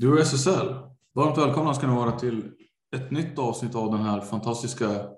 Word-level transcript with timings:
Du 0.00 0.12
och 0.12 0.18
SSL, 0.18 0.74
varmt 1.14 1.38
välkomna 1.38 1.74
ska 1.74 1.86
ni 1.86 1.94
vara 1.94 2.12
till 2.12 2.52
ett 2.96 3.10
nytt 3.10 3.38
avsnitt 3.38 3.74
av 3.74 3.92
den 3.92 4.02
här 4.02 4.20
fantastiska 4.20 5.08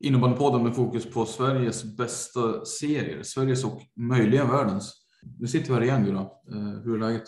innebandypodden 0.00 0.62
med 0.62 0.74
fokus 0.74 1.10
på 1.10 1.26
Sveriges 1.26 1.96
bästa 1.96 2.64
serier, 2.64 3.22
Sveriges 3.22 3.64
och 3.64 3.82
möjligen 3.94 4.48
världens. 4.48 4.94
Nu 5.38 5.46
sitter 5.46 5.68
vi 5.68 5.74
här 5.74 5.82
igen 5.82 6.04
Gura. 6.04 6.20
Eh, 6.20 6.82
hur 6.84 6.94
är 6.94 6.98
läget? 6.98 7.22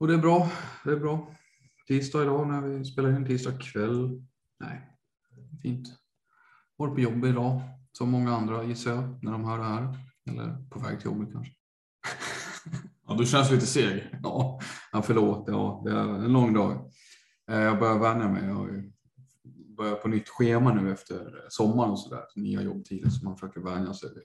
Och 0.00 0.08
det 0.08 0.14
är 0.14 0.18
bra, 0.18 0.50
det 0.84 0.90
är 0.90 0.96
bra. 0.96 1.34
Tisdag 1.88 2.22
idag 2.22 2.48
när 2.48 2.60
vi 2.60 2.84
spelar 2.84 3.16
in, 3.16 3.26
tisdag 3.26 3.58
kväll. 3.60 4.22
Nej, 4.60 4.90
fint. 5.62 5.88
Varit 6.76 6.94
på 6.94 7.00
jobbet 7.00 7.30
idag, 7.30 7.60
som 7.92 8.10
många 8.10 8.36
andra 8.36 8.64
gissar 8.64 8.90
jag, 8.90 9.24
när 9.24 9.32
de 9.32 9.44
hör 9.44 9.58
det 9.58 9.64
här. 9.64 9.98
Eller 10.30 10.68
på 10.70 10.78
väg 10.78 11.00
till 11.00 11.06
jobbet 11.06 11.32
kanske. 11.32 11.52
Ja, 13.06 13.14
du 13.14 13.26
känns 13.26 13.50
lite 13.50 13.66
seg. 13.66 14.18
Ja, 14.22 14.60
han 14.94 15.02
förlåt. 15.02 15.44
Ja, 15.46 15.82
det 15.84 15.90
är 15.90 16.08
en 16.24 16.32
lång 16.32 16.52
dag. 16.52 16.90
Eh, 17.50 17.58
jag 17.60 17.78
börjar 17.78 17.98
vänja 17.98 18.28
mig. 18.28 18.44
Jag 18.44 18.92
börjar 19.76 19.94
på 19.94 20.08
nytt 20.08 20.28
schema 20.28 20.74
nu 20.74 20.92
efter 20.92 21.46
sommaren 21.48 21.90
och 21.90 21.98
sådär. 22.00 22.24
Nya 22.36 22.62
jobbtider 22.62 23.10
så 23.10 23.24
man 23.24 23.36
försöker 23.36 23.60
vänja 23.60 23.94
sig 23.94 24.10
vid- 24.14 24.24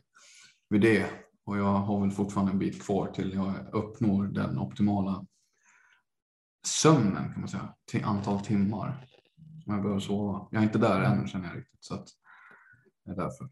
vid 0.69 0.81
det. 0.81 1.05
Och 1.45 1.57
jag 1.57 1.73
har 1.73 2.01
väl 2.01 2.11
fortfarande 2.11 2.51
en 2.51 2.59
bit 2.59 2.83
kvar 2.83 3.07
till 3.11 3.33
jag 3.33 3.53
uppnår 3.73 4.23
den 4.27 4.57
optimala 4.59 5.25
sömnen 6.65 7.31
kan 7.31 7.39
man 7.39 7.49
säga. 7.49 7.73
Till 7.85 8.03
antal 8.03 8.39
timmar 8.39 9.07
som 9.63 9.73
jag 9.73 9.81
behöver 9.81 9.99
sova. 9.99 10.47
Jag 10.51 10.59
är 10.61 10.65
inte 10.65 10.77
där 10.79 11.01
än 11.01 11.27
känner 11.27 11.47
jag 11.47 11.57
riktigt. 11.57 11.83
Så 11.83 11.93
att 11.93 12.07
det 13.05 13.11
är 13.11 13.15
därför. 13.15 13.49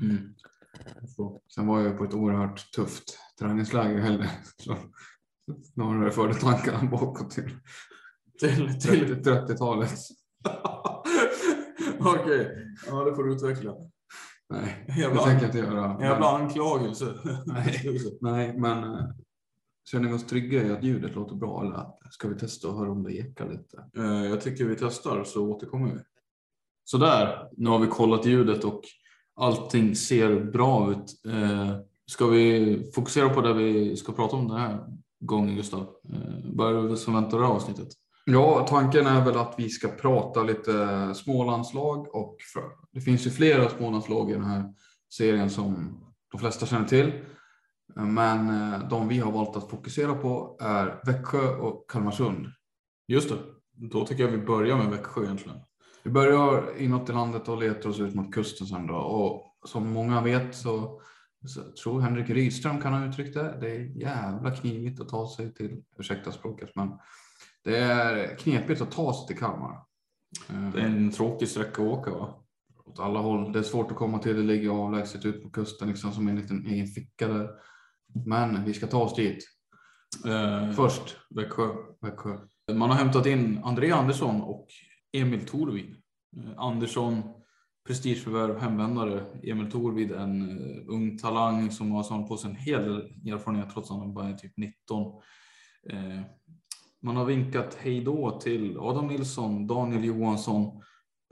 Mm. 0.00 0.34
Så, 1.08 1.40
sen 1.54 1.66
var 1.66 1.80
jag 1.80 1.98
på 1.98 2.04
ett 2.04 2.14
oerhört 2.14 2.72
tufft 2.72 3.18
träningsläger 3.38 3.98
i 3.98 4.00
helgen. 4.02 4.28
Så 4.56 4.76
snarare 5.74 6.10
förde 6.10 6.34
tankarna 6.34 6.90
bakåt 6.90 7.30
till 7.30 7.50
Till, 8.40 8.80
till. 8.80 9.14
30-talet. 9.22 9.90
Okej, 12.00 12.56
ja 12.86 13.04
det 13.04 13.14
får 13.14 13.24
du 13.24 13.32
utveckla. 13.34 13.74
Nej, 14.50 14.84
Jävla- 14.98 15.20
det 15.20 15.26
tänker 15.30 15.46
jag 15.46 15.48
inte 15.48 15.58
göra. 15.58 15.96
Jävla 16.00 16.32
Men, 16.38 16.42
anklagelse. 16.42 17.14
Nej. 17.46 18.00
nej, 18.20 18.58
men 18.58 18.84
eh, 18.84 19.00
känner 19.90 20.08
vi 20.08 20.14
oss 20.14 20.26
trygga 20.26 20.62
i 20.62 20.72
att 20.72 20.84
ljudet 20.84 21.14
låter 21.14 21.36
bra 21.36 21.62
eller 21.62 21.86
ska 22.10 22.28
vi 22.28 22.34
testa 22.34 22.68
och 22.68 22.78
höra 22.78 22.90
om 22.90 23.02
det 23.02 23.12
ekar 23.16 23.48
lite? 23.50 23.84
Eh, 23.96 24.24
Jag 24.30 24.40
tycker 24.40 24.64
vi 24.64 24.76
testar 24.76 25.24
så 25.24 25.48
återkommer 25.50 25.92
vi. 25.94 26.00
Sådär, 26.84 27.48
nu 27.56 27.70
har 27.70 27.78
vi 27.78 27.86
kollat 27.86 28.26
ljudet 28.26 28.64
och 28.64 28.80
allting 29.36 29.96
ser 29.96 30.40
bra 30.44 30.90
ut. 30.90 31.20
Eh, 31.28 31.76
Ska 32.06 32.26
vi 32.26 32.82
fokusera 32.94 33.28
på 33.28 33.40
det 33.40 33.54
vi 33.54 33.96
ska 33.96 34.12
prata 34.12 34.36
om 34.36 34.48
den 34.48 34.58
här 34.60 34.86
gången 35.26 35.56
Gustav? 35.56 35.80
Eh, 35.80 36.18
Vad 36.44 36.76
är 36.76 36.88
det 36.88 36.96
som 36.96 37.14
väntar 37.14 37.38
det 37.38 37.46
här 37.46 37.52
avsnittet? 37.52 37.88
Ja, 38.26 38.66
tanken 38.68 39.06
är 39.06 39.24
väl 39.24 39.36
att 39.36 39.54
vi 39.58 39.68
ska 39.68 39.88
prata 39.88 40.42
lite 40.42 41.14
smålandslag 41.14 42.14
och 42.14 42.36
det 42.92 43.00
finns 43.00 43.26
ju 43.26 43.30
flera 43.30 43.68
smålandslag 43.70 44.30
i 44.30 44.32
den 44.32 44.44
här 44.44 44.64
serien 45.14 45.50
som 45.50 46.00
de 46.32 46.38
flesta 46.38 46.66
känner 46.66 46.86
till. 46.88 47.12
Men 47.96 48.72
eh, 48.72 48.88
de 48.88 49.08
vi 49.08 49.18
har 49.18 49.32
valt 49.32 49.56
att 49.56 49.70
fokusera 49.70 50.14
på 50.14 50.58
är 50.60 51.00
Växjö 51.06 51.56
och 51.56 51.90
Kalmarsund. 51.90 52.46
Just 53.08 53.28
det, 53.28 53.36
då 53.72 54.06
tycker 54.06 54.22
jag 54.24 54.30
vi 54.30 54.38
börjar 54.46 54.76
med 54.76 54.90
Växjö 54.90 55.24
egentligen. 55.24 55.58
Vi 56.02 56.10
börjar 56.10 56.78
inåt 56.78 57.10
i 57.10 57.12
landet 57.12 57.48
och 57.48 57.58
letar 57.58 57.90
oss 57.90 58.00
ut 58.00 58.14
mot 58.14 58.34
kusten 58.34 58.66
sen 58.66 58.86
då. 58.86 58.94
Och 58.94 59.42
som 59.68 59.92
många 59.92 60.20
vet 60.20 60.54
så, 60.56 61.00
så 61.46 61.72
tror 61.82 62.00
Henrik 62.00 62.30
Rydström 62.30 62.80
kan 62.80 62.92
ha 62.92 63.06
uttryckt 63.08 63.34
det. 63.34 63.58
Det 63.60 63.70
är 63.70 63.80
jävla 63.80 64.50
knivigt 64.50 65.00
att 65.00 65.08
ta 65.08 65.28
sig 65.36 65.54
till, 65.54 65.82
ursäkta 65.98 66.32
språket, 66.32 66.70
men 66.74 66.90
det 67.64 67.78
är 67.78 68.36
knepigt 68.36 68.80
att 68.80 68.90
ta 68.90 69.14
sig 69.14 69.26
till 69.26 69.38
Kalmar. 69.38 69.84
Eh, 70.50 70.70
Det 70.70 70.80
är 70.80 70.86
en 70.86 71.10
tråkig 71.10 71.48
sträcka 71.48 71.82
att 71.82 71.88
åka 71.88 72.10
va? 72.10 72.40
åt 72.86 73.00
alla 73.00 73.18
håll. 73.20 73.52
Det 73.52 73.58
är 73.58 73.62
svårt 73.62 73.90
att 73.90 73.96
komma 73.96 74.18
till. 74.18 74.36
Det 74.36 74.42
ligger 74.42 74.70
avlägset 74.70 75.24
ut 75.24 75.42
på 75.42 75.50
kusten 75.50 75.88
liksom 75.88 76.12
som 76.12 76.28
en 76.28 76.36
liten 76.36 76.66
egen 76.66 76.86
ficka 76.86 77.28
där. 77.28 77.50
Men 78.26 78.64
vi 78.64 78.74
ska 78.74 78.86
ta 78.86 79.02
oss 79.02 79.14
dit. 79.14 79.44
Eh, 80.26 80.72
Först 80.72 81.16
Växjö. 81.30 81.68
Växjö. 82.00 82.38
Man 82.72 82.90
har 82.90 82.96
hämtat 82.96 83.26
in 83.26 83.60
André 83.64 83.90
Andersson 83.90 84.42
och 84.42 84.66
Emil 85.12 85.46
Torvid. 85.46 85.96
Eh, 86.36 86.52
Andersson, 86.56 87.22
prestigeförvärv, 87.86 88.58
hemvändare. 88.58 89.24
Emil 89.42 89.70
Torvid, 89.70 90.12
en 90.12 90.50
eh, 90.50 90.82
ung 90.86 91.18
talang 91.18 91.70
som 91.70 91.92
har 91.92 92.02
samlat 92.02 92.28
på 92.28 92.36
sig 92.36 92.50
en 92.50 92.56
hel 92.56 92.82
del 92.82 93.34
erfarenhet 93.34 93.70
trots 93.72 93.90
att 93.90 93.98
han 93.98 94.14
bara 94.14 94.28
är 94.28 94.34
typ 94.34 94.52
19. 94.56 95.22
Eh, 95.90 96.20
man 97.02 97.16
har 97.16 97.24
vinkat 97.24 97.78
hej 97.80 98.04
då 98.04 98.40
till 98.40 98.78
Adam 98.78 99.06
Nilsson, 99.06 99.66
Daniel 99.66 100.04
Johansson, 100.04 100.82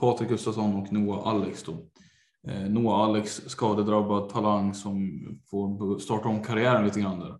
Patrik 0.00 0.28
Gustafsson 0.28 0.74
och 0.74 0.92
Noah 0.92 1.28
Alex. 1.28 1.62
Då. 1.62 1.72
Eh, 2.48 2.68
Noah 2.70 3.00
Alex 3.00 3.42
skadedrabbad 3.46 4.28
talang 4.28 4.74
som 4.74 5.26
får 5.50 5.98
starta 5.98 6.28
om 6.28 6.42
karriären 6.42 6.84
lite 6.84 7.00
grann 7.00 7.20
där. 7.20 7.38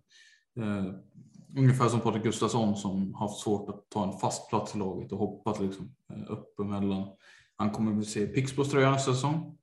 Ungefär 1.57 1.87
som 1.87 1.99
Patrik 1.99 2.23
Gustafsson 2.23 2.75
som 2.75 3.13
haft 3.13 3.39
svårt 3.39 3.69
att 3.69 3.89
ta 3.89 4.03
en 4.03 4.19
fast 4.19 4.49
plats 4.49 4.75
i 4.75 4.77
laget 4.77 5.11
och 5.11 5.17
hoppat 5.17 5.59
liksom 5.59 5.95
upp 6.27 6.59
emellan. 6.59 7.07
Han 7.57 7.71
kommer 7.71 7.93
väl 7.93 8.05
se 8.05 8.27
Pixbos 8.27 8.69
tröja 8.71 8.91
nästa 8.91 9.13
säsong. 9.13 9.57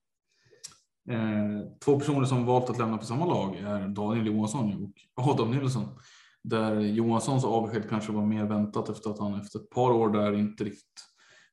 Eh, 1.11 1.61
två 1.85 1.99
personer 1.99 2.25
som 2.25 2.47
valt 2.47 2.71
att 2.71 2.79
lämna 2.79 2.99
på 2.99 3.05
samma 3.05 3.27
lag 3.27 3.57
är 3.57 3.89
Daniel 3.89 4.27
Johansson 4.27 4.93
och 5.17 5.29
Adam 5.29 5.51
Nilsson. 5.51 5.99
Där 6.43 6.81
Johanssons 6.81 7.45
avsked 7.45 7.89
kanske 7.89 8.13
var 8.13 8.27
mer 8.27 8.45
väntat 8.45 8.89
efter 8.89 9.11
att 9.11 9.19
han 9.19 9.41
efter 9.41 9.59
ett 9.59 9.71
par 9.71 9.91
år 9.91 10.11
där 10.11 10.33
inte 10.33 10.65
riktigt 10.65 11.01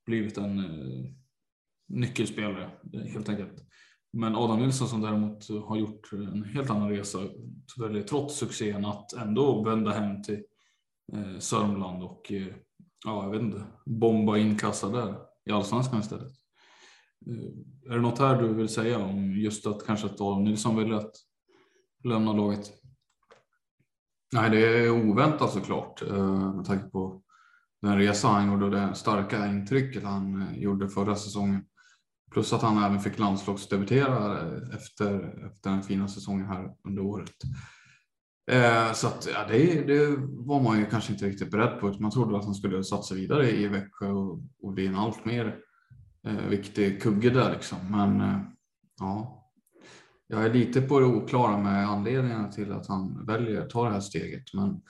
blivit 0.06 0.38
en 0.38 0.60
eh, 0.60 1.12
nyckelspelare 1.88 2.70
helt 2.94 3.30
enkelt. 3.30 3.64
Men 4.14 4.36
Adam 4.36 4.60
Nilsson 4.60 4.88
som 4.88 5.02
däremot 5.02 5.50
har 5.68 5.78
gjort 5.78 6.14
en 6.14 6.44
helt 6.44 6.70
annan 6.70 6.90
resa, 6.90 7.20
trots 8.10 8.36
succén 8.36 8.86
att 8.86 9.14
ändå 9.14 9.64
vända 9.64 9.92
hem 9.92 10.24
till 10.24 10.44
eh, 11.14 11.40
Sörmland 11.40 12.04
och 12.04 12.32
eh, 12.32 12.48
ja, 13.06 13.24
jag 13.24 13.32
vet 13.32 13.42
inte, 13.42 13.64
bomba 13.86 14.38
in 14.38 14.58
kassa 14.58 14.90
där 14.90 15.27
i 15.50 15.52
allsvenskan 15.52 16.00
istället. 16.00 16.34
Eh, 17.28 17.92
är 17.92 17.96
det 17.96 18.02
något 18.02 18.20
här 18.20 18.42
du 18.42 18.54
vill 18.54 18.70
säga 18.70 19.00
om 19.00 19.32
just 19.32 19.68
att 19.68 19.86
kanske 19.86 20.06
att 20.06 20.22
Adam 20.22 20.44
Nilsson 20.44 20.76
väljer 20.76 20.96
att 20.96 21.16
lämna 22.04 22.34
laget? 22.34 22.72
Nej, 24.34 24.50
det 24.50 24.58
är 24.58 24.90
oväntat 24.90 25.52
såklart 25.52 26.02
eh, 26.02 26.56
med 26.56 26.66
tanke 26.66 26.90
på 26.90 27.22
den 27.82 27.98
resa 27.98 28.28
han 28.28 28.48
gjorde 28.48 28.66
och 28.66 28.72
det 28.72 28.96
starka 28.96 29.48
intrycket 29.48 30.04
han 30.04 30.42
eh, 30.42 30.60
gjorde 30.60 30.90
förra 30.90 31.16
säsongen. 31.16 31.66
Plus 32.32 32.54
att 32.54 32.62
han 32.62 32.84
även 32.84 33.00
fick 33.00 33.20
landslagsdebutera 33.20 34.42
efter, 34.76 35.46
efter 35.48 35.70
den 35.70 35.84
fina 35.84 36.08
säsongen 36.08 36.48
här 36.48 36.76
under 36.88 37.04
året. 37.04 37.36
Eh, 38.52 38.94
så 38.94 39.08
att, 39.08 39.28
ja, 39.34 39.46
det, 39.48 39.84
det, 39.84 40.16
var 40.30 40.62
man 40.62 40.80
ju 40.80 40.86
kanske 40.86 41.14
inte 41.14 41.26
riktigt 41.26 41.52
beredd 41.52 41.80
på. 41.80 41.96
Man 42.00 42.12
trodde 42.12 42.38
att 42.38 42.46
han 42.46 42.56
skulle 42.56 42.84
satsa 42.84 43.16
vidare 43.16 43.52
i 43.52 43.68
Växjö 43.68 44.08
och, 44.08 44.40
och 44.62 44.74
bli 44.74 44.88
en 44.88 44.96
allt 44.96 45.26
mer 45.26 45.58
eh, 46.28 46.48
viktig 46.48 47.02
kugge 47.02 47.30
där 47.30 47.52
liksom. 47.52 47.78
Men 47.92 48.22
eh, 48.22 48.40
ja, 49.00 49.44
jag 50.28 50.46
är 50.46 50.54
lite 50.54 50.82
på 50.82 51.00
det 51.00 51.06
oklara 51.06 51.58
med 51.58 51.90
anledningarna 51.90 52.52
till 52.52 52.72
att 52.72 52.88
han 52.88 53.26
väljer 53.26 53.62
att 53.62 53.70
ta 53.70 53.86
det 53.86 53.94
här 53.94 54.00
steget. 54.00 54.54
Men 54.54 54.82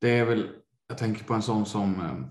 det 0.00 0.18
är 0.18 0.24
väl, 0.24 0.48
jag 0.88 0.98
tänker 0.98 1.24
på 1.24 1.34
en 1.34 1.42
sån 1.42 1.66
som 1.66 1.94
eh, 1.94 2.26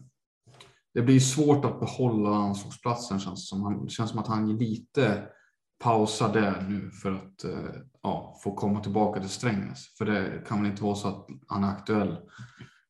det 0.94 1.02
blir 1.02 1.20
svårt 1.20 1.66
att 1.66 1.80
behålla 1.80 2.30
landslagsplatsen 2.30 3.20
känns 3.20 3.50
som. 3.50 3.86
Det 3.86 3.92
känns 3.92 4.10
som 4.10 4.20
att 4.20 4.28
han 4.28 4.58
lite 4.58 5.24
pausar 5.84 6.34
det 6.34 6.66
nu 6.70 6.92
för 6.92 7.12
att 7.12 7.44
eh, 7.44 7.82
ja, 8.04 8.40
få 8.44 8.56
komma 8.56 8.80
tillbaka 8.80 9.20
till 9.20 9.30
Strängnäs. 9.30 9.98
För 9.98 10.06
det 10.06 10.48
kan 10.48 10.62
väl 10.62 10.72
inte 10.72 10.84
vara 10.84 10.96
så 10.96 11.08
att 11.08 11.28
han 11.48 11.64
är 11.64 11.68
aktuell 11.68 12.18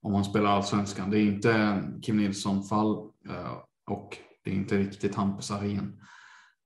om 0.02 0.14
han 0.14 0.24
spelar 0.24 0.50
allsvenskan. 0.50 1.12
Det 1.12 1.20
är 1.20 1.26
inte 1.26 1.84
Kim 2.02 2.18
Nilsson 2.18 2.64
fall 2.64 2.96
eh, 3.30 3.58
och 3.92 4.18
det 4.44 4.52
är 4.52 4.56
inte 4.56 4.78
riktigt 4.78 5.16
Hampus 5.16 5.52
Arén 5.52 6.00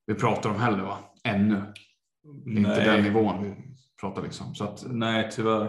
vi 0.06 0.14
pratar 0.14 0.50
om 0.50 0.56
heller 0.56 0.82
va? 0.82 0.98
Ännu. 1.24 1.62
Det 2.44 2.50
är 2.50 2.58
inte 2.58 2.84
den 2.84 3.02
nivån 3.02 3.42
vi 3.42 3.54
pratar 4.00 4.22
liksom. 4.22 4.54
Så 4.54 4.64
att, 4.64 4.84
Nej, 4.88 5.30
tyvärr. 5.32 5.66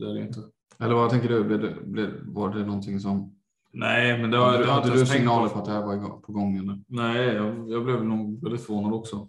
Det 0.00 0.10
är 0.10 0.14
det 0.14 0.20
inte. 0.20 0.40
Eller 0.78 0.94
vad 0.94 1.10
tänker 1.10 1.28
du? 1.28 1.44
Blev 1.44 1.60
det, 1.60 1.76
blev, 1.84 2.10
var 2.24 2.54
det 2.54 2.66
någonting 2.66 3.00
som 3.00 3.36
Nej, 3.72 4.18
men 4.20 4.30
det 4.30 4.38
har 4.38 4.52
hade, 4.52 4.66
hade 4.66 4.92
du 4.92 5.06
signaler 5.06 5.48
på. 5.48 5.54
på 5.54 5.58
att 5.58 5.64
det 5.64 5.72
här 5.72 5.86
var 5.86 6.20
på 6.20 6.32
gång? 6.32 6.56
Eller? 6.56 6.78
Nej, 6.86 7.26
jag, 7.26 7.70
jag 7.70 7.84
blev 7.84 8.04
nog 8.04 8.42
väldigt 8.42 8.66
förvånad 8.66 8.92
också. 8.92 9.28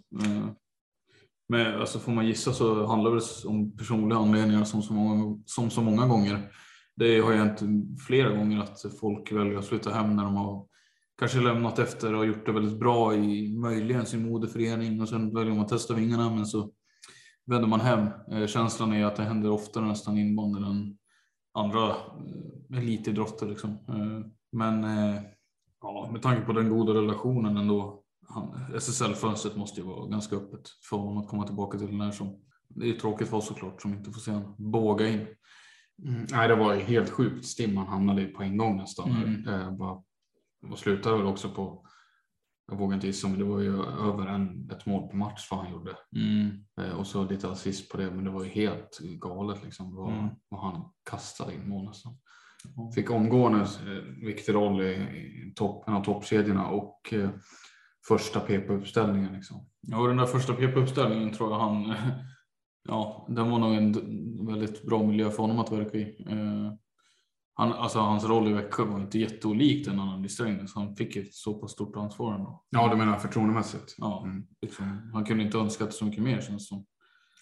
Men 1.52 1.80
alltså, 1.80 1.98
får 1.98 2.12
man 2.12 2.26
gissa 2.26 2.52
så 2.52 2.86
handlar 2.86 3.14
det 3.14 3.48
om 3.48 3.76
personliga 3.76 4.18
anledningar 4.18 4.64
som 4.64 4.82
så 4.82 4.92
många, 4.92 5.38
som 5.46 5.70
så 5.70 5.82
många 5.82 6.06
gånger. 6.06 6.50
Det 6.96 7.20
har 7.20 7.32
hänt 7.32 7.60
flera 8.06 8.36
gånger 8.36 8.60
att 8.60 8.78
folk 9.00 9.32
väljer 9.32 9.58
att 9.58 9.66
flytta 9.66 9.90
hem 9.90 10.16
när 10.16 10.24
de 10.24 10.36
har 10.36 10.66
kanske 11.18 11.40
lämnat 11.40 11.78
efter 11.78 12.14
och 12.14 12.26
gjort 12.26 12.46
det 12.46 12.52
väldigt 12.52 12.78
bra 12.78 13.14
i 13.14 13.58
möjligen 13.58 14.06
sin 14.06 14.28
moderförening 14.28 15.00
och 15.00 15.08
sen 15.08 15.34
väljer 15.34 15.54
man 15.54 15.64
att 15.64 15.68
testa 15.68 15.94
vingarna 15.94 16.30
men 16.30 16.46
så 16.46 16.70
vänder 17.46 17.68
man 17.68 17.80
hem. 17.80 18.06
Eh, 18.32 18.46
Känslan 18.46 18.92
är 18.92 19.04
att 19.04 19.16
det 19.16 19.22
händer 19.22 19.50
oftare 19.50 19.84
nästan 19.84 20.18
inbandy 20.18 20.58
än 20.58 20.98
andra 21.54 21.88
eh, 21.88 22.78
elitidrotter. 22.78 23.46
Liksom. 23.46 23.70
Eh, 23.70 24.26
Men 24.52 24.84
eh, 24.84 25.20
ja, 25.80 26.08
med 26.12 26.22
tanke 26.22 26.46
på 26.46 26.52
den 26.52 26.70
goda 26.70 26.94
relationen 26.94 27.56
ändå. 27.56 28.01
SSL-fönstret 28.76 29.56
måste 29.56 29.80
ju 29.80 29.86
vara 29.86 30.06
ganska 30.06 30.36
öppet 30.36 30.68
för 30.90 30.96
honom 30.96 31.18
att 31.18 31.28
komma 31.28 31.46
tillbaka 31.46 31.78
till 31.78 31.86
den 31.86 32.00
här 32.00 32.10
som. 32.10 32.40
Det 32.68 32.88
är 32.90 32.92
tråkigt 32.92 33.28
för 33.28 33.36
oss 33.36 33.46
såklart 33.46 33.82
som 33.82 33.94
inte 33.94 34.10
får 34.10 34.20
se 34.20 34.30
honom 34.30 34.54
båga 34.58 35.08
in. 35.08 35.26
Mm, 36.04 36.26
nej, 36.30 36.48
det 36.48 36.54
var 36.54 36.74
ju 36.74 36.80
helt 36.80 37.10
sjukt 37.10 37.46
stim 37.46 37.76
han 37.76 37.86
hamnade 37.86 38.24
på 38.24 38.42
en 38.42 38.56
gång 38.56 38.76
nästan. 38.76 39.10
Mm. 39.10 39.48
Eh, 39.48 39.70
bara, 39.70 40.02
och 40.70 40.78
slutade 40.78 41.16
väl 41.16 41.26
också 41.26 41.48
på, 41.50 41.86
jag 42.70 42.78
vågar 42.78 42.94
inte 42.94 43.06
gissa, 43.06 43.28
men 43.28 43.38
det 43.38 43.44
var 43.44 43.60
ju 43.60 43.82
över 43.82 44.26
en, 44.26 44.70
ett 44.70 44.86
mål 44.86 45.08
per 45.08 45.16
match 45.16 45.48
vad 45.50 45.60
han 45.60 45.72
gjorde. 45.72 45.96
Mm. 46.16 46.64
Eh, 46.80 46.92
och 46.92 47.06
så 47.06 47.24
lite 47.24 47.48
assist 47.50 47.92
på 47.92 47.96
det, 47.96 48.10
men 48.10 48.24
det 48.24 48.30
var 48.30 48.44
ju 48.44 48.50
helt 48.50 48.98
galet 48.98 49.64
liksom 49.64 49.94
vad, 49.94 50.12
Mm. 50.12 50.28
vad 50.48 50.60
han 50.60 50.84
kastade 51.10 51.54
in 51.54 51.68
mål 51.68 51.84
nästan. 51.84 52.18
Fick 52.94 53.10
omgående 53.10 53.60
eh, 53.60 54.24
viktig 54.24 54.54
roll 54.54 54.80
i, 54.82 54.92
i 54.92 55.52
topp, 55.56 55.88
en 55.88 55.94
av 55.94 56.04
toppkedjorna 56.04 56.66
och 56.66 57.12
eh, 57.12 57.30
första 58.08 58.40
PP-uppställningen. 58.40 59.32
Liksom. 59.32 59.66
Ja, 59.80 59.98
och 60.00 60.08
den 60.08 60.16
där 60.16 60.26
första 60.26 60.52
PP-uppställningen 60.54 61.32
tror 61.32 61.50
jag 61.50 61.58
han, 61.58 61.94
ja, 62.88 63.26
den 63.30 63.50
var 63.50 63.58
nog 63.58 63.74
en 63.74 63.92
väldigt 64.46 64.82
bra 64.82 65.02
miljö 65.02 65.30
för 65.30 65.38
honom 65.38 65.58
att 65.58 65.72
verka 65.72 65.98
i. 65.98 66.26
Eh, 66.28 66.72
Han, 67.54 67.72
alltså, 67.72 67.98
hans 67.98 68.24
roll 68.24 68.48
i 68.48 68.52
Växjö 68.52 68.84
var 68.84 69.00
inte 69.00 69.18
jätteolik 69.18 69.84
den 69.86 69.98
han 69.98 70.08
hade 70.08 70.26
i 70.26 70.28
Strängnäs. 70.28 70.74
Han 70.74 70.96
fick 70.96 71.16
ett 71.16 71.34
så 71.34 71.54
pass 71.60 71.72
stort 71.72 71.96
ansvar 71.96 72.34
ändå. 72.34 72.64
Ja, 72.70 72.88
du 72.88 72.96
menar 72.96 73.18
förtroendemässigt? 73.18 73.94
Ja, 73.98 74.22
Mm. 74.24 74.46
liksom, 74.62 75.10
han 75.12 75.24
kunde 75.24 75.44
inte 75.44 75.58
önskat 75.58 75.94
så 75.94 76.04
mycket 76.04 76.22
mer 76.22 76.40
känns 76.40 76.48
det 76.48 76.58
som. 76.68 76.86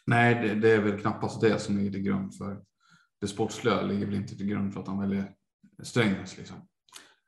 Nej, 0.06 0.34
det, 0.34 0.54
det 0.54 0.70
är 0.70 0.80
väl 0.82 1.00
knappast 1.00 1.40
det 1.40 1.58
som 1.58 1.76
ligger 1.78 1.90
till 1.90 2.02
grund 2.02 2.34
för 2.34 2.62
det 3.20 3.26
sportsliga. 3.26 3.82
ligger 3.82 4.06
väl 4.06 4.14
inte 4.14 4.36
till 4.36 4.46
grund 4.46 4.72
för 4.72 4.80
att 4.80 4.88
han 4.88 5.00
väljer 5.00 5.32
Strängnäs. 5.82 6.38
Liksom. 6.38 6.56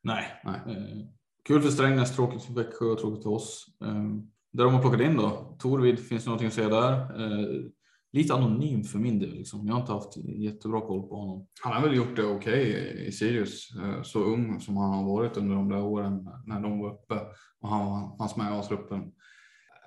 Nej. 0.03 0.25
Nej. 0.45 0.61
Eh, 0.67 1.07
kul 1.47 1.63
för 1.63 1.71
Strängnäs, 1.71 2.17
tråkigt 2.17 2.43
för 2.43 2.55
Växjö 2.55 2.85
och 2.85 2.99
tråkigt 2.99 3.23
för 3.23 3.31
oss. 3.31 3.67
Ehm, 3.85 4.23
där 4.53 4.65
de 4.65 4.75
har 4.75 4.81
plockat 4.81 5.01
in 5.01 5.17
då. 5.17 5.57
Torvid, 5.59 5.99
finns 6.01 6.25
det 6.25 6.31
någonting 6.31 6.49
att 6.49 6.55
säga 6.55 6.69
där? 6.69 7.23
Ehm, 7.25 7.71
lite 8.13 8.35
anonym 8.35 8.85
för 8.85 8.99
min 8.99 9.19
del. 9.19 9.35
Liksom. 9.35 9.67
Jag 9.67 9.75
har 9.75 9.81
inte 9.81 9.93
haft 9.93 10.17
jättebra 10.17 10.81
koll 10.81 11.09
på 11.09 11.17
honom. 11.17 11.47
Han 11.63 11.73
har 11.73 11.83
väl 11.83 11.97
gjort 11.97 12.17
det 12.17 12.25
okej 12.25 13.07
i 13.07 13.13
Sirius. 13.13 13.69
Eh, 13.77 14.03
så 14.03 14.25
ung 14.25 14.61
som 14.61 14.77
han 14.77 14.91
har 14.91 15.05
varit 15.05 15.37
under 15.37 15.55
de 15.55 15.69
där 15.69 15.83
åren 15.83 16.29
när 16.47 16.61
de 16.61 16.79
var 16.79 16.93
uppe 16.93 17.21
och 17.61 17.69
han 17.69 18.17
fanns 18.19 18.37
med 18.37 18.53
i 18.53 18.55
A-truppen. 18.55 19.13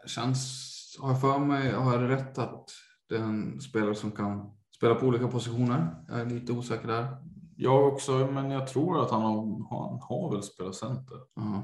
Känns, 0.08 0.72
har 1.01 1.10
jag 1.10 1.22
för 1.22 1.40
mig, 1.40 1.72
har 1.72 1.94
jag 1.94 2.10
rätt 2.10 2.38
att 2.38 2.69
det 3.10 3.16
är 3.16 3.24
en 3.24 3.62
spelare 3.62 3.96
som 3.96 4.12
kan 4.12 4.51
spela 4.75 4.96
på 4.96 5.06
olika 5.06 5.28
positioner? 5.28 5.96
Jag 6.08 6.19
är 6.19 6.25
lite 6.25 6.51
osäker 6.51 6.88
där. 6.88 7.08
Jag 7.56 7.88
också, 7.88 8.12
men 8.31 8.52
jag 8.52 8.68
tror 8.68 9.02
att 9.02 9.12
han 9.12 9.22
har, 9.22 9.36
han 9.69 10.00
har 10.02 10.31
väl 10.31 10.44
spelat 10.44 10.75
center. 10.75 11.18
Ja. 11.36 11.63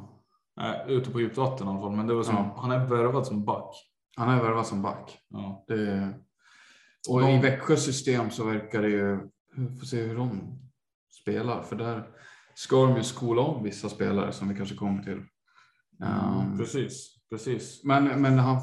Nej, 0.56 0.86
ute 0.88 1.12
på 1.12 1.20
djupt 1.20 1.38
vatten 1.38 1.68
i 1.68 1.70
alla 1.70 1.82
fall, 1.82 1.92
men 1.92 2.08
det 2.08 2.14
var 2.14 2.24
som, 2.24 2.36
Ja. 2.36 2.56
han 2.58 2.72
är 2.72 2.86
värvad 2.86 3.28
som 3.28 3.46
back. 3.46 3.76
Han 4.18 4.30
är 4.30 4.44
värvad 4.44 4.68
som 4.68 4.82
back. 4.82 5.20
Ja. 5.30 5.64
Det, 5.68 6.14
och 7.10 7.30
i 7.30 7.38
Växjös 7.38 7.86
system 7.86 8.30
så 8.32 8.46
verkar 8.46 8.82
det 8.82 8.90
ju, 8.90 9.30
vi 9.56 9.76
får 9.76 9.86
se 9.86 10.02
hur 10.02 10.16
de 10.18 10.60
spelar, 11.22 11.62
för 11.62 11.76
där 11.76 12.08
ska 12.56 12.86
de 12.86 12.98
ju 12.98 13.04
skola 13.04 13.42
om 13.42 13.64
vissa 13.64 13.90
spelare 13.90 14.32
som 14.32 14.50
vi 14.50 14.56
kanske 14.56 14.76
kommer 14.76 15.04
till. 15.04 15.22
Um, 16.00 16.58
Precis, 16.58 17.16
precis. 17.30 17.84
men 17.84 18.22
men 18.22 18.40
han, 18.40 18.58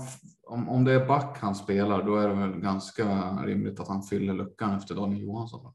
om, 0.47 0.69
om 0.69 0.85
det 0.85 0.93
är 0.93 1.07
back 1.07 1.39
han 1.41 1.55
spelar, 1.55 2.03
då 2.03 2.17
är 2.17 2.29
det 2.29 2.35
väl 2.35 2.61
ganska 2.61 3.33
rimligt 3.45 3.81
att 3.81 3.89
han 3.89 4.03
fyller 4.03 4.35
luckan 4.35 4.77
efter 4.77 4.95
Daniel 4.95 5.23
Johansson. 5.23 5.75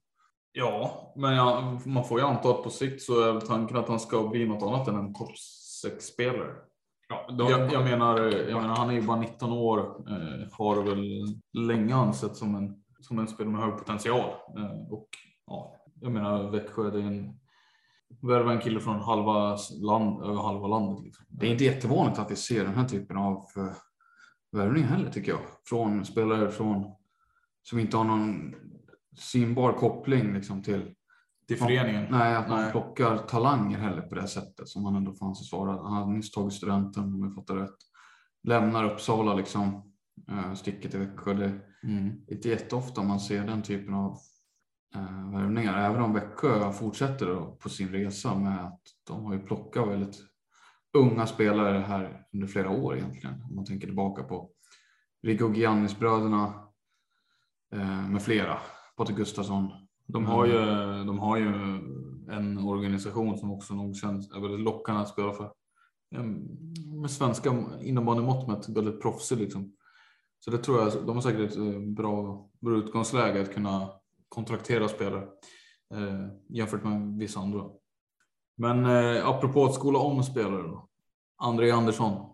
Ja, 0.56 1.14
men 1.16 1.36
ja, 1.36 1.80
man 1.86 2.04
får 2.04 2.20
ju 2.20 2.26
anta 2.26 2.50
att 2.50 2.64
på 2.64 2.70
sikt 2.70 3.02
så 3.02 3.22
är 3.22 3.40
tanken 3.40 3.78
att 3.78 3.88
han 3.88 4.00
ska 4.00 4.28
bli 4.28 4.46
något 4.46 4.64
annat 4.64 4.88
än 4.88 4.96
en 4.96 5.14
topp 5.14 5.32
6-spelare. 5.86 6.54
Ja, 7.10 7.26
Jag, 7.30 7.74
jag, 7.74 7.84
menar, 7.84 8.20
jag 8.50 8.62
menar, 8.62 8.76
han 8.76 8.90
är 8.90 8.94
ju 8.94 9.02
bara 9.02 9.20
19 9.20 9.52
år, 9.52 9.80
eh, 9.80 10.48
har 10.52 10.84
väl 10.84 11.26
länge 11.68 11.96
ansett 11.96 12.36
som 12.36 12.56
en, 12.56 12.84
som 13.00 13.20
en 13.20 13.28
spelare 13.28 13.54
med 13.54 13.62
hög 13.62 13.78
potential. 13.78 14.30
Eh, 14.58 14.94
och 14.94 15.08
ja, 15.48 15.76
jag 16.02 16.12
menar 16.12 16.52
Växjö, 16.52 16.92
det 16.92 17.00
är 17.00 17.08
en 17.08 17.40
värva 18.22 18.54
en 18.54 18.60
kille 18.60 18.80
från 18.80 19.00
halva 19.00 19.58
land, 19.82 20.24
över 20.24 20.42
halva 20.42 20.68
landet. 20.68 21.04
Liksom. 21.04 21.26
Det 21.30 21.48
är 21.48 21.52
inte 21.52 21.64
jättevanligt 21.64 22.20
att 22.20 22.32
vi 22.32 22.36
ser 22.36 22.64
den 22.64 22.74
här 22.74 22.88
typen 22.88 23.18
av 23.18 23.46
uh, 23.58 23.72
värvning 24.52 24.84
heller 24.84 25.12
tycker 25.12 25.32
jag. 25.32 25.42
Från 25.66 26.06
spelare 26.06 26.52
från, 26.52 26.96
som 27.64 27.80
inte 27.80 27.98
har 27.98 28.04
någon 28.04 28.56
synbar 29.15 29.74
koppling 29.74 30.34
liksom, 30.34 30.62
till 30.63 30.96
Till 31.48 31.58
föreningen. 31.58 32.05
Nej, 32.12 32.36
att 32.36 32.50
man 32.50 32.62
Nej. 32.62 32.72
plockar 32.72 33.17
talanger 33.17 33.77
heller 33.77 34.01
på 34.01 34.15
det 34.15 34.27
sättet 34.27 34.67
som 34.67 34.86
han 34.86 34.96
ändå 34.96 35.13
får 35.13 35.25
anses 35.25 35.51
vara. 35.51 35.72
Han 35.72 35.93
hade 35.93 36.12
nyss 36.12 36.32
tagit 36.32 36.53
studenten 36.53 37.03
om 37.03 37.24
jag 37.24 37.36
fattar 37.36 37.55
rätt. 37.55 37.75
Lämnar 38.43 38.84
Uppsala 38.91 39.34
liksom, 39.34 39.93
eh, 40.32 40.53
sticker 40.53 40.89
till 40.89 41.00
Växjö. 41.00 41.34
Det 41.34 41.46
är 41.46 41.60
Mm. 41.84 42.12
inte 42.27 42.50
jätteofta 42.50 43.03
man 43.03 43.20
ser 43.20 43.46
den 43.46 43.62
typen 43.62 43.93
av 43.93 44.17
eh, 44.96 45.32
värvningar. 45.32 45.77
Även 45.89 46.01
om 46.01 46.13
Växjö 46.13 46.72
fortsätter 46.72 47.55
på 47.60 47.70
sin 47.70 47.89
resa 47.89 48.36
med 48.39 48.65
att 48.65 48.82
de 49.08 49.25
har 49.25 49.34
ju 49.34 49.39
plockat 49.39 49.88
väldigt 49.88 50.15
unga 50.98 51.25
spelare 51.27 51.77
här 51.77 52.25
under 52.34 52.48
flera 52.48 52.70
år 52.70 52.98
egentligen. 52.98 53.41
Om 53.50 53.55
man 53.55 53.65
tänker 53.65 53.88
tillbaka 53.88 54.24
på 54.24 54.50
Rico 55.24 55.53
Giannis-bröderna 55.53 56.53
eh, 57.74 58.10
med 58.10 58.22
flera. 58.22 58.58
Patrik 58.98 59.18
Gustafsson 59.18 59.72
De 60.08 60.26
har, 60.26 60.46
ju, 60.46 60.54
de 61.04 61.20
har 61.20 61.38
ju 61.38 61.48
en 62.30 62.58
organisation 62.58 63.38
som 63.38 63.52
också 63.52 63.74
nog 63.74 63.96
känns 63.96 64.36
väldigt 64.36 64.60
lockande 64.60 65.02
att 65.02 65.10
spela 65.10 65.34
för. 65.34 65.52
Ehm, 66.16 66.48
Med 67.02 67.12
svenska 67.12 67.64
innebandymått 67.82 68.48
mätt 68.48 68.70
väldigt 68.70 69.02
proffsig 69.02 69.38
liksom. 69.38 69.76
Så 70.40 70.52
det 70.52 70.58
tror 70.58 70.80
jag, 70.80 71.06
de 71.06 71.16
har 71.16 71.22
säkert 71.22 71.52
ett 71.52 71.58
eh, 71.58 71.80
bra, 71.80 72.50
bra 72.60 72.78
utgångsläge 72.78 73.42
att 73.42 73.54
kunna 73.54 73.90
kontraktera 74.30 74.88
spelare 74.88 75.28
eh, 75.94 76.28
jämfört 76.50 76.84
med 76.84 77.18
vissa 77.18 77.40
andra. 77.40 77.64
Men 78.58 78.86
eh, 78.86 79.28
apropå 79.30 79.66
att 79.66 79.74
skola 79.74 80.00
om 80.00 80.24
spelare 80.24 80.62
då. 80.62 80.88
André 81.38 81.72
Andersson. 81.72 82.30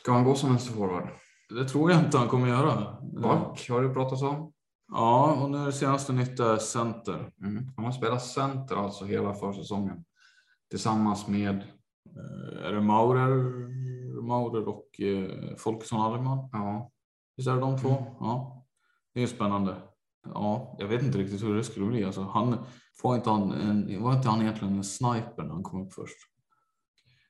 Ska 0.00 0.12
han 0.12 0.24
gå 0.24 0.34
som 0.34 0.50
vänsterforward? 0.50 1.08
Det 1.48 1.68
tror 1.68 1.90
jag 1.90 2.04
inte 2.04 2.18
han 2.18 2.28
kommer 2.28 2.48
göra. 2.48 2.96
Back 3.22 3.68
har 3.70 3.82
det 3.82 3.94
pratats 3.94 4.22
om. 4.22 4.52
Ja, 4.88 5.42
och 5.42 5.50
nu 5.50 5.58
är 5.58 5.66
det 5.66 5.72
senaste 5.72 6.12
nytt 6.12 6.40
är 6.40 6.56
center. 6.56 7.32
Mm. 7.42 7.72
Han 7.76 7.84
har 7.84 7.92
spelat 7.92 8.24
center 8.24 8.76
alltså 8.76 9.04
hela 9.04 9.34
försäsongen. 9.34 10.04
Tillsammans 10.70 11.28
med, 11.28 11.64
Eh, 12.16 12.66
Är 12.66 12.72
det 12.72 12.80
Maurer, 12.80 13.32
Maurer 14.22 14.68
och 14.68 15.00
eh, 15.00 15.56
Folkesson 15.56 16.00
Alderman? 16.00 16.48
ja, 16.52 16.90
Visst 17.36 17.48
är 17.48 17.54
det 17.54 17.60
de 17.60 17.78
två? 17.78 17.88
Mm. 17.88 18.04
Ja, 18.20 18.66
det 19.14 19.22
är 19.22 19.26
spännande. 19.26 19.76
Ja, 20.24 20.76
jag 20.78 20.86
vet 20.88 21.02
inte 21.02 21.18
riktigt 21.18 21.42
hur 21.42 21.54
det 21.54 21.64
skulle 21.64 21.86
bli. 21.86 22.04
Alltså, 22.04 22.22
han, 22.22 22.56
var, 23.02 23.16
inte 23.16 23.30
han 23.30 23.52
en, 23.52 24.02
var 24.02 24.16
inte 24.16 24.28
han 24.28 24.40
egentligen 24.42 24.76
en 24.76 24.84
sniper 24.84 25.42
när 25.42 25.52
han 25.52 25.62
kom 25.62 25.86
upp 25.86 25.92
först? 25.92 26.16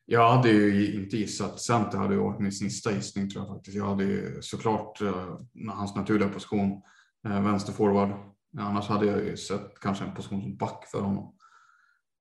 Jag 0.04 0.32
hade 0.36 0.50
ju 0.50 0.94
inte 1.02 1.16
gissat. 1.16 1.60
Center 1.60 1.98
hade 1.98 2.14
ju 2.14 2.20
varit 2.20 2.40
min 2.40 2.52
sista 2.52 2.92
gissning 2.92 3.30
tror 3.30 3.44
jag 3.44 3.54
faktiskt. 3.54 3.76
Jag 3.76 3.84
hade 3.84 4.04
ju 4.04 4.42
såklart 4.42 5.02
eh, 5.02 5.38
hans 5.70 5.96
naturliga 5.96 6.28
position, 6.28 6.82
Eh, 7.26 7.42
vänsterforward. 7.42 8.10
Annars 8.58 8.88
hade 8.88 9.06
jag 9.06 9.24
ju 9.24 9.36
sett 9.36 9.80
kanske 9.80 10.04
en 10.04 10.14
position 10.14 10.42
som 10.42 10.56
back 10.56 10.84
för 10.92 11.00
honom. 11.00 11.34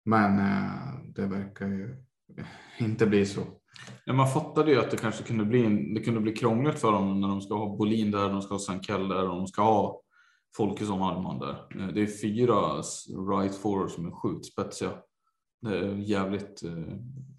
Men 0.06 0.40
eh, 0.40 1.00
det 1.16 1.26
verkar 1.26 1.68
ju 1.68 2.04
inte 2.80 3.08
bli 3.08 3.26
så. 3.26 3.42
Ja, 4.06 4.14
man 4.14 4.28
fattade 4.28 4.72
ju 4.72 4.80
att 4.80 4.92
det 4.92 4.98
kanske 4.98 5.24
kunde 5.24 5.46
bli, 5.46 5.66
en- 5.66 5.94
det 5.94 6.00
kunde 6.04 6.20
bli 6.20 6.32
krångligt 6.36 6.80
för 6.80 6.92
dem 6.92 7.22
när 7.22 7.28
de 7.28 7.42
ska 7.42 7.56
ha 7.58 7.78
Bolin 7.78 8.12
där, 8.12 8.30
de 8.30 8.42
ska 8.42 8.54
ha 8.54 8.60
Sankell 8.60 9.08
där 9.08 9.30
och 9.30 9.36
de 9.36 9.48
ska 9.48 9.62
ha 9.62 10.02
Folkesson 10.58 11.02
Alderman 11.02 11.40
där. 11.40 11.68
Eh, 11.80 11.88
det 11.88 12.02
är 12.02 12.08
fyra 12.22 12.56
right 13.34 13.56
forwards 13.56 13.94
som 13.96 14.06
är 14.08 14.12
sjukt 14.12 14.46
spetsiga. 14.46 14.92
Det 15.62 15.78
är 15.78 15.96
jävligt, 15.96 16.62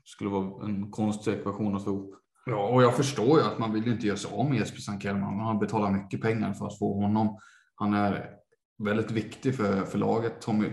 skulle 0.05 0.31
vara 0.31 0.65
en 0.65 0.91
konstig 0.91 1.33
ekvation 1.33 1.77
att 1.77 1.85
få 1.85 1.91
ihop. 1.91 2.15
Ja, 2.49 2.69
och 2.69 2.83
jag 2.83 2.97
förstår 2.97 3.38
ju 3.38 3.45
att 3.45 3.59
man 3.59 3.73
vill 3.73 3.88
inte 3.88 4.07
göra 4.07 4.17
sig 4.17 4.31
av 4.33 4.50
med 4.50 4.59
Jesper 4.59 4.81
Sankell. 4.81 5.17
Man 5.17 5.40
har 5.40 5.55
betalat 5.55 5.93
mycket 5.93 6.21
pengar 6.23 6.52
för 6.52 6.67
att 6.67 6.78
få 6.78 7.00
honom. 7.02 7.38
Han 7.75 7.95
är 7.95 8.31
väldigt 8.78 9.11
viktig 9.11 9.55
för, 9.57 9.85
för 9.85 9.99
laget. 9.99 10.40
Tommy 10.40 10.67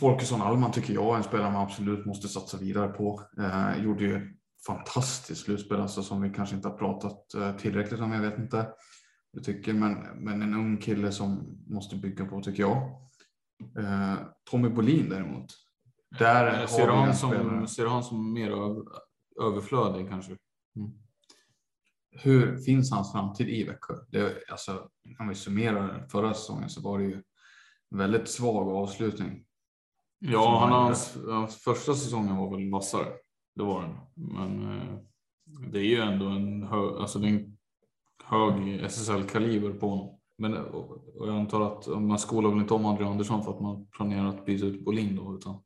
Folkesson 0.00 0.42
Alman 0.42 0.72
tycker 0.72 0.94
jag 0.94 1.12
är 1.12 1.16
en 1.16 1.22
spelare 1.22 1.52
man 1.52 1.62
absolut 1.62 2.06
måste 2.06 2.28
satsa 2.28 2.56
vidare 2.58 2.88
på. 2.88 3.20
Eh, 3.38 3.84
gjorde 3.84 4.04
ju 4.04 4.36
fantastiskt 4.66 5.44
slutspel 5.44 5.80
alltså, 5.80 6.02
som 6.02 6.22
vi 6.22 6.30
kanske 6.30 6.56
inte 6.56 6.68
har 6.68 6.76
pratat 6.78 7.34
eh, 7.34 7.56
tillräckligt 7.56 8.00
om. 8.00 8.12
Jag 8.12 8.20
vet 8.22 8.38
inte. 8.38 8.68
Jag 9.32 9.44
tycker, 9.44 9.72
men, 9.72 9.92
men 10.16 10.42
en 10.42 10.54
ung 10.54 10.76
kille 10.76 11.12
som 11.12 11.58
måste 11.66 11.96
bygga 11.96 12.24
på 12.24 12.40
tycker 12.40 12.62
jag. 12.62 12.76
Eh, 13.78 14.14
Tommy 14.50 14.68
Bolin 14.68 15.08
däremot. 15.08 15.46
Där 16.18 16.46
Eh, 16.46 16.58
har 16.60 16.66
Ser 16.66 16.86
vi 16.86 16.92
han 16.92 17.14
som, 17.14 17.30
spelare. 17.30 17.66
ser 17.66 17.86
han 17.86 18.02
som 18.02 18.32
mer 18.32 18.50
över, 18.50 18.82
överflödig 19.42 20.08
kanske? 20.08 20.36
Hur 22.12 22.56
finns 22.56 22.90
hans 22.90 23.12
framtid 23.12 23.48
i 23.48 23.64
Växjö? 23.64 23.94
Det, 24.08 24.50
alltså, 24.50 24.88
om 25.18 25.28
vi 25.28 25.34
summerar 25.34 26.08
förra 26.08 26.34
säsongen 26.34 26.70
så 26.70 26.80
var 26.80 26.98
det 26.98 27.04
ju 27.04 27.22
väldigt 27.90 28.28
svag 28.28 28.68
avslutning. 28.68 29.44
Ja, 30.18 30.58
han, 30.60 30.72
han 30.72 30.82
hans, 30.82 31.18
hans 31.28 31.56
första 31.56 31.94
säsongen 31.94 32.36
var 32.36 32.56
väl 32.56 32.70
vassare. 32.70 33.12
Det 33.54 33.62
var 33.62 33.82
den. 33.82 33.96
Men 34.14 34.78
eh, 34.78 34.98
det 35.72 35.78
är 35.78 35.84
ju 35.84 36.00
ändå 36.00 36.26
en, 36.26 36.62
hö, 36.62 37.00
alltså 37.00 37.18
det 37.18 37.28
är 37.28 37.30
en 37.30 37.58
hög 38.24 38.82
SSL-kaliber 38.84 39.72
på 39.72 39.88
honom. 39.88 40.18
Men, 40.38 40.56
och, 40.56 41.16
och 41.16 41.28
jag 41.28 41.36
antar 41.36 41.60
att 41.60 42.02
man 42.02 42.18
skolar 42.18 42.50
väl 42.50 42.58
inte 42.58 42.74
om 42.74 42.86
André 42.86 43.06
Andersson 43.06 43.44
för 43.44 43.50
att 43.52 43.60
man 43.60 43.86
planerar 43.86 44.28
att 44.28 44.46
byta 44.46 44.66
ut 44.66 44.84
Bolin 44.84 45.16
då, 45.16 45.34
utan 45.34 45.62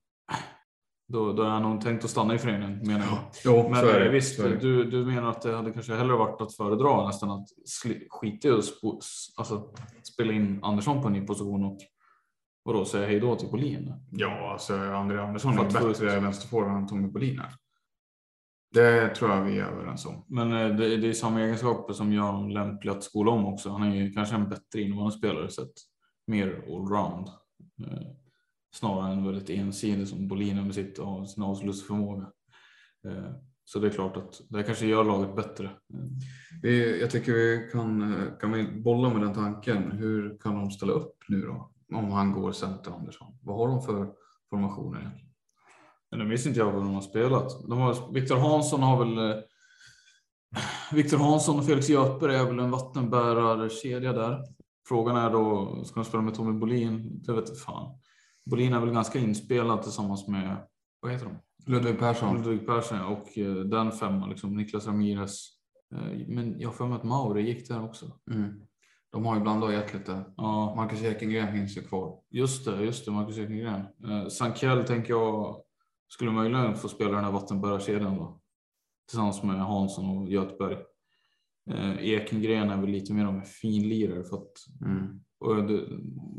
då, 1.08 1.32
då 1.32 1.42
är 1.42 1.46
han 1.48 1.62
nog 1.62 1.80
tänkt 1.80 2.04
att 2.04 2.10
stanna 2.10 2.34
i 2.34 2.38
föreningen 2.38 2.78
menar 2.78 3.06
jag. 3.06 3.18
Jo, 3.44 3.68
Men 3.70 3.84
det. 3.84 4.04
eh, 4.06 4.10
visst, 4.12 4.38
det. 4.42 4.56
du, 4.56 4.84
du 4.90 5.04
menar 5.04 5.30
att 5.30 5.42
det 5.42 5.56
hade 5.56 5.72
kanske 5.72 5.94
hellre 5.94 6.16
varit 6.16 6.40
att 6.40 6.54
föredra 6.56 7.06
nästan 7.06 7.30
att 7.30 7.46
skita 8.20 8.48
i 8.48 8.50
att 8.50 8.64
spo, 8.64 8.98
s- 8.98 9.26
alltså, 9.36 9.70
spela 10.02 10.32
in 10.32 10.60
Andersson 10.62 11.02
på 11.02 11.06
en 11.08 11.12
ny 11.12 11.26
position 11.26 11.64
och 11.64 11.78
vadå, 12.62 12.84
säga 12.84 13.06
hej 13.06 13.20
då 13.20 13.36
till 13.36 13.48
Bolin? 13.50 13.92
Ja, 14.10 14.52
alltså 14.52 14.74
André 14.78 15.20
Andersson 15.20 15.58
är 15.58 15.64
bättre 15.64 16.20
vänsterforward 16.20 16.76
än 16.76 16.86
Tommy 16.86 17.08
Bolin 17.08 17.38
är. 17.38 17.52
Det 18.74 19.14
tror 19.14 19.30
jag 19.30 19.42
vi 19.44 19.58
är 19.58 19.64
överens 19.64 20.06
om. 20.06 20.24
Men 20.28 20.52
eh, 20.52 20.76
det, 20.76 20.96
det 20.96 21.08
är 21.08 21.12
samma 21.12 21.40
egenskaper 21.40 21.92
som 21.92 22.12
gör 22.12 22.22
honom 22.22 22.50
lämplig 22.50 22.90
att 22.90 23.02
skola 23.04 23.30
om 23.30 23.46
också. 23.46 23.70
Han 23.70 23.82
är 23.92 23.96
ju 23.96 24.12
kanske 24.12 24.34
en 24.34 24.48
bättre 24.48 24.80
innebandyspelare 24.80 25.48
sett 25.50 25.72
mer 26.26 26.64
allround. 26.68 27.28
Snarare 28.76 29.12
än 29.12 29.24
väldigt 29.24 29.50
ensidig 29.50 30.08
som 30.08 30.28
Bolin 30.28 30.64
med 30.64 30.74
sitt 30.74 30.98
sin 31.28 31.42
avslutsförmåga. 31.42 32.26
Eh, 33.08 33.30
så 33.64 33.78
det 33.78 33.86
är 33.86 33.90
klart 33.90 34.16
att 34.16 34.40
det 34.48 34.62
kanske 34.62 34.86
gör 34.86 35.04
laget 35.04 35.36
bättre. 35.36 35.70
Vi, 36.62 37.00
jag 37.00 37.10
tycker 37.10 37.32
vi 37.32 37.68
kan, 37.72 38.16
kan 38.40 38.52
vi 38.52 38.82
bolla 38.82 39.10
med 39.10 39.22
den 39.22 39.34
tanken. 39.34 39.92
Hur 39.92 40.38
kan 40.38 40.54
de 40.54 40.70
ställa 40.70 40.92
upp 40.92 41.16
nu 41.28 41.40
då? 41.40 41.70
Om 41.94 42.10
han 42.10 42.32
går 42.32 42.52
center 42.52 42.90
Andersson. 42.90 43.38
Vad 43.42 43.56
har 43.56 43.68
de 43.68 43.82
för 43.82 44.12
formationer 44.50 45.00
egentligen? 45.00 45.30
Nu 46.16 46.24
minns 46.24 46.46
inte 46.46 46.58
jag 46.58 46.72
vad 46.72 46.82
de 46.82 46.94
har 46.94 47.00
spelat. 47.00 47.68
De 47.68 47.78
har, 47.78 48.12
Viktor 48.12 48.36
Hansson 48.36 48.82
har 48.82 49.04
väl 49.04 49.30
eh, 49.30 49.42
Viktor 50.92 51.18
Hansson 51.18 51.58
och 51.58 51.66
Felix 51.66 51.88
Göthberg 51.88 52.36
är 52.36 52.44
väl 52.44 52.58
en 52.58 52.70
vattenbärarkedja 52.70 54.12
där. 54.12 54.44
Frågan 54.88 55.16
är 55.16 55.30
då, 55.30 55.74
ska 55.84 56.00
de 56.00 56.04
spela 56.04 56.22
med 56.22 56.34
Tommy 56.34 56.58
Bolin? 56.58 57.22
Det 57.26 57.32
vet 57.32 57.58
fan. 57.58 57.98
Bolin 58.50 58.72
är 58.72 58.80
väl 58.80 58.90
ganska 58.94 59.18
inspelad 59.18 59.82
tillsammans 59.82 60.28
med, 60.28 60.56
vad 61.00 61.12
heter 61.12 61.26
de? 61.26 61.36
Ludvig 61.72 61.98
Persson. 61.98 62.36
Ludvig 62.36 62.66
Persson 62.66 63.00
och 63.00 63.38
eh, 63.38 63.54
den 63.54 63.92
femman, 63.92 64.30
liksom 64.30 64.56
Niklas 64.56 64.86
Ramirez. 64.86 65.48
Eh, 65.94 66.26
Men 66.28 66.60
jag 66.60 66.68
har 66.68 66.74
för 66.74 66.86
mig 66.86 66.96
att 66.96 67.04
Mauri 67.04 67.42
gick 67.42 67.68
där 67.68 67.84
också. 67.84 68.06
Mm. 68.30 68.60
De 69.12 69.24
har 69.26 69.34
ju 69.36 69.40
blandat 69.42 69.68
och 69.68 69.74
gett 69.74 69.94
lite. 69.94 70.24
Ja, 70.36 70.74
Marcus 70.76 71.02
Ekengren 71.02 71.52
finns 71.52 71.76
ju 71.76 71.82
kvar. 71.82 72.20
just 72.30 72.64
det, 72.64 72.82
just 72.84 73.04
det, 73.04 73.10
Marcus 73.10 73.38
Ekengren. 73.38 73.80
Eh, 73.80 74.28
Sankell 74.28 74.84
tänker 74.84 75.10
jag 75.10 75.62
skulle 76.08 76.30
möjligen 76.30 76.76
få 76.76 76.88
spela 76.88 77.10
den 77.10 77.24
här 77.24 77.32
vattenbärarkedjan 77.32 78.16
då. 78.16 78.40
Tillsammans 79.08 79.42
med 79.42 79.56
Hansson 79.60 80.18
och 80.18 80.28
Göthberg. 80.28 80.76
Eh, 81.70 82.08
Ekengren 82.08 82.70
är 82.70 82.80
väl 82.80 82.90
lite 82.90 83.12
mer 83.12 83.24
av 83.24 83.34
en 83.34 83.42
finlirare 83.44 84.24
för 84.24 84.36
att 84.36 84.52
Mm. 84.84 85.20
och 85.40 85.64
det, 85.64 85.86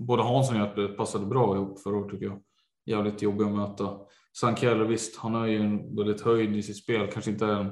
både 0.08 0.24
Hansson 0.24 0.62
och 0.62 0.68
Göthberg 0.68 0.98
passade 0.98 1.26
bra 1.26 1.56
ihop 1.56 1.80
förra 1.80 1.98
året 1.98 2.12
tycker 2.12 2.26
jag. 2.26 2.42
Jävligt 2.86 3.22
jobbig 3.22 3.46
att 3.46 3.56
möta. 3.56 3.98
Sankell, 4.40 4.88
visst, 4.88 5.18
han 5.18 5.34
har 5.34 5.48
ju 5.48 5.58
en 5.58 5.96
väldigt 5.96 6.22
höjd 6.22 6.56
i 6.56 6.64
sitt 6.64 6.78
spel. 6.84 7.10
Kanske 7.14 7.32
inte 7.32 7.46
en 7.46 7.72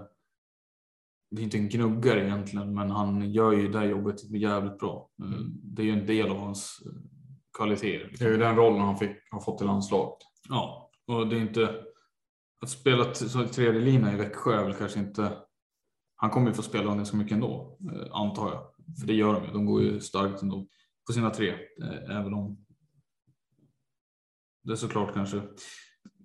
det 1.32 1.42
är 1.42 1.44
inte 1.44 1.58
en 1.58 1.70
gnuggare 1.70 2.26
egentligen, 2.26 2.74
men 2.76 2.92
han 2.92 3.32
gör 3.32 3.52
ju 3.52 3.68
det 3.72 3.80
här 3.80 3.86
jobbet 3.86 4.32
jävligt 4.32 4.78
bra. 4.80 5.10
Eh, 5.24 5.40
Det 5.64 5.82
är 5.82 5.86
ju 5.86 5.92
en 5.92 6.06
del 6.06 6.30
av 6.30 6.38
hans 6.38 6.80
eh, 6.86 6.92
kvaliteter. 7.58 8.00
Det 8.00 8.08
liksom. 8.10 8.28
är 8.28 8.32
ju 8.32 8.38
den 8.38 8.56
rollen 8.56 8.82
han 8.82 8.98
fick, 8.98 9.12
har 9.32 9.40
fått 9.40 9.62
i 9.62 9.66
landslaget. 9.66 10.18
Ja, 10.50 10.92
och 11.08 11.28
det 11.28 11.36
är 11.36 11.42
inte 11.42 11.76
att 12.62 12.70
spela 12.70 13.14
som 13.14 13.48
tredje 13.48 13.82
lina 13.82 14.14
i 14.14 14.16
Växjö 14.16 14.54
är 14.54 14.64
väl 14.64 14.74
kanske 14.74 15.00
inte. 15.00 15.38
Han 16.26 16.32
kommer 16.32 16.48
ju 16.48 16.54
få 16.54 16.62
spela 16.62 16.96
ganska 16.96 17.18
mycket 17.18 17.34
ändå, 17.34 17.78
eh, 17.92 18.08
antar 18.12 18.50
jag. 18.50 18.62
För 19.00 19.08
det 19.08 19.14
gör 19.14 19.34
de 19.34 19.46
ju. 19.46 19.52
De 19.52 19.66
går 19.66 19.82
ju 19.82 20.00
starkt 20.00 20.42
ändå 20.42 20.68
på 21.08 21.14
sina 21.14 21.30
tre, 21.30 21.50
eh, 21.50 22.18
även 22.18 22.34
om. 22.34 22.66
Det 24.64 24.72
är 24.72 24.76
såklart 24.76 25.14
kanske. 25.14 25.42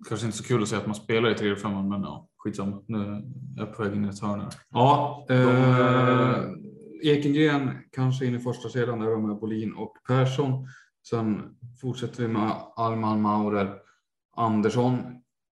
Kanske 0.09 0.25
inte 0.25 0.37
så 0.37 0.43
kul 0.43 0.61
att 0.61 0.69
säga 0.69 0.81
att 0.81 0.87
man 0.87 0.95
spelar 0.95 1.29
i 1.29 1.35
tredje 1.35 1.55
femman, 1.55 1.89
men 1.89 2.01
ja, 2.01 2.29
skitsamma. 2.37 2.83
Nu 2.87 2.97
är 2.97 3.23
jag 3.55 3.75
på 3.75 3.83
väg 3.83 3.93
in 3.95 4.05
i 4.05 4.07
ett 4.07 4.19
hörn 4.19 4.39
här. 4.39 4.53
Ja, 4.69 5.25
De, 5.27 5.33
eh, 5.33 7.11
Ekengren 7.11 7.71
kanske 7.91 8.25
in 8.25 8.35
i 8.35 8.39
första 8.39 8.69
sedan 8.69 8.99
där 8.99 9.17
med 9.17 9.39
Bolin 9.39 9.73
och 9.73 9.93
Persson. 10.07 10.67
Sen 11.09 11.55
fortsätter 11.81 12.21
vi 12.23 12.27
med 12.27 12.51
Alman 12.75 13.21
Maurer, 13.21 13.79
Andersson 14.35 15.01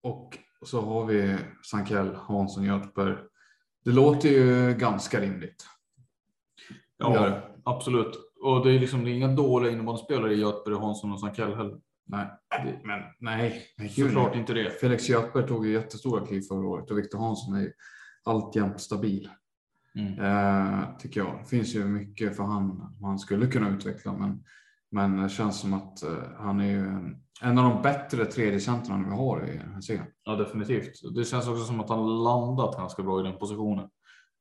och 0.03 0.39
så 0.67 0.81
har 0.81 1.07
vi 1.07 1.37
Sankell, 1.71 2.15
Hansson, 2.15 2.65
Göthberg. 2.65 3.17
Det 3.87 3.93
låter 3.93 4.29
ju 4.29 4.75
ganska 4.75 5.21
rimligt. 5.21 5.67
Ja, 6.99 7.29
det. 7.29 7.43
absolut. 7.65 8.33
Och 8.41 8.67
det 8.67 8.73
är 8.73 8.79
liksom 8.81 9.05
det 9.05 9.11
är 9.11 9.15
inga 9.15 9.29
dåliga 9.29 9.73
innebandyspelare 9.73 10.33
i 10.35 10.37
Göteborg, 10.37 10.77
Hansson 10.77 11.13
och 11.13 11.21
Sankell 11.21 11.55
heller. 11.55 11.81
Nej, 12.07 12.27
det, 12.51 12.81
men 12.85 13.01
nej, 13.19 13.63
nej 13.79 13.89
Såklart 13.89 14.31
nej. 14.31 14.41
inte 14.41 14.53
det. 14.53 14.71
Felix 14.71 15.09
Göthberg 15.09 15.49
tog 15.49 15.67
ju 15.67 15.73
jättestora 15.73 16.27
kliv 16.27 16.41
förra 16.41 16.67
året 16.67 16.91
och 16.91 16.99
Viktor 16.99 17.19
Hansson 17.19 17.57
är 17.57 17.61
ju 17.61 17.73
alltjämt 18.25 18.81
stabil. 18.81 19.29
Mm. 19.95 20.21
Eh, 20.21 20.97
tycker 20.99 21.21
jag. 21.21 21.39
Det 21.43 21.49
finns 21.49 21.75
ju 21.75 21.85
mycket 21.85 22.37
för 22.37 22.43
han 22.43 22.97
man 23.01 23.19
skulle 23.19 23.47
kunna 23.47 23.71
utveckla 23.71 24.13
men 24.13 24.45
men 24.91 25.23
det 25.23 25.29
känns 25.29 25.61
som 25.61 25.75
att 25.75 26.03
eh, 26.03 26.19
han 26.39 26.61
är 26.61 26.71
ju 26.71 26.87
en, 26.87 27.23
en 27.43 27.59
av 27.59 27.71
de 27.71 27.83
bättre 27.83 28.25
tredjecentrarna 28.25 29.09
vi 29.09 29.15
har 29.15 29.49
i 29.49 29.59
den 29.59 29.73
här 29.73 29.81
serien. 29.81 30.07
Ja, 30.25 30.37
definitivt. 30.37 31.15
Det 31.15 31.25
känns 31.25 31.49
också 31.49 31.65
som 31.65 31.81
att 31.81 31.89
han 31.89 32.25
landat 32.25 32.77
ganska 32.77 33.03
bra 33.03 33.21
i 33.21 33.23
den 33.23 33.39
positionen. 33.39 33.89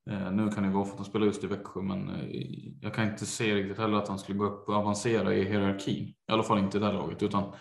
Eh, 0.10 0.32
nu 0.32 0.50
kan 0.50 0.64
det 0.64 0.70
vara 0.70 0.86
för 0.86 0.92
att 0.92 1.00
han 1.00 1.06
spelar 1.06 1.26
just 1.26 1.44
i 1.44 1.48
Växjö, 1.48 1.82
men 1.82 2.10
eh, 2.10 2.46
jag 2.82 2.94
kan 2.94 3.10
inte 3.10 3.26
se 3.26 3.56
riktigt 3.56 3.78
heller 3.78 3.98
att 3.98 4.08
han 4.08 4.20
skulle 4.20 4.38
gå 4.38 4.46
upp 4.46 4.70
och 4.70 4.76
avancera 4.76 5.34
i 5.34 5.44
hierarkin. 5.44 6.04
I 6.04 6.32
alla 6.32 6.44
fall 6.44 6.60
inte 6.60 6.78
i 6.78 6.80
det 6.80 6.86
här 6.86 6.94
laget, 6.94 7.24
utan 7.24 7.54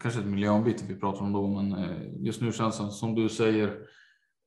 kanske 0.00 0.20
ett 0.20 0.26
miljöombyte 0.26 0.84
vi 0.88 1.00
pratar 1.00 1.22
om 1.22 1.32
då, 1.32 1.46
men 1.46 1.76
just 2.24 2.40
nu 2.40 2.52
känns 2.52 2.78
han 2.78 2.90
som 2.90 3.14
du 3.14 3.28
säger, 3.28 3.78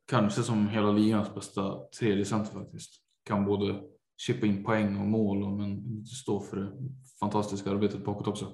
kanske 0.07 0.43
som 0.43 0.67
hela 0.67 0.91
ligans 0.91 1.35
bästa 1.35 1.77
tredje 1.99 2.25
center 2.25 2.59
faktiskt. 2.59 2.91
Kan 3.25 3.45
både 3.45 3.79
chippa 4.25 4.45
in 4.45 4.63
poäng 4.63 4.97
och 4.97 5.07
mål, 5.07 5.43
och, 5.43 5.51
men 5.51 6.05
stå 6.05 6.39
för 6.39 6.57
det 6.57 6.71
fantastiska 7.19 7.71
arbetet 7.71 8.05
bakåt 8.05 8.27
också. 8.27 8.45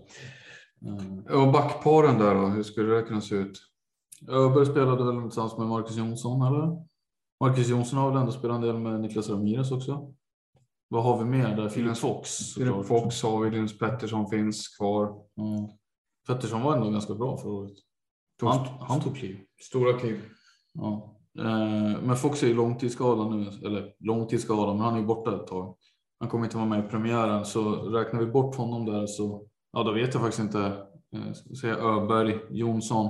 Eh, 1.30 1.36
Och 1.36 1.52
backparen 1.52 2.20
där 2.20 2.36
då, 2.36 2.48
hur 2.48 2.64
skulle 2.64 2.96
det 2.96 3.04
kunna 3.04 3.22
se 3.22 3.36
ut? 3.36 3.60
Öberg 4.28 4.66
spelade 4.66 5.06
väl 5.06 5.22
tillsammans 5.22 5.58
med 5.58 5.68
Marcus 5.68 5.98
Jonsson 5.98 6.42
eller? 6.42 6.88
Marcus 7.40 7.68
Jonsson 7.68 8.00
har 8.00 8.10
väl 8.10 8.20
ändå 8.20 8.32
spelat 8.32 8.56
en 8.56 8.62
del 8.62 8.78
med 8.78 9.02
Niklas 9.02 9.30
Ramirez 9.30 9.72
också. 9.72 10.14
Vad 10.90 11.04
har 11.04 11.18
vi 11.18 11.26
mer 11.26 11.56
där? 11.56 11.70
Filip 11.70 11.98
Fox. 11.98 12.54
Filip. 12.54 12.86
Fox 12.86 13.24
har 13.24 13.42
vi, 13.44 13.50
Linus 13.50 13.80
Pettersson 13.80 14.30
finns 14.30 14.68
kvar. 14.78 15.06
Mm. 15.38 15.70
Pettersson 16.28 16.62
var 16.62 16.76
ändå 16.76 16.90
ganska 16.90 17.14
bra 17.14 17.38
förra 17.38 17.52
året. 17.52 17.78
Han, 18.42 18.68
han 18.80 19.02
tog 19.02 19.16
kliv. 19.16 19.40
Stora 19.62 19.94
kliv. 20.00 20.22
Ja. 20.74 21.17
Eh, 21.38 22.02
Men 22.02 22.16
Fox 22.16 22.44
är 22.44 22.48
ju 22.48 22.54
långtidsskadad 22.56 23.32
nu, 23.32 23.52
eller 23.66 23.94
långtidsskadad, 24.00 24.76
men 24.76 24.86
han 24.86 24.94
är 24.96 25.00
ju 25.00 25.06
borta 25.06 25.36
ett 25.36 25.48
tag. 25.48 25.76
Han 26.20 26.30
kommer 26.30 26.46
inte 26.46 26.58
vara 26.58 26.68
med 26.68 26.86
i 26.86 26.88
premiären, 26.88 27.46
så 27.46 27.76
räknar 27.76 28.20
vi 28.20 28.26
bort 28.26 28.56
honom 28.56 28.86
där 28.86 29.08
så, 29.08 29.48
ja 29.72 29.84
då 29.84 29.92
vet 29.92 30.14
jag 30.14 30.24
faktiskt 30.24 30.44
inte. 30.44 30.66
Eh, 31.16 31.34
Ska 31.34 31.56
säga 31.62 31.78
Öberg, 31.78 32.40
Jonsson, 32.50 33.06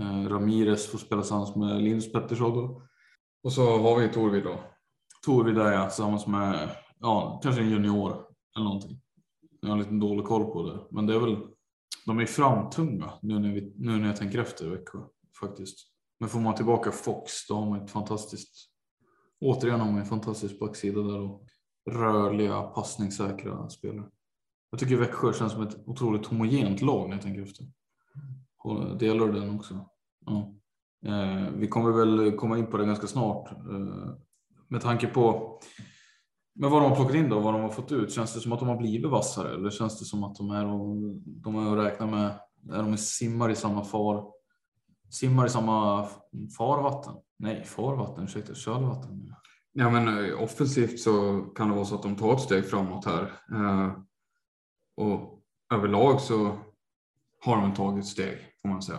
eh, 0.00 0.28
Ramirez 0.28 0.86
får 0.86 0.98
spela 0.98 1.20
tillsammans 1.22 1.56
med 1.56 1.82
Linus 1.82 2.12
Pettersson. 2.12 2.82
Och 3.44 3.52
så 3.52 3.78
har 3.78 4.00
vi 4.00 4.08
Torvid 4.08 4.44
då. 4.44 4.60
Torvid 5.26 5.54
där 5.54 5.72
ja, 5.72 5.86
tillsammans 5.86 6.26
med, 6.26 6.68
ja 7.00 7.40
kanske 7.42 7.62
en 7.62 7.70
junior 7.70 8.10
eller 8.56 8.64
någonting. 8.64 9.00
Jag 9.60 9.68
har 9.68 9.78
lite 9.78 9.90
dålig 9.94 10.24
koll 10.24 10.44
på 10.44 10.62
det, 10.62 10.78
men 10.90 11.06
det 11.06 11.14
är 11.14 11.18
väl, 11.18 11.36
de 12.06 12.18
är 12.18 12.26
framtunga 12.26 13.12
nu 13.22 13.38
när, 13.38 13.52
vi, 13.52 13.72
nu 13.76 13.96
när 13.98 14.06
jag 14.06 14.16
tänker 14.16 14.38
efter 14.38 14.66
i 14.66 14.68
Växjö 14.68 14.98
faktiskt. 15.40 15.78
Men 16.20 16.28
får 16.28 16.40
man 16.40 16.54
tillbaka 16.54 16.90
Fox, 16.90 17.46
då 17.48 17.54
har 17.54 17.66
man 17.66 17.84
ett 17.84 17.90
fantastiskt, 17.90 18.70
återigen 19.40 19.80
har 19.80 19.90
man 19.90 20.00
en 20.00 20.06
fantastisk 20.06 20.58
backsida 20.58 21.02
där 21.02 21.20
och 21.20 21.46
rörliga, 21.90 22.62
passningssäkra 22.62 23.68
spelare. 23.68 24.08
Jag 24.70 24.80
tycker 24.80 24.96
Växjö 24.96 25.32
känns 25.32 25.52
som 25.52 25.62
ett 25.62 25.88
otroligt 25.88 26.26
homogent 26.26 26.82
lag 26.82 27.08
när 27.08 27.16
jag 27.16 27.22
tänker 27.22 27.42
efter. 27.42 27.66
Delar 28.98 29.26
du 29.26 29.40
den 29.40 29.56
också? 29.56 29.88
Ja. 30.26 30.54
Eh, 31.06 31.50
vi 31.54 31.68
kommer 31.68 31.90
väl 31.90 32.36
komma 32.36 32.58
in 32.58 32.66
på 32.66 32.76
det 32.76 32.86
ganska 32.86 33.06
snart. 33.06 33.52
Eh, 33.52 34.14
med 34.68 34.80
tanke 34.80 35.06
på 35.06 35.52
men 36.54 36.70
vad 36.70 36.82
de 36.82 36.88
har 36.88 36.96
plockat 36.96 37.14
in 37.14 37.28
då, 37.28 37.40
vad 37.40 37.54
de 37.54 37.62
har 37.62 37.68
fått 37.68 37.92
ut. 37.92 38.12
Känns 38.12 38.34
det 38.34 38.40
som 38.40 38.52
att 38.52 38.58
de 38.58 38.68
har 38.68 38.76
blivit 38.76 39.10
vassare 39.10 39.54
eller 39.54 39.70
känns 39.70 39.98
det 39.98 40.04
som 40.04 40.24
att 40.24 40.36
de 40.36 40.50
är 40.50 40.66
och, 40.66 40.96
de 41.24 41.56
är 41.56 41.72
att 41.72 41.86
räkna 41.86 42.06
med, 42.06 42.30
är 42.72 42.82
de 42.82 42.96
simmar 42.96 43.50
i 43.50 43.56
samma 43.56 43.84
far, 43.84 44.26
simmar 45.14 45.46
i 45.46 45.48
samma 45.48 46.06
farvatten? 46.58 47.14
Nej, 47.38 47.64
farvatten, 47.64 48.24
ursäkta, 48.24 48.54
kölvatten. 48.54 49.34
Ja, 49.72 49.90
men 49.90 50.08
eh, 50.24 50.42
offensivt 50.42 51.00
så 51.00 51.40
kan 51.56 51.68
det 51.68 51.74
vara 51.74 51.84
så 51.84 51.94
att 51.94 52.02
de 52.02 52.16
tar 52.16 52.34
ett 52.34 52.40
steg 52.40 52.66
framåt 52.66 53.04
här. 53.04 53.22
Eh, 53.52 53.92
och 54.96 55.42
överlag 55.74 56.20
så 56.20 56.56
har 57.44 57.56
de 57.56 57.74
tagit 57.74 58.06
steg 58.06 58.38
får 58.62 58.68
man 58.68 58.82
säga. 58.82 58.98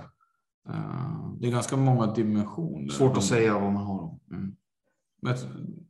Eh, 0.70 1.32
Det 1.40 1.48
är 1.48 1.52
ganska 1.52 1.78
många 1.78 2.14
dimensioner. 2.14 2.90
svårt 2.90 3.14
de, 3.14 3.18
att 3.18 3.26
säga 3.26 3.54
vad 3.60 3.72
man 3.74 3.86
har. 3.86 3.98
dem. 3.98 4.20
Mm. 4.32 4.56
Men 5.22 5.36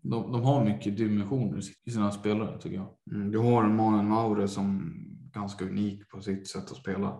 de, 0.01 0.31
de 0.31 0.43
har 0.43 0.65
mycket 0.65 0.97
dimensioner 0.97 1.59
i 1.85 1.91
sina 1.91 2.11
spelare 2.11 2.61
tycker 2.61 2.75
jag. 2.75 2.87
Mm, 3.11 3.31
du 3.31 3.39
har 3.39 3.63
Manen 3.67 4.07
Maure 4.09 4.47
som 4.47 4.93
ganska 5.33 5.65
unik 5.65 6.09
på 6.09 6.21
sitt 6.21 6.47
sätt 6.47 6.71
att 6.71 6.77
spela. 6.77 7.19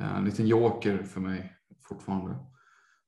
En 0.00 0.24
liten 0.24 0.46
joker 0.46 1.02
för 1.02 1.20
mig 1.20 1.55
fortfarande. 1.88 2.36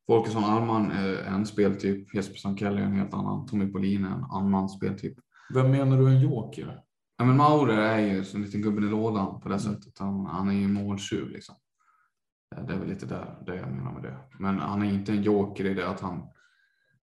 Folkesson 0.06 0.44
Alman 0.44 0.90
är 0.90 1.22
en 1.22 1.46
speltyp, 1.46 2.14
Jesper 2.14 2.36
Sankeli 2.36 2.80
är 2.80 2.84
en 2.84 2.96
helt 2.96 3.14
annan, 3.14 3.46
Tommy 3.46 3.66
Polin 3.66 4.04
är 4.04 4.10
en 4.10 4.24
annan 4.24 4.68
speltyp. 4.68 5.14
Vem 5.54 5.70
menar 5.70 5.98
du 5.98 6.08
en 6.08 6.20
joker? 6.20 6.80
Ja, 7.18 7.24
men 7.24 7.36
Maure 7.36 7.74
är 7.74 7.98
ju 7.98 8.24
som 8.24 8.40
en 8.40 8.46
liten 8.46 8.62
gubben 8.62 8.84
i 8.84 8.90
lådan 8.90 9.40
på 9.40 9.48
det 9.48 9.58
sättet. 9.58 9.98
Han, 9.98 10.26
han 10.26 10.48
är 10.48 10.54
ju 10.54 10.68
måltjuv 10.68 11.28
liksom. 11.28 11.54
Det 12.56 12.72
är 12.72 12.78
väl 12.78 12.88
lite 12.88 13.06
där, 13.06 13.42
det 13.46 13.56
jag 13.56 13.68
menar 13.68 13.92
med 13.92 14.02
det. 14.02 14.16
Men 14.38 14.58
han 14.58 14.82
är 14.82 14.86
inte 14.86 15.12
en 15.12 15.22
joker 15.22 15.64
i 15.64 15.74
det 15.74 15.88
att 15.88 16.00
han, 16.00 16.28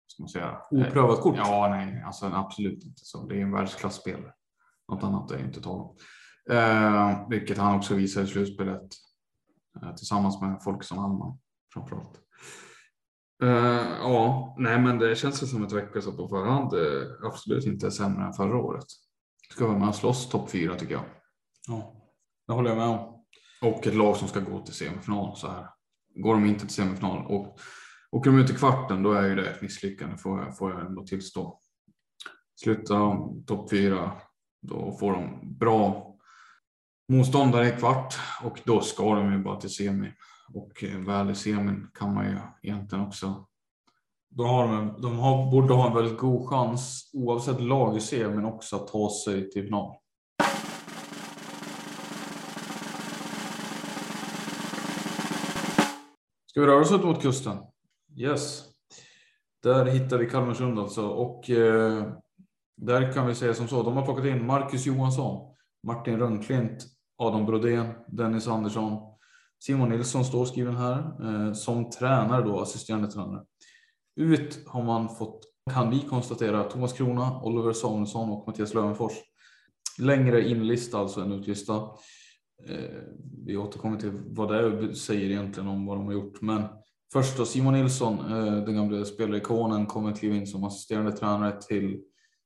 ska 0.08 0.24
man 0.24 0.30
säga, 0.30 0.58
Oprövat 0.72 1.22
kort? 1.22 1.36
Ja, 1.38 1.68
nej, 1.70 2.04
alltså 2.06 2.26
absolut 2.26 2.86
inte 2.86 3.06
så. 3.06 3.28
Det 3.28 3.38
är 3.38 3.42
en 3.42 3.52
världsklasspelare. 3.52 4.34
Något 4.92 5.04
annat 5.04 5.32
är 5.32 5.40
inte 5.40 5.62
tal 5.62 5.82
om. 5.82 5.98
Eh, 6.50 7.30
vilket 7.30 7.58
han 7.58 7.78
också 7.78 7.96
visar 7.96 8.22
i 8.22 8.28
slutspelet 8.28 8.90
eh, 9.82 9.96
tillsammans 9.96 10.42
med 10.42 10.64
Folkesson 10.64 11.00
Alman 11.00 11.38
framförallt. 11.76 12.22
Eh, 13.44 13.98
ja, 14.00 14.56
nej, 14.60 14.80
men 14.80 15.00
det 15.00 15.16
känns 15.16 15.44
ju 15.44 15.48
som 15.48 15.64
ett 15.64 15.72
Växjö 15.72 16.02
som 16.02 16.18
på 16.18 16.28
förhand 16.28 16.74
eh, 16.74 17.28
absolut 17.28 17.66
inte 17.66 17.92
sämre 17.92 18.26
än 18.26 18.34
förra 18.34 18.58
året. 18.58 18.86
Ska 19.52 19.68
vara 19.68 19.78
med 19.78 19.88
och 19.88 19.96
slåss 19.96 20.30
topp 20.30 20.50
fyra 20.50 20.76
tycker 20.76 20.94
jag. 20.94 21.04
Ja, 21.68 21.96
det 22.48 22.54
håller 22.54 22.70
jag 22.70 22.78
med 22.78 22.88
om. 22.88 23.26
Och 23.62 23.88
ett 23.88 23.96
lag 23.96 24.16
som 24.16 24.28
ska 24.28 24.40
gå 24.40 24.60
till 24.60 24.74
semifinal 24.74 25.38
så 25.38 25.48
här. 25.48 25.70
Går 26.16 26.34
de 26.34 26.46
inte 26.46 26.66
till 26.66 26.76
semifinal 26.76 27.26
och 27.26 27.60
åker 28.12 28.32
de 28.32 28.40
ut 28.40 28.50
i 28.50 28.54
kvarten 28.54 29.04
då 29.04 29.14
är 29.14 29.28
ju 29.28 29.36
det 29.36 29.50
ett 29.50 29.62
misslyckande 29.62 30.18
får 30.18 30.40
jag, 30.40 30.58
får 30.58 30.72
jag 30.72 30.86
ändå 30.86 31.06
tillstå. 31.06 31.60
Slutar 32.64 33.00
de 33.00 33.44
topp 33.46 33.70
fyra 33.70 34.12
då 34.62 34.98
får 35.00 35.12
de 35.12 35.40
bra 35.58 36.16
motståndare 37.12 37.70
i 37.70 37.72
kvart 37.72 38.16
och 38.44 38.62
då 38.66 38.82
ska 38.82 39.16
de 39.16 39.34
ju 39.34 39.40
bara 39.40 39.60
till 39.60 39.70
semi. 39.70 40.14
Och 40.54 40.84
eh, 40.84 41.00
väl 41.00 41.30
i 41.30 41.36
semin 41.36 41.88
kan 41.94 42.14
man 42.14 42.26
ju 42.26 42.38
egentligen 42.62 43.06
också. 43.06 43.46
Då 44.30 44.44
har 44.44 44.68
de, 44.68 45.02
de 45.02 45.20
har, 45.20 45.52
borde 45.52 45.74
ha 45.74 45.88
en 45.88 45.96
väldigt 45.96 46.18
god 46.18 46.50
chans 46.50 47.12
oavsett 47.14 47.62
lag 47.62 47.98
i 47.98 48.00
semin 48.00 48.46
också 48.46 48.76
att 48.76 48.88
ta 48.88 49.10
sig 49.26 49.50
till 49.50 49.64
final. 49.64 49.96
Ska 56.46 56.62
vi 56.62 56.68
röra 56.68 56.82
oss 56.82 56.92
ut 56.92 57.04
mot 57.04 57.22
kusten? 57.22 57.58
Yes. 58.18 58.64
Där 59.64 59.86
hittar 59.86 60.18
vi 60.18 60.30
Kalmarsund 60.30 60.80
alltså 60.80 61.08
och 61.08 61.50
eh, 61.50 62.14
där 62.78 63.14
kan 63.14 63.28
vi 63.28 63.36
säga 63.36 63.54
som 63.54 63.68
så. 63.68 63.84
De 63.84 63.98
har 63.98 64.06
plockat 64.06 64.26
in 64.26 64.46
Marcus 64.46 64.86
Johansson, 64.86 65.56
Martin 65.84 66.20
Rönnklint, 66.20 66.86
Adam 67.18 67.46
Brodén, 67.46 67.94
Dennis 68.08 68.48
Andersson, 68.48 69.15
Simon 69.66 69.90
Nilsson 69.90 70.26
står 70.26 70.46
skriven 70.46 70.76
här 70.76 70.98
eh, 71.24 71.54
som 71.54 71.90
tränare 71.90 72.44
då, 72.44 72.60
assisterande 72.60 73.12
tränare. 73.12 73.44
Ut 74.16 74.68
har 74.68 74.84
man 74.84 75.16
fått, 75.16 75.42
kan 75.74 75.90
vi 75.90 76.00
konstatera, 76.00 76.64
Thomas 76.64 76.94
Krona, 76.94 77.42
Oliver 77.42 77.74
Samuelsson 77.74 78.30
och 78.30 78.48
Mattias 78.48 78.74
Lövenfors. 78.74 79.14
Längre 80.00 80.50
inlista 80.50 80.98
alltså 80.98 81.22
än 81.22 81.32
utlista. 81.32 81.76
Eh, 82.68 83.02
vi 83.46 83.58
återkommer 83.58 83.98
till 83.98 84.12
vad 84.14 84.52
det 84.52 84.96
säger 84.96 85.30
egentligen 85.30 85.70
om 85.70 85.86
vad 85.86 85.98
de 85.98 86.06
har 86.06 86.14
gjort. 86.14 86.42
Men 86.42 86.64
först 87.14 87.38
då 87.38 87.46
Simon 87.46 87.74
Nilsson, 87.74 88.20
eh, 88.20 88.66
den 88.66 88.76
gamla 88.76 89.06
spelarikonen, 89.06 89.86
kommer 89.86 90.16
kliva 90.16 90.36
in 90.36 90.48
som 90.48 90.64
assisterande 90.64 91.12
tränare 91.12 91.62
till 91.62 92.02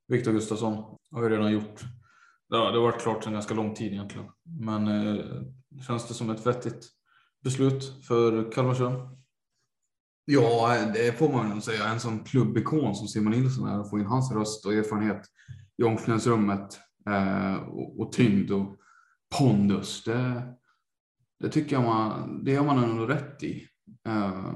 Viktor 0.08 0.32
Gustafsson. 0.32 0.98
Har 1.12 1.24
ju 1.24 1.30
redan 1.30 1.52
gjort. 1.52 1.82
Ja, 2.48 2.72
det 2.72 2.78
har 2.78 2.86
varit 2.86 3.02
klart 3.02 3.24
sedan 3.24 3.34
ganska 3.34 3.54
lång 3.54 3.76
tid 3.76 3.94
egentligen. 3.94 4.28
Men 4.60 4.88
eh, 4.88 5.26
känns 5.88 6.08
det 6.08 6.14
som 6.14 6.30
ett 6.30 6.46
vettigt 6.46 6.99
beslut 7.44 8.06
för 8.08 8.52
Kalmarsund? 8.52 9.20
Ja, 10.26 10.86
det 10.94 11.18
får 11.18 11.34
man 11.34 11.50
nog 11.50 11.64
säga. 11.64 11.88
En 11.88 12.00
sån 12.00 12.24
klubbikon 12.24 12.96
som 12.96 13.08
Simon 13.08 13.32
Nilsson 13.32 13.70
är 13.70 13.80
och 13.80 13.90
få 13.90 14.00
in 14.00 14.06
hans 14.06 14.32
röst 14.32 14.66
och 14.66 14.74
erfarenhet 14.74 15.22
i 15.78 15.84
omklädningsrummet 15.84 16.80
eh, 17.10 17.56
och, 17.56 18.00
och 18.00 18.12
tyngd 18.12 18.52
och 18.52 18.78
pondus. 19.38 20.04
Det, 20.04 20.44
det 21.40 21.50
tycker 21.50 21.76
jag 21.76 21.84
man, 21.84 22.44
det 22.44 22.52
gör 22.52 22.64
man 22.64 22.84
ändå 22.84 23.06
rätt 23.06 23.44
i. 23.44 23.68
Eh, 24.08 24.54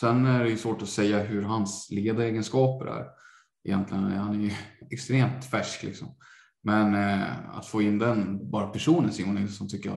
sen 0.00 0.26
är 0.26 0.44
det 0.44 0.50
ju 0.50 0.56
svårt 0.56 0.82
att 0.82 0.88
säga 0.88 1.22
hur 1.22 1.42
hans 1.42 1.88
ledaregenskaper 1.90 2.86
är. 2.86 3.06
Egentligen 3.64 4.04
han 4.04 4.34
är 4.34 4.44
ju 4.44 4.50
extremt 4.90 5.44
färsk 5.44 5.82
liksom. 5.82 6.08
Men 6.62 6.94
eh, 6.94 7.56
att 7.56 7.66
få 7.66 7.82
in 7.82 7.98
den 7.98 8.50
bara 8.50 8.66
personen 8.66 9.12
Simon 9.12 9.34
Nilsson 9.34 9.68
tycker 9.68 9.88
jag 9.88 9.96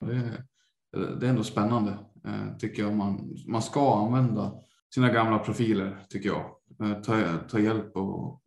Det 0.00 0.12
är, 0.12 0.44
det 0.92 1.26
är 1.26 1.30
ändå 1.30 1.44
spännande, 1.44 1.98
eh, 2.24 2.56
tycker 2.58 2.82
jag. 2.82 2.94
Man, 2.94 3.36
man 3.46 3.62
ska 3.62 4.04
använda 4.06 4.52
sina 4.94 5.08
gamla 5.08 5.38
profiler, 5.38 6.04
tycker 6.08 6.28
jag. 6.28 6.44
Eh, 6.82 7.00
Ta, 7.02 7.38
ta 7.48 7.58
hjälp 7.58 7.96
av, 7.96 8.40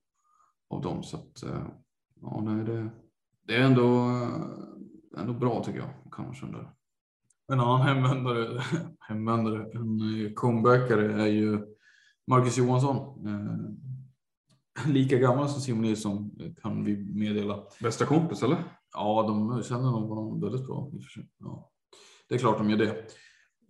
av 0.69 0.81
dem. 0.81 1.03
Så 1.03 1.17
att, 1.17 1.43
eh, 1.43 1.67
ja, 2.21 2.41
nej, 2.41 2.65
det, 2.65 2.89
det 3.47 3.55
är 3.55 3.61
ändå, 3.61 4.09
ändå 5.17 5.33
bra, 5.33 5.63
tycker 5.63 5.79
jag, 5.79 5.89
kanske. 6.11 6.45
Där. 6.45 6.71
En 7.53 7.59
annan 7.59 7.81
hemvändare, 7.81 8.61
hemvändare 8.99 9.71
en 9.73 10.33
comebackare 10.35 11.23
är 11.23 11.27
ju 11.27 11.59
Marcus 12.27 12.57
Johansson. 12.57 13.17
Lika 14.85 15.17
gammal 15.17 15.49
som 15.49 15.61
Simon 15.61 15.81
Nilsson 15.81 16.31
kan 16.61 16.83
vi 16.83 16.97
meddela. 16.97 17.63
Bästa 17.81 18.05
kompis, 18.05 18.43
eller? 18.43 18.57
Ja, 18.93 19.23
de 19.27 19.63
känner 19.63 19.91
nog 19.91 20.09
honom 20.09 20.41
väldigt 20.41 20.67
bra. 20.67 20.91
Ja. 21.39 21.71
Det 22.29 22.35
är 22.35 22.39
klart 22.39 22.57
de 22.57 22.69
gör 22.69 22.77
det. 22.77 23.05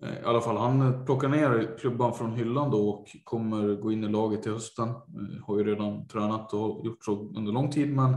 Eh, 0.02 0.22
I 0.22 0.24
alla 0.26 0.42
fall, 0.42 0.58
han 0.58 1.06
plockar 1.06 1.30
ner 1.30 1.78
klubban 1.80 2.14
från 2.14 2.36
hyllan 2.36 2.72
då 2.72 2.90
och 2.90 3.08
kommer 3.24 3.76
gå 3.76 3.92
in 3.92 4.04
i 4.04 4.08
laget 4.08 4.44
till 4.44 4.52
hösten. 4.52 4.90
Eh, 4.90 5.46
har 5.48 5.58
ju 5.58 5.64
redan 5.64 6.08
tränat 6.08 6.54
och 6.54 6.86
gjort 6.86 7.06
så 7.06 7.34
under 7.38 7.52
lång 7.52 7.72
tid, 7.72 7.96
men 7.96 8.16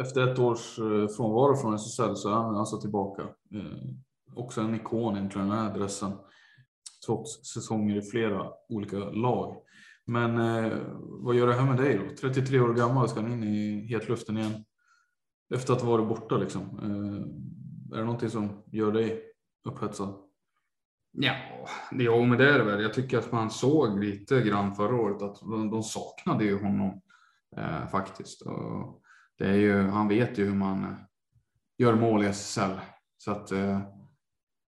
efter 0.00 0.32
ett 0.32 0.38
års 0.38 0.78
eh, 0.78 1.08
frånvaro 1.08 1.56
från 1.56 1.74
SSL 1.74 2.16
så 2.16 2.28
är 2.28 2.34
han 2.34 2.56
alltså 2.56 2.80
tillbaka. 2.80 3.22
Också 4.34 4.60
en 4.60 4.74
ikon 4.74 5.16
egentligen, 5.16 5.48
den 5.48 5.58
här 5.58 5.70
adressen. 5.70 6.12
Trots 7.06 7.44
säsonger 7.54 7.96
i 7.96 8.02
flera 8.02 8.46
olika 8.68 8.96
lag. 8.96 9.56
Men 10.06 10.36
vad 11.00 11.34
gör 11.34 11.46
det 11.46 11.52
här 11.52 11.66
med 11.66 11.76
dig 11.76 11.98
då? 11.98 12.16
33 12.20 12.60
år 12.60 12.74
gammal 12.74 13.08
ska 13.08 13.20
han 13.20 13.32
in 13.32 13.44
i 13.44 13.86
hetluften 13.86 14.38
igen. 14.38 14.64
Efter 15.54 15.72
att 15.72 15.82
ha 15.82 15.90
varit 15.90 16.08
borta 16.08 16.36
liksom. 16.36 16.62
Eh, 16.62 17.96
är 17.96 17.98
det 17.98 18.04
någonting 18.04 18.30
som 18.30 18.62
gör 18.66 18.92
dig 18.92 19.22
upphetsad? 19.68 20.14
Ja, 21.12 21.34
det, 21.90 22.04
jo, 22.04 22.24
men 22.24 22.38
det 22.38 22.54
är 22.54 22.58
det 22.58 22.64
väl. 22.64 22.82
Jag 22.82 22.94
tycker 22.94 23.18
att 23.18 23.32
man 23.32 23.50
såg 23.50 23.98
lite 24.04 24.40
grann 24.40 24.74
förra 24.74 24.96
året 24.96 25.22
att 25.22 25.40
de, 25.70 25.82
saknade 25.82 26.44
ju 26.44 26.62
honom 26.62 27.00
eh, 27.56 27.88
faktiskt. 27.88 28.42
Och 28.42 29.02
det 29.38 29.46
är 29.46 29.54
ju, 29.54 29.82
han 29.82 30.08
vet 30.08 30.38
ju 30.38 30.44
hur 30.44 30.54
man 30.54 30.84
eh, 30.84 30.96
gör 31.78 31.94
mål 31.94 32.24
i 32.24 32.26
SSL. 32.26 32.80
Så 33.18 33.30
att 33.30 33.52
eh, 33.52 33.80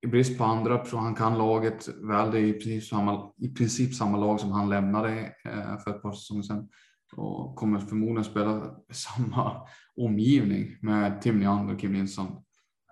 i 0.02 0.06
brist 0.06 0.38
på 0.38 0.44
andra, 0.44 0.84
så 0.84 0.96
han 0.96 1.14
kan 1.14 1.38
laget 1.38 1.88
väl. 1.88 2.30
Det 2.30 2.38
är 2.38 2.44
i 2.44 2.52
princip 2.52 2.84
samma, 2.84 3.32
i 3.36 3.48
princip 3.48 3.94
samma 3.94 4.18
lag 4.18 4.40
som 4.40 4.52
han 4.52 4.68
lämnade 4.68 5.34
eh, 5.44 5.78
för 5.78 5.90
ett 5.90 6.02
par 6.02 6.12
säsonger 6.12 6.42
sedan 6.42 6.68
och 7.16 7.56
kommer 7.56 7.78
förmodligen 7.78 8.24
spela 8.24 8.76
samma 8.90 9.66
omgivning 9.96 10.76
med 10.82 11.22
Tim 11.22 11.38
Neander 11.38 11.74
och 11.74 11.80
Kim 11.80 11.92
Nilsson. 11.92 12.42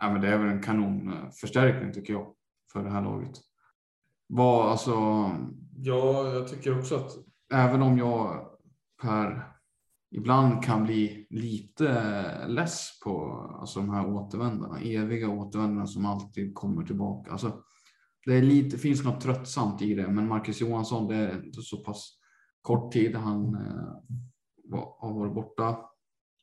Ja, 0.01 0.13
men 0.13 0.21
det 0.21 0.29
är 0.29 0.39
väl 0.39 0.49
en 0.49 0.63
kanonförstärkning 0.63 1.93
tycker 1.93 2.13
jag 2.13 2.35
för 2.73 2.85
det 2.85 2.91
här 2.91 3.03
laget. 3.03 3.33
Vad, 4.27 4.71
alltså, 4.71 4.93
Ja, 5.81 6.33
jag 6.33 6.49
tycker 6.49 6.79
också 6.79 6.97
att 6.97 7.13
även 7.53 7.83
om 7.83 7.99
jag 7.99 8.49
per 9.03 9.53
ibland 10.11 10.65
kan 10.65 10.85
bli 10.85 11.27
lite 11.31 12.47
less 12.47 13.01
på 13.05 13.33
alltså, 13.61 13.81
de 13.81 13.91
här 13.91 14.07
återvändarna, 14.07 14.81
eviga 14.81 15.29
återvändarna 15.29 15.87
som 15.87 16.07
alltid 16.07 16.55
kommer 16.55 16.85
tillbaka. 16.85 17.31
Alltså, 17.31 17.63
det 18.27 18.35
är 18.35 18.43
lite, 18.43 18.79
finns 18.79 19.05
något 19.05 19.21
tröttsamt 19.21 19.83
i 19.83 19.95
det, 19.95 20.09
men 20.09 20.29
Marcus 20.29 20.61
Johansson, 20.61 21.09
det 21.09 21.17
är 21.17 21.45
inte 21.45 21.63
så 21.63 21.77
pass 21.77 22.18
kort 22.63 22.93
tid 22.93 23.17
han 23.17 23.55
eh, 23.55 24.19
var, 24.65 24.97
har 24.99 25.13
varit 25.13 25.35
borta. 25.35 25.69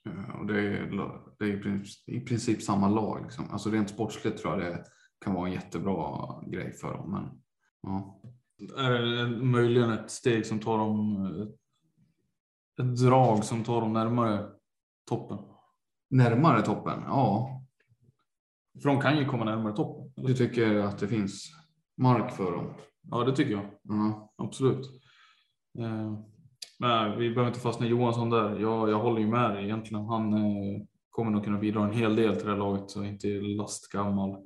Eh, 0.09 0.39
och 0.39 0.45
det 0.45 0.59
är, 0.59 1.11
det 1.39 1.45
är 1.45 1.83
i, 2.05 2.19
princip, 2.19 2.61
samma 2.61 2.89
lag. 2.89 3.23
Liksom. 3.23 3.45
Alltså 3.51 3.69
rent 3.69 3.89
sportsligt 3.89 4.37
tror 4.41 4.53
jag 4.53 4.73
det 4.73 4.83
kan 5.25 5.33
vara 5.33 5.47
en 5.47 5.53
jättebra 5.53 6.25
grej 6.47 6.73
för 6.73 6.93
dem. 6.93 7.11
Men, 7.11 7.41
ja. 7.81 8.21
är 8.77 8.91
det 8.91 9.27
möjligen 9.45 9.91
ett 9.91 10.11
steg 10.11 10.45
som 10.45 10.59
tar 10.59 10.77
dem, 10.77 11.25
eh, 11.25 11.47
ett 12.85 12.95
drag 12.95 13.43
som 13.43 13.63
tar 13.63 13.81
dem 13.81 13.93
närmare 13.93 14.49
toppen. 15.09 15.37
Närmare 16.09 16.61
toppen? 16.61 17.01
Ja, 17.05 17.61
För 18.81 18.89
de 18.89 19.01
kan 19.01 19.17
ju 19.17 19.25
komma 19.25 19.45
närmare 19.45 19.75
toppen. 19.75 20.13
eller? 20.17 20.27
du 20.27 20.35
tycker 20.35 20.75
att 20.75 20.99
det 20.99 21.07
finns 21.07 21.51
mark 21.97 22.31
för 22.31 22.51
dem? 22.51 22.73
Ja, 23.11 23.23
det 23.23 23.35
tycker 23.35 23.51
jag. 23.51 23.65
Ja. 23.81 24.33
Absolut. 24.37 25.04
Eh, 25.79 26.13
men 26.79 27.19
vi 27.19 27.29
behöver 27.29 27.47
inte 27.47 27.59
fastna 27.59 27.85
i 27.85 27.89
Johansson 27.89 28.29
där. 28.29 28.59
Jag, 28.59 28.89
jag 28.89 28.99
håller 28.99 29.19
ju 29.19 29.27
med 29.27 29.51
dig 29.51 29.63
egentligen. 29.63 30.05
Han 30.05 30.33
eh, 30.33 30.81
kommer 31.09 31.31
nog 31.31 31.43
kunna 31.43 31.57
bidra 31.57 31.83
en 31.83 31.93
hel 31.93 32.15
del 32.15 32.35
till 32.35 32.45
det 32.45 32.51
här 32.51 32.59
laget 32.59 32.89
så 32.89 33.03
inte 33.03 33.27
lastgammal. 33.27 34.37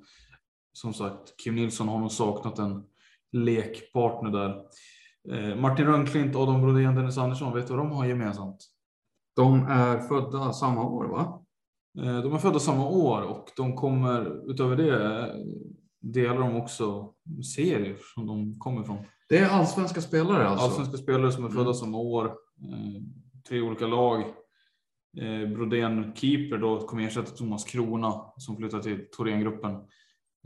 Som 0.73 0.93
sagt, 0.93 1.37
Kim 1.43 1.55
Nilsson 1.55 1.87
har 1.87 1.99
nog 1.99 2.11
saknat 2.11 2.59
en 2.59 2.83
lekpartner 3.31 4.31
där. 4.31 4.61
Eh, 5.31 5.55
Martin 5.55 5.85
Rönnklint, 5.85 6.35
Adam 6.35 6.61
Brodén, 6.61 6.95
Dennis 6.95 7.17
Andersson, 7.17 7.53
vet 7.53 7.67
du 7.67 7.73
vad 7.73 7.85
de 7.85 7.91
har 7.91 8.05
gemensamt? 8.05 8.65
De 9.35 9.65
är 9.69 9.99
födda 9.99 10.53
samma 10.53 10.83
år 10.83 11.05
va? 11.05 11.41
Eh, 11.99 12.21
De 12.23 12.33
är 12.33 12.37
födda 12.37 12.59
samma 12.59 12.87
år 12.87 13.21
och 13.21 13.45
de 13.57 13.75
kommer 13.75 14.49
utöver 14.51 14.75
det 14.75 15.15
eh, 15.19 15.35
delar 16.01 16.39
de 16.39 16.55
också 16.55 17.13
serier 17.55 17.97
som 18.15 18.27
de 18.27 18.59
kommer 18.59 18.83
från. 18.83 18.97
Det 19.29 19.38
är 19.38 19.49
allsvenska 19.49 20.01
spelare 20.01 20.47
alltså? 20.47 20.65
Allsvenska 20.65 20.97
spelare 20.97 21.31
som 21.31 21.45
är 21.45 21.49
födda 21.49 21.62
Mm. 21.62 21.73
samma 21.73 21.97
år. 21.97 22.25
Eh, 22.25 23.01
tre 23.49 23.62
olika 23.62 23.88
lag. 23.88 24.19
Eh, 25.17 25.49
Brodén 25.49 26.15
keeper 26.15 26.57
då 26.57 26.79
kommer 26.79 27.03
ersätta 27.03 27.31
Thomas 27.31 27.63
Krona 27.65 28.13
som 28.38 28.57
flyttar 28.57 28.79
till 28.79 29.05
Thorengruppen. 29.17 29.71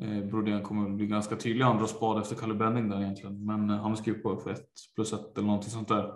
Eh, 0.02 0.26
Brodén 0.30 0.64
kommer 0.64 0.90
bli 0.90 1.06
ganska 1.08 1.36
tydlig 1.36 1.66
andra 1.66 1.88
spad 1.88 2.22
efter 2.22 2.36
Kalle 2.36 2.54
Benning 2.54 2.90
där 2.90 3.02
egentligen. 3.02 3.46
Men 3.46 3.70
han 3.70 3.98
skriver 3.98 4.20
på 4.20 4.38
för 4.38 4.50
ett 4.52 4.70
plus 4.96 5.14
ett 5.14 5.38
eller 5.38 5.48
någonting 5.48 5.72
sånt 5.72 5.88
där. 5.88 6.14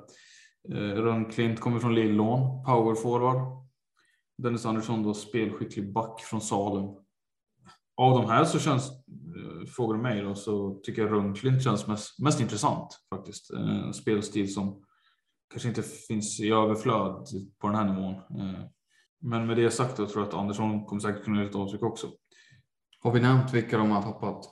Rönnklint 0.95 1.59
kommer 1.59 1.79
från 1.79 1.95
Lillån, 1.95 2.63
power 2.65 2.95
forward. 2.95 3.41
Dennis 4.37 4.65
Andersson 4.65 5.03
då 5.03 5.13
spelskicklig 5.13 5.93
back 5.93 6.21
från 6.21 6.41
Salem. 6.41 6.85
Av 7.97 8.21
de 8.21 8.29
här 8.29 8.45
så 8.45 8.59
känns, 8.59 8.89
eh, 8.91 9.67
frågar 9.75 9.97
du 9.97 10.03
mig 10.03 10.21
då, 10.21 10.35
så 10.35 10.79
tycker 10.83 11.01
jag 11.01 11.11
Rönnklint 11.11 11.63
känns 11.63 11.87
mest, 11.87 12.19
mest 12.19 12.41
intressant 12.41 12.99
faktiskt. 13.15 13.53
Eh, 13.53 13.85
En 13.85 13.93
spelstil 13.93 14.53
som 14.53 14.83
kanske 15.51 15.69
inte 15.69 15.83
finns 15.83 16.39
i 16.39 16.49
överflöd 16.51 17.27
på 17.61 17.67
den 17.67 17.75
här 17.75 17.93
nivån. 17.93 18.13
Eh, 18.13 18.63
Men 19.21 19.47
med 19.47 19.57
det 19.57 19.71
sagt 19.71 19.97
då 19.97 20.05
tror 20.07 20.23
jag 20.23 20.27
att 20.27 20.39
Andersson 20.39 20.85
kommer 20.85 20.99
säkert 20.99 21.23
kunna 21.23 21.37
göra 21.37 21.49
ett 21.49 21.55
avtryck 21.55 21.83
också. 21.83 22.07
Har 22.99 23.11
vi 23.11 23.19
nämnt 23.19 23.53
vilka 23.53 23.77
de 23.77 23.91
har 23.91 24.01
tappat? 24.01 24.45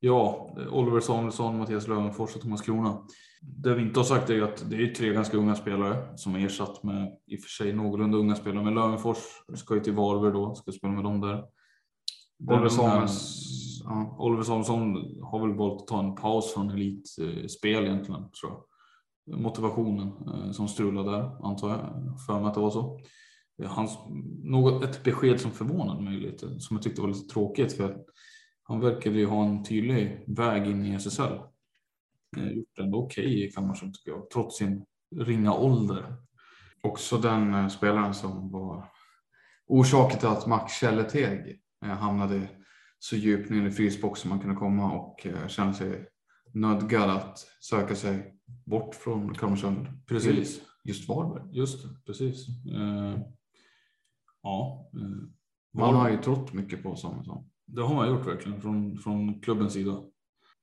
Ja, 0.00 0.50
Oliver 0.70 1.00
Samuelsson, 1.00 1.58
Mattias 1.58 1.88
Lövenfors 1.88 2.36
och 2.36 2.42
Thomas 2.42 2.62
Krona. 2.62 3.02
Det 3.42 3.74
vi 3.74 3.82
inte 3.82 4.00
har 4.00 4.04
sagt 4.04 4.30
är 4.30 4.42
att 4.42 4.70
det 4.70 4.76
är 4.76 4.94
tre 4.94 5.12
ganska 5.12 5.36
unga 5.36 5.54
spelare 5.54 6.16
som 6.16 6.34
är 6.34 6.46
ersatt 6.46 6.82
med 6.82 7.18
i 7.26 7.36
och 7.36 7.40
för 7.40 7.48
sig 7.48 7.72
någorlunda 7.72 8.18
unga 8.18 8.34
spelare. 8.36 8.64
Men 8.64 8.74
Lövenfors 8.74 9.16
ska 9.54 9.74
ju 9.74 9.80
till 9.80 9.92
Varberg 9.92 10.32
då, 10.32 10.54
ska 10.54 10.72
spela 10.72 10.92
med 10.92 11.04
dem 11.04 11.20
där. 11.20 11.44
Oliver 12.38 12.60
unga- 12.60 12.68
Samuels, 12.70 13.42
ja. 13.84 14.16
Oliver 14.18 14.42
Samuelsson 14.42 14.94
har 15.22 15.46
väl 15.46 15.56
valt 15.56 15.80
att 15.82 15.86
ta 15.88 15.98
en 16.04 16.14
paus 16.14 16.54
från 16.54 16.70
elitspel 16.70 17.84
egentligen, 17.84 18.30
tror 18.30 18.52
jag. 18.52 18.62
Motivationen 19.40 20.08
eh, 20.08 20.50
som 20.50 20.68
strulade 20.68 21.10
där, 21.10 21.46
antar 21.46 21.68
jag, 21.70 22.20
för 22.26 22.40
mig 22.40 22.48
att 22.48 22.54
det 22.54 22.60
var 22.60 22.70
så. 22.70 23.00
Eh, 23.62 23.68
Hans, 23.70 23.98
något, 24.42 24.84
ett 24.84 25.04
besked 25.04 25.40
som 25.40 25.50
förvånade 25.50 26.02
mig 26.02 26.20
lite, 26.20 26.60
som 26.60 26.76
jag 26.76 26.82
tyckte 26.82 27.00
var 27.00 27.08
lite 27.08 27.28
tråkigt, 27.32 27.72
för 27.72 27.96
han 28.62 28.80
verkade 28.80 29.18
ju 29.18 29.26
ha 29.26 29.44
en 29.44 29.64
tydlig 29.64 30.24
väg 30.26 30.66
in 30.66 30.86
i 30.86 30.94
SSL. 30.94 31.22
Eh, 32.36 32.48
Gjort 32.52 32.68
det 32.76 32.82
ändå 32.82 32.98
okej 33.04 33.44
i 33.46 33.50
Kalmarsund 33.50 33.94
tycker 33.94 34.10
jag, 34.10 34.30
trots 34.30 34.58
sin 34.58 34.84
ringa 35.16 35.54
ålder. 35.54 36.16
också 36.82 37.18
den 37.18 37.70
spelaren 37.70 38.14
som 38.14 38.50
var 38.50 38.88
orsaken 39.66 40.18
till 40.18 40.28
att 40.28 40.46
Max 40.46 40.72
Källeteg 40.80 41.60
hamnade 41.94 42.48
så 42.98 43.16
djupt 43.16 43.50
ner 43.50 43.66
i 43.66 43.70
frysbox 43.70 44.20
som 44.20 44.30
man 44.30 44.40
kunde 44.40 44.56
komma 44.56 44.92
och 44.92 45.26
eh, 45.26 45.48
kände 45.48 45.74
sig 45.74 46.08
nödgad 46.52 47.10
att 47.10 47.38
söka 47.60 47.94
sig 47.94 48.34
bort 48.64 48.94
från 48.94 49.34
Kalmarsund. 49.34 49.86
Precis. 50.06 50.60
Just 50.84 51.08
Varberg. 51.08 51.58
Just 51.58 51.82
det, 51.82 51.88
precis. 52.06 52.48
Eh, 52.48 53.18
ja, 54.42 54.90
eh, 54.94 55.28
Man 55.72 55.94
har 55.94 56.10
ju 56.10 56.18
trott 56.18 56.52
mycket 56.52 56.82
på 56.82 56.96
Samuelsson. 56.96 57.44
det 57.66 57.82
har 57.82 57.94
man 57.94 58.08
gjort 58.08 58.26
verkligen 58.26 58.60
från, 58.60 58.98
från 58.98 59.40
klubbens 59.40 59.72
sida. 59.72 60.02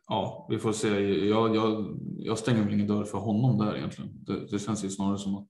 Ja, 0.07 0.47
vi 0.49 0.59
får 0.59 0.71
se. 0.71 0.89
Jag, 1.27 1.55
jag, 1.55 1.99
jag 2.17 2.37
stänger 2.37 2.63
väl 2.63 2.73
ingen 2.73 2.87
dörr 2.87 3.03
för 3.03 3.17
honom 3.17 3.57
där 3.57 3.77
egentligen. 3.77 4.23
Det, 4.23 4.47
det 4.47 4.59
känns 4.59 4.85
ju 4.85 4.89
snarare 4.89 5.17
som 5.17 5.35
att 5.35 5.47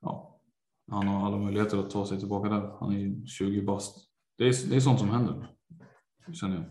ja, 0.00 0.40
han 0.90 1.08
har 1.08 1.26
alla 1.26 1.36
möjligheter 1.36 1.78
att 1.78 1.90
ta 1.90 2.06
sig 2.06 2.18
tillbaka 2.18 2.48
där. 2.48 2.76
Han 2.80 2.92
är 2.92 2.98
ju 2.98 3.26
20 3.26 3.62
bast. 3.62 4.13
Det 4.38 4.44
är, 4.44 4.70
det 4.70 4.76
är 4.76 4.80
sånt 4.80 4.98
som 4.98 5.10
händer, 5.10 5.48
känner 6.32 6.56
jag. 6.56 6.64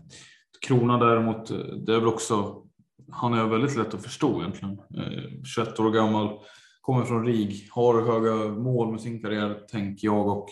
Krona 0.67 0.97
däremot, 0.97 1.51
eh, 1.51 1.57
det 1.57 1.93
är 1.93 1.99
väl 1.99 2.07
också, 2.07 2.63
han 3.11 3.33
är 3.33 3.45
väldigt 3.45 3.77
lätt 3.77 3.93
att 3.93 4.03
förstå 4.03 4.39
egentligen. 4.41 4.73
Eh, 4.73 5.43
21 5.55 5.79
år 5.79 5.91
gammal, 5.91 6.39
kommer 6.81 7.03
från 7.03 7.25
RIG, 7.25 7.69
har 7.71 8.01
höga 8.01 8.53
mål 8.53 8.91
med 8.91 9.01
sin 9.01 9.21
karriär, 9.21 9.59
tänker 9.71 10.07
jag, 10.07 10.27
och 10.27 10.49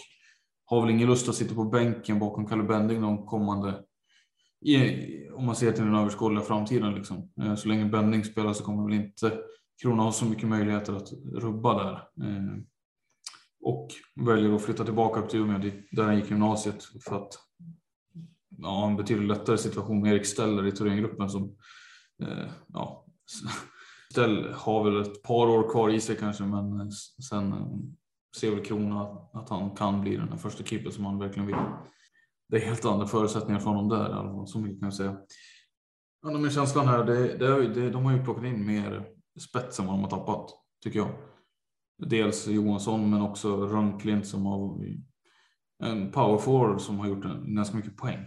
har 0.66 0.82
väl 0.82 0.90
ingen 0.90 1.10
lust 1.10 1.30
att 1.30 1.36
sitta 1.36 1.56
på 1.56 1.64
bänken 1.64 2.20
bakom 2.20 2.48
Kalle 2.48 2.64
Bending 2.64 3.02
de 3.02 3.26
kommande, 3.26 3.84
om 5.34 5.46
man 5.46 5.56
ser 5.56 5.72
till 5.72 5.84
den 5.84 5.96
överskådliga 5.96 6.44
framtiden. 6.44 6.96
Liksom. 6.96 7.32
Eh, 7.42 7.56
så 7.56 7.68
länge 7.68 7.86
Bending 7.86 8.24
spelar 8.24 8.54
så 8.54 8.64
kommer 8.64 8.84
väl 8.84 8.94
inte 8.94 9.38
Krona 9.82 10.04
ha 10.04 10.12
så 10.12 10.26
mycket 10.26 10.50
möjligheter 10.50 10.94
att 10.94 11.12
rubba 11.34 11.84
där. 11.84 12.02
Och 13.62 13.88
väljer 14.16 14.56
att 14.56 14.62
flytta 14.62 14.86
tillbaka 14.86 15.20
upp 15.20 15.30
till 15.30 15.40
Umeå 15.40 15.72
där 15.92 16.04
han 16.04 16.18
gick 16.18 16.30
gymnasiet 16.30 16.84
för 17.04 17.16
att 17.16 17.34
ja, 18.58 18.88
en 18.88 18.96
betydligt 18.96 19.28
lättare 19.28 19.58
situation 19.58 20.02
med 20.02 20.14
Erik 20.14 20.26
Steller 20.26 20.68
i 20.68 20.72
Thorengruppen 20.72 21.30
som 21.30 21.56
eh, 22.24 22.52
ja, 22.68 23.06
Stell 24.12 24.54
har 24.54 24.84
väl 24.84 25.02
ett 25.02 25.24
par 25.24 25.48
år 25.48 25.70
kvar 25.72 25.90
i 25.90 26.02
sig 26.02 26.16
kanske 26.16 26.44
men 26.44 26.92
sen 27.30 27.54
eh, 27.54 27.68
ser 28.38 28.52
väl 28.52 28.66
Krona 28.66 29.02
att 29.34 29.50
han 29.50 29.76
kan 29.76 30.02
bli 30.02 30.18
den 30.18 30.30
där 30.30 30.38
första 30.38 30.64
keepern 30.64 30.92
som 30.92 31.06
han 31.06 31.20
verkligen 31.20 31.48
vill. 31.48 31.56
Det 32.50 32.58
är 32.58 32.66
helt 32.66 32.86
andra 32.86 33.08
förutsättningar 33.08 33.60
för 33.60 33.70
honom 33.70 33.90
där 33.90 34.10
i 34.10 34.14
alla 34.14 34.32
fall, 34.32 34.48
så 34.48 34.60
mycket 34.60 34.80
kan 34.80 34.88
jag 34.88 34.94
säga. 34.94 35.18
Ja, 36.22 36.32
men 36.32 36.52
känslan 36.52 36.88
här, 36.88 37.04
det, 37.04 37.38
det, 37.38 37.48
är 37.48 37.62
det, 37.62 37.90
de 37.90 38.06
har 38.06 38.12
ju 38.12 38.24
plockat 38.24 38.44
in 38.44 38.66
mer 38.66 39.06
spets 39.40 39.80
än 39.80 39.86
vad 39.86 39.96
de 39.96 40.02
har 40.04 40.10
tappat, 40.10 40.50
tycker 40.84 41.00
jag. 41.00 41.10
Dels 42.06 42.48
Johansson 42.48 43.10
men 43.10 43.22
också 43.22 43.68
Rönnklint 43.68 44.28
som 44.28 44.46
har 44.46 44.80
en 45.84 46.12
power 46.12 46.38
forward 46.38 46.82
som 46.82 47.00
har 47.00 47.08
gjort 47.08 47.26
en, 47.26 47.56
ganska 47.56 47.78
mycket 47.78 47.98
poäng. 47.98 48.20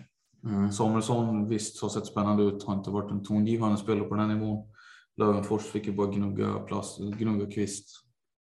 Mm. 0.45 0.73
Samuelsson 0.73 1.49
visst 1.49 1.83
har 1.83 1.89
sett 1.89 2.07
spännande 2.07 2.43
ut, 2.43 2.65
har 2.65 2.75
inte 2.75 2.91
varit 2.91 3.11
en 3.11 3.23
tongivande 3.23 3.77
spelare 3.77 4.05
på 4.09 4.15
den 4.15 4.29
här 4.31 4.37
nivån. 4.37 4.69
Lövenfors 5.17 5.63
fick 5.63 5.87
ju 5.87 5.93
bara 5.93 6.07
gnugga 6.07 6.55
plast, 6.59 7.01
gnugga 7.01 7.51
kvist. 7.51 7.89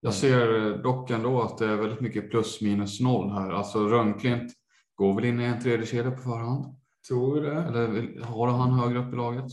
Jag 0.01 0.15
ser 0.15 0.83
dock 0.83 1.11
ändå 1.11 1.43
att 1.43 1.59
det 1.59 1.67
är 1.67 1.77
väldigt 1.77 2.01
mycket 2.01 2.31
plus 2.31 2.61
minus 2.61 3.01
noll 3.01 3.31
här. 3.31 3.51
Alltså 3.51 3.89
Rönnklint 3.89 4.53
går 4.95 5.15
väl 5.15 5.25
in 5.25 5.41
i 5.41 5.45
en 5.45 5.61
tredje 5.63 5.87
kedja 5.87 6.11
på 6.11 6.23
förhand. 6.23 6.77
Tror 7.09 7.35
du 7.35 7.41
det? 7.41 7.63
Eller 7.63 8.21
har 8.25 8.49
han 8.49 8.73
högre 8.73 8.99
upp 8.99 9.13
i 9.13 9.17
laget? 9.17 9.53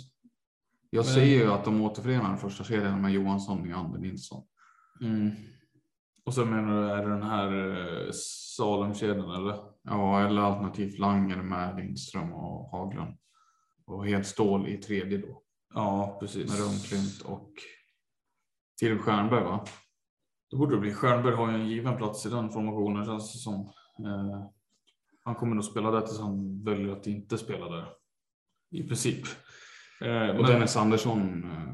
Jag 0.89 1.05
Men- 1.05 1.13
ser 1.13 1.25
ju 1.25 1.51
att 1.51 1.65
de 1.65 1.81
återförenar 1.81 2.29
den 2.29 2.37
första 2.37 2.63
kedjan 2.63 3.01
med 3.01 3.11
Johansson, 3.11 3.61
Nylander, 3.61 3.99
Nilsson. 3.99 4.43
Mm. 5.01 5.31
Och 6.27 6.33
så 6.33 6.45
menar 6.45 6.81
du, 6.81 6.89
är 6.91 7.03
det 7.05 7.09
den 7.09 7.23
här 7.23 7.51
eh, 8.05 8.11
Salem-kedjan 8.57 9.31
eller? 9.35 9.59
Ja, 9.83 10.21
eller 10.27 10.41
alternativt 10.41 10.99
Langer 10.99 11.41
med 11.41 11.75
Lindström 11.77 12.33
och 12.33 12.69
Haglund. 12.69 13.17
Och 13.85 14.07
Hedstål 14.07 14.67
i 14.67 14.77
tredje 14.77 15.17
då. 15.17 15.41
Ja, 15.73 16.17
precis. 16.19 16.51
Med 16.51 16.59
Rönnklint 16.59 17.21
och 17.25 17.51
Filip 18.79 19.01
Stjernberg 19.01 19.43
va? 19.43 19.65
Då 20.51 20.57
borde 20.57 20.75
det 20.75 20.81
bli. 20.81 20.93
Stjernberg 20.93 21.35
har 21.35 21.49
ju 21.51 21.55
en 21.55 21.67
given 21.67 21.97
plats 21.97 22.25
i 22.25 22.29
den 22.29 22.49
formationen 22.49 23.05
känns 23.05 23.33
det 23.33 23.39
som. 23.39 23.55
Eh, 24.05 24.45
han 25.23 25.35
kommer 25.35 25.55
nog 25.55 25.63
spela 25.63 25.91
där 25.91 26.01
tills 26.01 26.19
han 26.19 26.63
väljer 26.63 26.91
att 26.93 27.07
inte 27.07 27.37
spela 27.37 27.69
där. 27.69 27.87
I 28.71 28.83
princip. 28.87 29.25
Eh, 30.01 30.29
Och 30.29 30.35
men- 30.35 30.45
Dennis 30.45 30.77
Andersson 30.77 31.43
eh, 31.43 31.73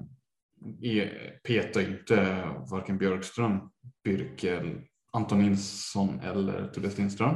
petar 1.47 1.81
ju 1.81 1.87
inte 1.87 2.43
varken 2.71 2.97
Björkström, 2.97 3.59
Birkel, 4.03 4.81
Anton 5.13 5.39
Nilsson 5.39 6.19
eller 6.19 6.67
Tobias 6.67 6.97
Lindström. 6.97 7.35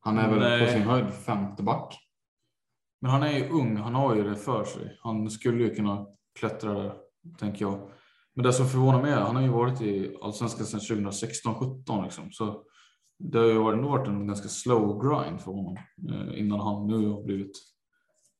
Han 0.00 0.18
är 0.18 0.30
väl 0.30 0.38
Nej. 0.38 0.66
på 0.66 0.72
sin 0.72 0.82
höjd 0.82 1.14
femte 1.14 1.62
back. 1.62 1.98
Men 3.00 3.10
han 3.10 3.22
är 3.22 3.32
ju 3.32 3.48
ung, 3.48 3.76
han 3.76 3.94
har 3.94 4.14
ju 4.14 4.22
det 4.22 4.36
för 4.36 4.64
sig. 4.64 4.98
Han 5.02 5.30
skulle 5.30 5.64
ju 5.64 5.74
kunna 5.74 6.06
klättra 6.38 6.74
där, 6.74 6.94
tänker 7.38 7.64
jag. 7.64 7.90
Men 8.34 8.44
det 8.44 8.52
som 8.52 8.66
förvånar 8.66 9.02
mig 9.02 9.12
är, 9.12 9.20
han 9.20 9.36
har 9.36 9.42
ju 9.42 9.48
varit 9.48 9.80
i 9.80 10.16
Allsvenskan 10.22 10.66
sedan 10.66 10.80
2016-17 10.80 12.04
liksom. 12.04 12.32
Så 12.32 12.64
det 13.18 13.38
har 13.38 13.46
ju 13.46 13.76
nog 13.76 13.90
varit 13.90 14.08
en 14.08 14.26
ganska 14.26 14.48
slow 14.48 15.02
grind 15.02 15.40
för 15.40 15.52
honom 15.52 15.76
eh, 16.10 16.40
innan 16.40 16.60
han 16.60 16.86
nu 16.86 17.08
har 17.08 17.22
blivit 17.22 17.52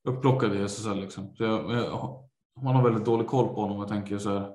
upplockad 0.07 0.55
i 0.55 0.63
SSL 0.63 0.99
liksom. 0.99 1.35
Så 1.35 1.43
jag, 1.43 1.71
jag, 1.71 2.29
man 2.61 2.75
har 2.75 2.83
väldigt 2.83 3.05
dålig 3.05 3.27
koll 3.27 3.47
på 3.47 3.61
honom 3.61 3.77
jag 3.77 3.87
tänker 3.87 4.17
så 4.17 4.29
här, 4.29 4.49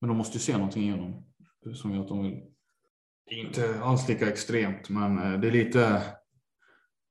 men 0.00 0.08
de 0.08 0.16
måste 0.16 0.36
ju 0.36 0.40
se 0.40 0.52
någonting 0.52 0.88
i 0.88 0.90
honom 0.90 1.24
som 1.74 1.94
gör 1.94 2.00
att 2.00 2.08
de 2.08 2.22
vill. 2.22 2.42
Inte 3.30 3.80
alls 3.82 4.08
lika 4.08 4.28
extremt, 4.28 4.88
men 4.88 5.18
eh, 5.18 5.40
det 5.40 5.48
är 5.48 5.52
lite 5.52 6.02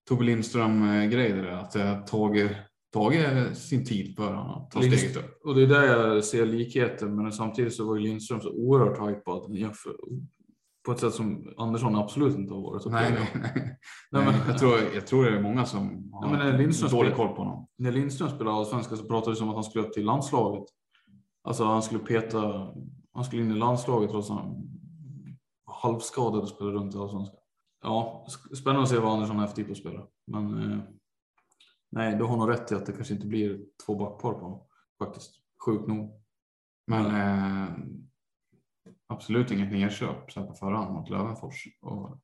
Tobbe 0.10 0.24
Lindström-grej 0.24 1.32
det 1.32 1.42
där. 1.42 1.52
Att 1.52 1.72
det 1.72 1.84
har 1.84 2.02
tagit, 2.02 2.52
tagit 2.94 3.58
sin 3.58 3.86
tid 3.86 4.16
för 4.16 4.34
honom 4.34 4.50
att 4.50 4.72
ta 4.72 4.80
Lindst- 4.80 4.98
steget 4.98 5.18
upp. 5.18 5.46
Och 5.46 5.56
det 5.56 5.62
är 5.64 5.68
där 5.68 5.84
jag 5.84 6.26
ser 6.26 6.46
likheter, 6.46 7.08
men 7.08 7.32
samtidigt 7.32 7.74
så 7.74 7.88
var 7.88 7.96
ju 7.96 8.02
Lindström 8.02 8.42
så 8.42 8.52
oerhört 8.52 8.98
jämför, 9.58 9.96
på 10.86 10.92
ett 10.92 11.00
sätt 11.00 11.14
som 11.14 11.54
Andersson 11.58 11.96
absolut 11.96 12.36
inte 12.38 12.54
har 12.54 12.62
varit. 12.62 12.86
Nej, 12.86 13.12
nej, 13.12 13.30
nej. 13.36 13.52
Nej, 13.54 13.78
nej 14.12 14.26
men- 14.26 14.48
jag, 14.48 14.58
tror, 14.58 14.74
jag 14.96 15.08
tror 15.08 15.24
det 15.26 15.38
är 15.38 15.42
många 15.42 15.66
som 15.66 16.10
har 16.14 16.58
Lindström 16.58 16.90
dålig 16.92 17.12
spelar- 17.14 17.28
koll 17.28 17.36
på 17.36 17.44
honom. 17.44 17.68
När 17.78 17.92
Lindström 17.92 18.30
spelade 18.30 18.58
allsvenskan 18.58 18.98
så 18.98 19.06
pratades 19.08 19.40
det 19.40 19.44
om 19.44 19.50
att 19.50 19.56
han 19.56 19.64
skulle 19.64 19.86
upp 19.86 19.94
till 19.94 20.06
landslaget. 20.06 20.64
Alltså 21.44 21.64
han 21.66 21.82
skulle 21.82 22.04
peta, 22.04 22.68
han 23.14 23.24
skulle 23.24 23.42
in 23.42 23.52
i 23.52 23.56
landslaget 23.56 24.10
trots 24.12 24.30
att 24.32 24.38
han 24.38 24.48
var 25.66 25.74
halvskadad 25.74 26.42
och 26.42 26.50
spelade 26.50 26.76
runt 26.78 26.96
i 26.96 26.98
allsvenskan. 26.98 27.38
Ja, 27.84 28.26
spännande 28.58 28.84
att 28.84 28.90
se 28.90 29.00
vad 29.00 29.14
Andersson 29.14 29.36
har 29.36 29.44
haft 29.44 29.56
tid 29.56 29.66
på 29.66 29.72
att 29.72 29.78
spela. 29.78 30.02
Men 30.28 30.72
eh, 30.72 30.80
nej, 31.92 32.16
du 32.16 32.24
har 32.24 32.38
nog 32.38 32.50
rätt 32.50 32.72
i 32.72 32.76
att 32.76 32.86
det 32.86 32.92
kanske 32.92 33.14
inte 33.14 33.28
blir 33.28 33.60
två 33.86 33.96
backpar 33.96 34.34
på 34.34 34.40
honom. 34.40 34.62
Faktiskt, 35.00 35.32
sjukt 35.66 35.88
nog. 35.88 36.22
Men 36.88 37.06
eh, 37.06 37.70
absolut 39.08 39.52
inget 39.52 39.72
nedköp 39.72 40.32
så 40.32 40.40
här 40.40 40.48
på 40.48 40.54
förhand 40.54 40.94
mot 40.94 41.10
Lövenfors. 41.10 41.68
Och 41.82 42.18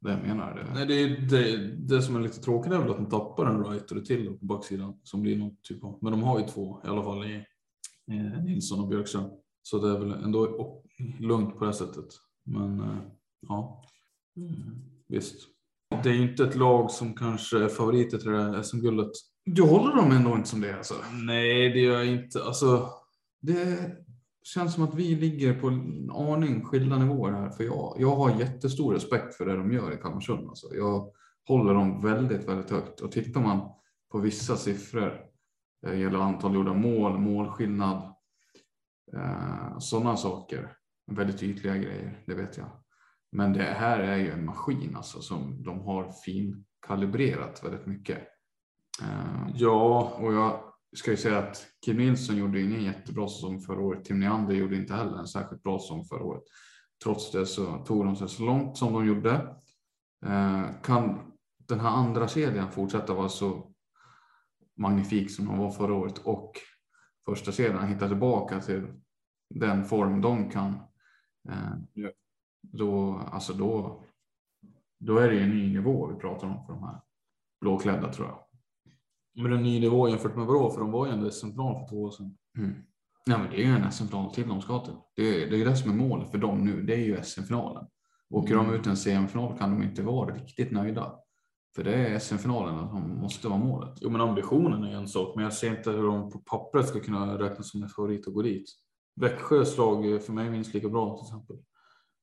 det 0.00 0.10
jag 0.10 0.22
menar 0.22 0.54
det. 0.54 0.74
Nej, 0.74 0.86
det, 0.86 0.94
är, 0.94 1.08
det, 1.08 1.66
det 1.76 2.02
som 2.02 2.16
är 2.16 2.20
lite 2.20 2.40
tråkigt 2.40 2.72
är 2.72 2.78
väl 2.78 2.90
att 2.90 2.96
de 2.96 3.10
tappar 3.10 3.46
en 3.46 3.62
writer 3.62 4.00
till 4.00 4.38
på 4.38 4.44
backsidan 4.44 5.00
som 5.02 5.22
blir 5.22 5.38
något 5.38 5.62
typ 5.62 5.84
av. 5.84 5.98
Men 6.02 6.12
de 6.12 6.22
har 6.22 6.38
ju 6.38 6.46
två 6.46 6.80
i 6.84 6.88
alla 6.88 7.02
fall 7.02 7.24
i 7.24 7.44
eh, 8.10 8.42
Nilsson 8.44 8.80
och 8.80 8.88
Björkström. 8.88 9.30
Så 9.62 9.78
det 9.78 9.88
är 9.88 9.98
väl 9.98 10.12
ändå 10.12 10.82
lugnt 11.18 11.58
på 11.58 11.64
det 11.64 11.72
sättet. 11.72 12.06
Men 12.44 12.80
eh, 12.80 12.98
ja, 13.48 13.84
mm, 14.36 14.54
visst. 15.08 15.48
Det 16.02 16.08
är 16.08 16.14
ju 16.14 16.30
inte 16.30 16.44
ett 16.44 16.56
lag 16.56 16.90
som 16.90 17.14
kanske 17.14 17.64
är 17.64 17.68
favoriter 17.68 18.18
till 18.18 18.30
det 18.30 18.42
här 18.42 18.62
SM-guldet. 18.62 19.10
Du 19.44 19.62
håller 19.62 19.96
dem 19.96 20.12
ändå 20.12 20.36
inte 20.36 20.48
som 20.48 20.60
det 20.60 20.76
alltså? 20.76 20.94
Nej, 21.12 21.72
det 21.72 21.80
gör 21.80 21.98
jag 21.98 22.06
inte. 22.06 22.44
Alltså, 22.44 22.90
Det 23.40 23.96
känns 24.42 24.74
som 24.74 24.84
att 24.84 24.94
vi 24.94 25.14
ligger 25.14 25.60
på 25.60 25.68
en 25.68 26.10
aning 26.10 26.64
skilda 26.64 26.98
nivåer 26.98 27.32
här. 27.32 27.50
För 27.50 27.64
jag, 27.64 27.96
jag 27.98 28.16
har 28.16 28.40
jättestor 28.40 28.94
respekt 28.94 29.34
för 29.34 29.46
det 29.46 29.56
de 29.56 29.72
gör 29.72 29.92
i 29.92 29.96
Kalmarsund. 29.96 30.48
Alltså. 30.48 30.74
Jag 30.74 31.12
håller 31.48 31.74
dem 31.74 32.02
väldigt, 32.02 32.48
väldigt 32.48 32.70
högt. 32.70 33.00
Och 33.00 33.12
tittar 33.12 33.40
man 33.40 33.70
på 34.12 34.18
vissa 34.18 34.56
siffror, 34.56 35.20
det 35.82 35.96
gäller 35.96 36.18
antal 36.18 36.54
gjorda 36.54 36.74
mål, 36.74 37.18
målskillnad, 37.18 38.14
eh, 39.12 39.78
sådana 39.78 40.16
saker. 40.16 40.72
Väldigt 41.12 41.42
ytliga 41.42 41.76
grejer, 41.76 42.22
det 42.26 42.34
vet 42.34 42.56
jag. 42.56 42.66
Men 43.32 43.52
det 43.52 43.62
här 43.62 44.00
är 44.00 44.16
ju 44.16 44.30
en 44.30 44.44
maskin 44.44 44.96
alltså, 44.96 45.20
som 45.20 45.62
de 45.62 45.80
har 45.80 46.12
finkalibrerat 46.24 47.64
väldigt 47.64 47.86
mycket. 47.86 48.18
Eh, 49.02 49.50
ja, 49.54 50.12
och 50.20 50.32
jag 50.32 50.69
ska 50.96 51.10
ju 51.10 51.16
säga 51.16 51.38
att 51.38 51.66
Kim 51.84 51.96
Nilsson 51.96 52.36
gjorde 52.36 52.60
ingen 52.60 52.82
jättebra 52.82 53.28
säsong 53.28 53.60
förra 53.60 53.80
året. 53.80 54.04
Tim 54.04 54.20
Neander 54.20 54.54
gjorde 54.54 54.76
inte 54.76 54.94
heller 54.94 55.18
en 55.18 55.28
särskilt 55.28 55.62
bra 55.62 55.78
säsong 55.78 56.04
förra 56.04 56.24
året. 56.24 56.42
Trots 57.04 57.32
det 57.32 57.46
så 57.46 57.84
tog 57.84 58.04
de 58.04 58.16
sig 58.16 58.28
så 58.28 58.42
långt 58.42 58.76
som 58.76 58.92
de 58.92 59.06
gjorde. 59.06 59.56
Eh, 60.26 60.80
kan 60.82 61.32
den 61.56 61.80
här 61.80 61.90
andra 61.90 62.28
kedjan 62.28 62.72
fortsätta 62.72 63.14
vara 63.14 63.28
så 63.28 63.72
magnifik 64.76 65.30
som 65.30 65.46
de 65.46 65.58
var 65.58 65.70
förra 65.70 65.94
året 65.94 66.18
och 66.18 66.52
första 67.24 67.52
kedjan 67.52 67.88
hitta 67.88 68.08
tillbaka 68.08 68.60
till 68.60 68.86
den 69.54 69.84
form 69.84 70.20
de 70.20 70.50
kan. 70.50 70.74
Eh, 71.48 72.10
då, 72.62 73.14
alltså 73.32 73.52
då, 73.52 74.04
då 74.98 75.18
är 75.18 75.28
det 75.28 75.34
ju 75.34 75.40
en 75.40 75.50
ny 75.50 75.72
nivå 75.72 76.06
vi 76.06 76.14
pratar 76.14 76.46
om 76.46 76.66
för 76.66 76.72
de 76.72 76.82
här 76.82 77.00
blåklädda 77.60 78.12
tror 78.12 78.28
jag. 78.28 78.49
Men 79.34 79.52
en 79.52 79.62
ny 79.62 79.80
nivå 79.80 80.08
jämfört 80.08 80.36
med 80.36 80.46
Brå, 80.46 80.70
för 80.70 80.80
de 80.80 80.90
var 80.90 81.06
ju 81.06 81.12
ändå 81.12 81.30
SM-final 81.30 81.78
för 81.78 81.88
två 81.88 82.02
år 82.02 82.10
sedan. 82.10 82.36
Mm. 82.58 82.74
Nej, 83.26 83.38
men 83.38 83.50
det 83.50 83.56
är 83.56 83.66
ju 83.66 83.72
en 83.72 83.92
SM-final 83.92 84.34
till 84.34 84.48
de 84.48 84.60
ska 84.60 84.84
till. 84.84 84.94
Det 85.16 85.42
är, 85.42 85.50
det 85.50 85.60
är 85.60 85.64
det 85.64 85.76
som 85.76 85.90
är 85.90 85.94
målet 85.94 86.30
för 86.30 86.38
dem 86.38 86.64
nu. 86.64 86.82
Det 86.82 86.94
är 86.94 87.04
ju 87.04 87.22
SM-finalen. 87.22 87.84
Åker 88.30 88.56
de 88.56 88.74
ut 88.74 88.86
en 88.86 88.96
semifinal 88.96 89.58
kan 89.58 89.70
de 89.70 89.82
inte 89.82 90.02
vara 90.02 90.34
riktigt 90.34 90.70
nöjda. 90.72 91.14
För 91.76 91.84
det 91.84 91.94
är 91.94 92.18
SM-finalen 92.18 92.88
som 92.88 93.20
måste 93.20 93.48
vara 93.48 93.58
målet. 93.58 93.98
Jo, 94.00 94.10
men 94.10 94.20
ambitionen 94.20 94.84
är 94.84 94.96
en 94.96 95.08
sak, 95.08 95.36
men 95.36 95.44
jag 95.44 95.52
ser 95.52 95.76
inte 95.76 95.90
hur 95.90 96.06
de 96.06 96.30
på 96.30 96.38
pappret 96.38 96.88
ska 96.88 97.00
kunna 97.00 97.38
räknas 97.38 97.70
som 97.70 97.82
en 97.82 97.88
favorit 97.88 98.28
att 98.28 98.34
gå 98.34 98.42
dit. 98.42 98.64
Växjös 99.20 99.78
lag 99.78 100.22
för 100.22 100.32
mig 100.32 100.50
minst 100.50 100.74
lika 100.74 100.88
bra 100.88 101.16
till 101.16 101.26
exempel. 101.26 101.56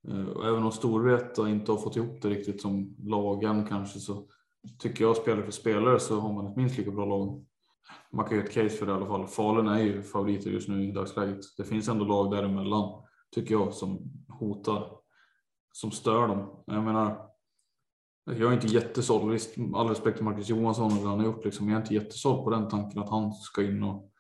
Eh, 0.08 0.28
Och 0.34 0.48
även 0.48 0.64
om 0.64 0.72
Storvreta 0.72 1.50
inte 1.50 1.72
har 1.72 1.80
fått 1.80 1.96
ihop 1.96 2.22
det 2.22 2.30
riktigt 2.30 2.62
som 2.62 2.96
lagen 3.00 3.66
kanske 3.66 4.00
så 4.00 4.28
tycker 4.80 5.04
jag 5.04 5.18
spelare 5.18 5.44
för 5.44 5.52
spelare 5.52 6.00
så 6.00 6.20
har 6.20 6.34
man 6.34 6.48
ett 6.48 6.56
minst 6.56 6.78
lika 6.78 6.92
bra 6.92 7.06
lag. 7.06 7.46
Man 8.12 8.26
kan 8.26 8.38
ju 8.38 8.44
ett 8.44 8.54
case 8.54 8.70
för 8.70 8.86
det 8.86 8.92
i 8.92 8.96
alla 8.96 9.06
fall. 9.06 9.28
Falun 9.28 9.68
är 9.68 9.80
ju 9.80 10.04
favoriter 10.04 10.50
just 10.50 10.70
nu 10.70 10.84
i 10.84 10.92
dagsläget. 10.92 11.40
Det 11.58 11.64
finns 11.64 11.88
ändå 11.88 12.06
lag 12.06 12.32
däremellan 12.32 13.04
tycker 13.32 13.56
jag 13.56 13.74
som 13.74 14.12
hotar, 14.28 14.92
som 15.74 15.92
stör 15.92 16.28
dem. 16.28 16.64
Jag 16.66 16.84
menar, 16.84 17.30
jag 18.26 18.42
är 18.42 18.54
inte 18.54 18.68
jättesåld. 18.68 19.32
Visst, 19.32 19.56
all 19.76 19.90
respekt 19.90 20.18
till 20.18 20.26
Marcus 20.26 20.50
Johansson 20.50 20.86
och 20.86 21.04
det 21.04 21.08
han 21.08 21.20
har 21.20 21.26
gjort 21.26 21.46
liksom. 21.46 21.70
Jag 21.70 21.78
är 21.78 21.82
inte 21.82 21.94
jättesåld 21.94 22.44
på 22.44 22.50
den 22.50 22.70
tanken 22.70 23.02
att 23.02 23.10
han 23.10 23.34
ska 23.34 23.64
in 23.64 23.84
och 23.84 24.12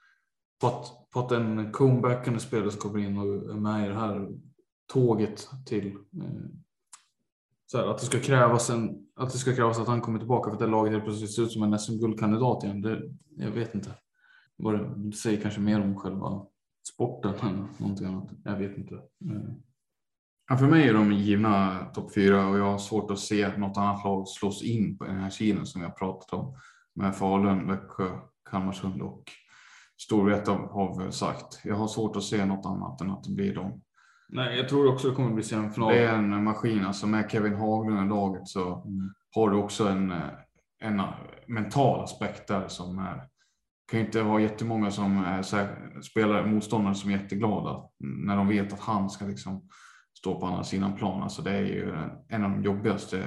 på 0.62 0.68
att, 0.68 1.10
på 1.14 1.20
att 1.20 1.32
en 1.32 1.72
comebackande 1.72 2.40
spelare 2.40 2.72
ska 2.72 2.90
komma 2.90 3.00
in 3.00 3.18
och 3.18 3.26
är 3.26 3.60
med 3.60 3.86
i 3.86 3.88
det 3.88 3.96
här 3.96 4.30
tåget 4.94 5.50
till 5.66 5.88
eh, 5.96 6.46
så 7.72 7.78
här, 7.78 7.88
att 7.88 7.98
det 7.98 8.06
ska 8.06 8.20
krävas 8.20 8.70
en 8.70 9.08
att 9.16 9.32
det 9.32 9.38
ska 9.38 9.56
krävas 9.56 9.80
att 9.80 9.88
han 9.88 10.02
kommer 10.02 10.20
tillbaka 10.20 10.50
för 10.50 10.54
att 10.54 10.60
det 10.60 10.68
laget 10.68 10.94
helt 10.94 11.04
plötsligt 11.04 11.32
ser 11.32 11.42
ut 11.44 11.52
som 11.52 11.64
en 11.64 11.80
SM-guldkandidat 11.80 12.64
igen. 12.64 12.82
Det, 12.82 13.02
jag 13.38 13.52
vet 13.52 13.76
inte. 13.76 13.90
Det, 14.58 14.94
det 14.96 15.16
säger 15.16 15.42
kanske 15.42 15.60
mer 15.60 15.82
om 15.82 15.96
själva 15.96 16.46
sporten 16.94 17.34
än 17.42 17.68
någonting 17.78 18.08
annat. 18.08 18.30
Jag 18.44 18.58
vet 18.58 18.78
inte. 18.78 18.96
Mm. 19.22 19.54
Ja, 20.50 20.58
för 20.58 20.68
mig 20.68 20.90
är 20.90 20.94
de 20.94 21.12
givna 21.12 21.86
topp 21.86 22.14
fyra 22.14 22.48
och 22.48 22.58
jag 22.58 22.72
har 22.72 22.78
svårt 22.78 23.12
att 23.12 23.20
se 23.20 23.58
något 23.58 23.78
annat 23.78 24.04
lag 24.04 24.28
slås 24.28 24.64
in 24.64 24.98
på 24.98 25.06
den 25.06 25.18
här 25.18 25.30
kilen 25.30 25.66
som 25.66 25.82
jag 25.82 25.98
pratat 25.98 26.34
om. 26.34 26.56
Med 26.96 27.16
Falun, 27.16 27.68
Växjö, 27.68 28.20
Kalmarsund 28.50 29.02
och 29.02 29.24
Storvreta 29.98 30.52
har 30.52 31.06
vi 31.06 31.12
sagt. 31.12 31.60
Jag 31.64 31.76
har 31.76 31.88
svårt 31.88 32.16
att 32.16 32.24
se 32.24 32.46
något 32.46 32.66
annat 32.66 33.02
än 33.02 33.12
att 33.12 33.24
det 33.24 33.32
blir 33.32 33.56
dem. 33.56 33.82
Nej, 34.30 34.58
jag 34.58 34.70
tror 34.70 34.94
också 34.94 35.10
det 35.10 35.16
kommer 35.16 35.32
bli 35.34 35.44
semifinal. 35.44 35.94
Det 35.94 36.00
är 36.00 36.14
en 36.14 36.44
maskin, 36.44 36.86
alltså 36.86 37.08
med 37.08 37.32
Kevin 37.32 37.56
Haglund 37.56 38.06
i 38.06 38.10
laget 38.10 38.48
så 38.48 38.84
Mm. 38.86 39.14
har 39.36 39.50
du 39.50 39.58
också 39.58 39.88
en, 39.88 40.14
en 40.80 41.02
mental 41.48 42.04
aspekt 42.04 42.48
där 42.48 42.68
som 42.68 43.00
är 43.00 43.28
kan 43.92 44.00
inte 44.00 44.22
vara 44.22 44.42
jättemånga 44.42 44.92
som 44.92 45.18
är 45.24 45.42
spelare, 46.02 46.48
motståndare 46.48 46.96
som 46.96 47.10
är 47.10 47.18
jätteglada 47.18 47.84
när 48.00 48.38
de 48.38 48.48
vet 48.48 48.74
att 48.74 48.80
han 48.80 49.10
ska 49.10 49.26
liksom 49.26 49.68
stå 50.18 50.40
på 50.40 50.46
andra 50.46 50.64
sidan 50.64 50.96
plan. 50.96 51.24
Alltså 51.24 51.42
det 51.42 51.52
är 51.52 51.62
ju 51.62 51.94
en 52.30 52.44
av 52.44 52.52
de 52.52 52.64
jobbigaste 52.64 53.24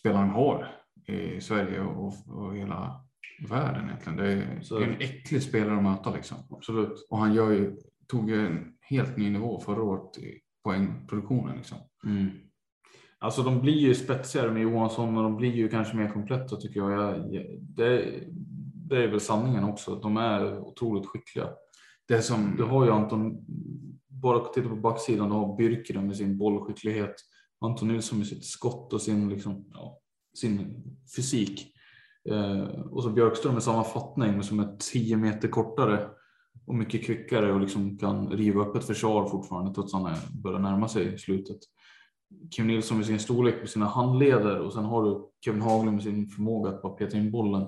spelarna 0.00 0.24
vi 0.26 0.32
har 0.32 0.68
i 1.06 1.40
Sverige 1.40 1.80
och, 1.80 2.12
och 2.26 2.56
hela 2.56 3.04
världen 3.48 3.84
egentligen. 3.84 4.18
Det 4.18 4.32
är, 4.32 4.60
det 4.78 4.84
är 4.84 4.88
en 4.88 5.00
äcklig 5.00 5.42
spelare 5.42 5.76
att 5.76 5.82
möta 5.82 6.14
liksom. 6.14 6.36
Absolut. 6.50 7.06
Och 7.10 7.18
han 7.18 7.34
gör 7.34 7.50
ju, 7.50 7.76
tog 8.08 8.30
ju 8.30 8.46
en 8.46 8.72
helt 8.90 9.16
ny 9.16 9.30
nivå 9.30 9.60
förra 9.60 9.82
året 9.82 10.18
i 10.18 10.40
poängproduktionen 10.64 11.56
liksom. 11.56 11.78
Mm. 12.06 12.30
Alltså 13.18 13.42
de 13.42 13.60
blir 13.60 13.78
ju 13.78 13.94
spetsigare 13.94 14.50
med 14.50 14.62
Johansson 14.62 15.16
och 15.16 15.22
de 15.22 15.36
blir 15.36 15.52
ju 15.52 15.68
kanske 15.68 15.96
mer 15.96 16.08
kompletta 16.08 16.56
tycker 16.56 16.80
jag. 16.80 16.92
jag, 16.92 17.30
det, 17.60 18.14
det 18.74 19.04
är 19.04 19.08
väl 19.08 19.20
sanningen 19.20 19.64
också. 19.64 19.94
De 19.94 20.16
är 20.16 20.58
otroligt 20.58 21.06
skickliga. 21.06 21.48
Det 22.08 22.22
som, 22.22 22.54
Du 22.56 22.64
har 22.64 22.84
ju 22.84 22.90
Anton, 22.90 23.44
bara 24.08 24.44
titta 24.44 24.68
på 24.68 24.76
backsidan, 24.76 25.28
du 25.28 25.34
har 25.34 25.56
Byrkinen 25.56 26.06
med 26.06 26.16
sin 26.16 26.38
bollskicklighet. 26.38 27.14
Anton 27.60 27.88
Nilsson 27.88 28.18
med 28.18 28.26
sitt 28.26 28.44
skott 28.44 28.92
och 28.92 29.02
sin, 29.02 29.28
liksom, 29.28 29.64
ja, 29.72 29.98
sin 30.34 30.84
fysik. 31.16 31.74
Eh, 32.30 32.62
och 32.90 33.02
så 33.02 33.10
Björkström 33.10 33.54
med 33.54 33.62
samma 33.62 33.84
fattning 33.84 34.32
men 34.32 34.42
som 34.42 34.60
är 34.60 34.76
10 34.92 35.16
meter 35.16 35.48
kortare 35.48 36.08
och 36.70 36.76
mycket 36.76 37.04
kvickare 37.04 37.52
och 37.52 37.60
liksom 37.60 37.98
kan 37.98 38.28
riva 38.28 38.60
upp 38.60 38.76
ett 38.76 38.84
försvar 38.84 39.28
fortfarande 39.28 39.74
trots 39.74 39.94
att 39.94 40.02
han 40.02 40.16
börjar 40.42 40.58
närma 40.58 40.88
sig 40.88 41.18
slutet. 41.18 41.58
Kim 42.50 42.66
Nilsson 42.66 42.96
med 42.96 43.06
sin 43.06 43.18
storlek 43.18 43.60
på 43.60 43.66
sina 43.66 43.86
handleder 43.86 44.58
och 44.58 44.72
sen 44.72 44.84
har 44.84 45.04
du 45.04 45.28
Kevin 45.44 45.62
Haglund 45.62 45.94
med 45.94 46.02
sin 46.02 46.28
förmåga 46.28 46.70
att 46.70 46.82
bara 46.82 46.92
peta 46.92 47.16
in 47.16 47.30
bollen. 47.30 47.62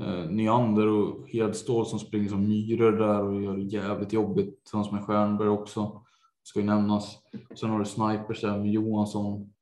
Eh, 0.00 0.30
Nyander 0.30 0.86
och 0.86 1.28
Hedstål 1.28 1.86
som 1.86 1.98
springer 1.98 2.28
som 2.28 2.48
myror 2.48 2.92
där 2.92 3.22
och 3.22 3.42
gör 3.42 3.56
det 3.56 3.62
jävligt 3.62 4.12
jobbigt. 4.12 4.64
Tillsammans 4.64 4.92
med 4.92 5.04
Stjernberg 5.04 5.48
också. 5.48 6.02
Ska 6.42 6.60
ju 6.60 6.66
nämnas. 6.66 7.18
Sen 7.54 7.70
har 7.70 7.78
du 7.78 7.84
snipers 7.84 8.40
där 8.40 8.58
med 8.58 8.70
Johansson. 8.70 9.52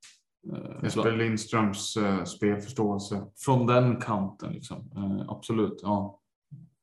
Eh, 0.53 0.83
Jesper 0.83 1.17
Lindströms 1.17 1.97
eh, 1.97 2.25
spelförståelse. 2.25 3.27
från 3.37 3.67
den 3.67 3.97
kanten 3.97 4.53
liksom. 4.53 4.91
Eh, 4.97 5.29
absolut, 5.29 5.81
ja. 5.83 6.21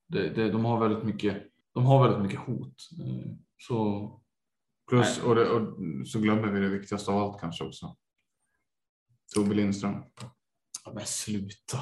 Det, 0.08 0.30
det, 0.30 0.52
de 0.52 0.66
har 0.66 0.80
väldigt 0.80 1.04
mycket. 1.04 1.51
De 1.74 1.86
har 1.86 2.04
väldigt 2.04 2.22
mycket 2.22 2.40
hot. 2.40 2.90
Eh, 3.00 3.32
så 3.58 4.08
Plus, 4.90 5.24
och, 5.24 5.36
det, 5.36 5.50
och 5.50 5.78
så 6.08 6.20
glömmer 6.20 6.48
vi 6.48 6.60
det 6.60 6.70
viktigaste 6.70 7.12
av 7.12 7.18
allt 7.18 7.42
kanske 7.42 7.64
också. 7.64 7.96
Tobbe 9.36 9.56
Lindström. 9.56 10.04
Ja, 10.86 10.92
men 10.94 11.06
sluta. 11.06 11.78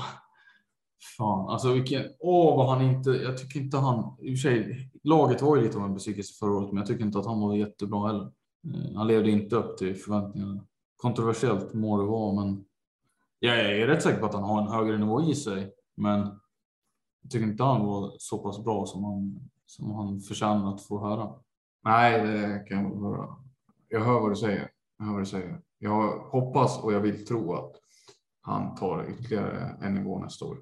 Fan, 1.17 1.49
alltså 1.49 1.73
vilken, 1.73 2.06
åh 2.19 2.58
vad 2.58 2.69
han 2.69 2.86
inte, 2.86 3.10
jag 3.10 3.38
tycker 3.38 3.60
inte 3.60 3.78
han, 3.78 4.17
i 4.19 4.36
och 4.36 4.39
för 4.39 4.49
sig, 4.49 4.91
laget 5.04 5.41
var 5.41 5.56
ju 5.58 5.63
lite 5.63 5.78
av 5.78 5.84
en 5.84 5.93
besvikelse 5.93 6.34
förra 6.39 6.52
året, 6.52 6.67
men 6.67 6.78
jag 6.78 6.88
tycker 6.88 7.06
inte 7.06 7.19
att 7.19 7.25
han 7.25 7.39
var 7.39 7.56
jättebra 7.56 8.08
heller. 8.08 8.32
Eh, 8.67 8.95
Han 8.95 9.08
levde 9.08 9.32
inte 9.32 9.56
upp 9.56 9.78
till 9.78 9.95
förväntningarna. 9.95 10.65
Kontroversiellt 10.95 11.73
må 11.73 11.97
det 11.97 12.08
vara, 12.08 12.45
men 12.45 12.65
jag 13.39 13.60
är 13.60 13.88
rätt 13.88 14.04
säker 14.04 14.19
på 14.19 14.25
att 14.25 14.34
han 14.34 14.43
har 14.43 14.62
en 14.62 14.67
högre 14.67 14.97
nivå 14.97 15.21
i 15.23 15.36
sig, 15.36 15.71
men 15.95 16.19
jag 17.21 17.32
tycker 17.32 17.45
inte 17.47 17.63
han 17.63 17.86
var 17.86 18.13
så 18.17 18.38
pass 18.38 18.63
bra 18.63 18.86
som 18.86 19.04
han, 19.04 19.49
som 19.69 19.95
han 19.95 20.19
förtjänar 20.19 20.73
att 20.73 20.82
få 20.82 20.99
höra. 20.99 21.36
Nej, 21.84 22.27
det 22.27 22.65
kan 22.67 22.84
jag 22.84 23.01
höra. 23.01 23.36
Jag 23.88 23.99
hör 23.99 24.19
vad 24.19 24.32
du 24.32 24.36
säger. 24.36 24.71
Jag 24.97 25.05
hör 25.05 25.13
vad 25.13 25.21
du 25.21 25.25
säger. 25.25 25.62
Jag 25.77 26.19
hoppas 26.19 26.84
och 26.84 26.93
jag 26.93 26.99
vill 26.99 27.25
tro 27.25 27.53
att 27.53 27.71
han 28.41 28.75
tar 28.75 29.10
ytterligare 29.10 29.77
en 29.82 29.93
nivå 29.95 30.19
nästa 30.19 30.45
år. 30.45 30.58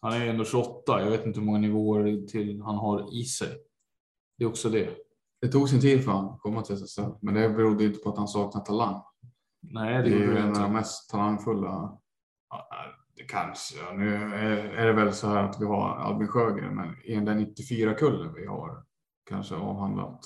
Han 0.00 0.12
är 0.12 0.26
ändå 0.26 0.44
28, 0.44 1.00
jag 1.02 1.10
vet 1.10 1.26
inte 1.26 1.38
hur 1.38 1.46
många 1.46 1.58
nivåer 1.58 2.26
till 2.26 2.62
han 2.62 2.74
har 2.74 3.20
i 3.20 3.24
sig. 3.24 3.58
Det 4.38 4.44
är 4.44 4.48
också 4.48 4.70
det. 4.70 4.96
Det 5.40 5.48
tog 5.48 5.68
sin 5.68 5.80
tid 5.80 6.04
för 6.04 6.12
honom 6.12 6.34
att 6.34 6.40
komma 6.40 6.62
till 6.62 6.74
SSL, 6.74 7.10
men 7.20 7.34
det 7.34 7.48
berodde 7.48 7.84
inte 7.84 7.98
på 7.98 8.10
att 8.10 8.18
han 8.18 8.28
saknar 8.28 8.60
talang. 8.60 9.02
Nej, 9.60 10.02
Det 10.02 10.10
det 10.10 10.16
är 10.16 10.18
ju 10.18 10.38
en 10.38 10.48
av 10.48 10.62
de 10.62 10.72
mest 10.72 11.10
talangfulla. 11.10 11.98
Det 13.16 13.22
kanske, 13.22 13.78
ja, 13.78 13.92
nu 13.92 14.14
är, 14.34 14.86
det 14.86 14.92
väl 14.92 15.12
så 15.12 15.28
här 15.28 15.42
att 15.42 15.60
vi 15.60 15.64
har 15.64 15.96
Albin 15.96 16.28
Sjögren, 16.28 16.74
men 16.74 17.02
i 17.04 17.14
den 17.14 17.46
94-kullen 17.46 18.34
vi 18.34 18.46
har 18.46 18.84
kanske 19.28 19.54
avhandlat 19.54 20.20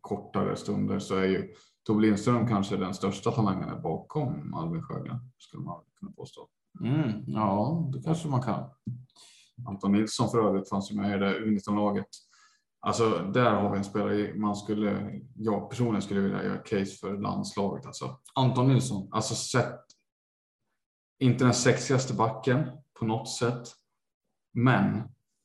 kortare 0.00 0.56
stunder 0.56 0.98
så 0.98 1.16
är 1.16 1.24
ju 1.24 1.54
Tobbe 1.86 2.00
Lindström 2.00 2.48
kanske 2.48 2.76
den 2.76 2.94
största 2.94 3.30
talangen 3.30 3.82
bakom 3.82 4.54
Albin 4.54 4.82
Sjögren, 4.82 5.18
skulle 5.38 5.64
man 5.64 5.80
kunna 5.98 6.12
påstå. 6.12 6.48
Mm, 6.80 7.24
ja, 7.26 7.88
det 7.92 8.02
kanske 8.02 8.28
man 8.28 8.42
kan. 8.42 8.70
Anton 9.66 9.92
Nilsson 9.92 10.30
för 10.30 10.48
övrigt 10.48 10.68
fanns 10.68 10.92
ju 10.92 10.96
med 10.96 11.16
i 11.16 11.18
det 11.18 11.38
U19-laget. 11.38 12.06
Alltså 12.80 13.10
där 13.34 13.50
har 13.50 13.70
vi 13.70 13.78
en 13.78 13.84
spelare 13.84 14.34
man 14.34 14.56
skulle, 14.56 15.20
jag 15.36 15.70
personligen 15.70 16.02
skulle 16.02 16.20
vilja 16.20 16.44
göra 16.44 16.58
case 16.58 16.98
för 17.00 17.18
landslaget 17.18 17.86
alltså. 17.86 18.18
Anton 18.34 18.68
Nilsson. 18.68 19.08
Alltså 19.12 19.34
sett, 19.34 19.80
inte 21.20 21.44
den 21.44 21.54
sexigaste 21.54 22.14
backen 22.14 22.70
på 22.98 23.04
något 23.04 23.28
sätt. 23.28 23.62
Men 24.54 25.02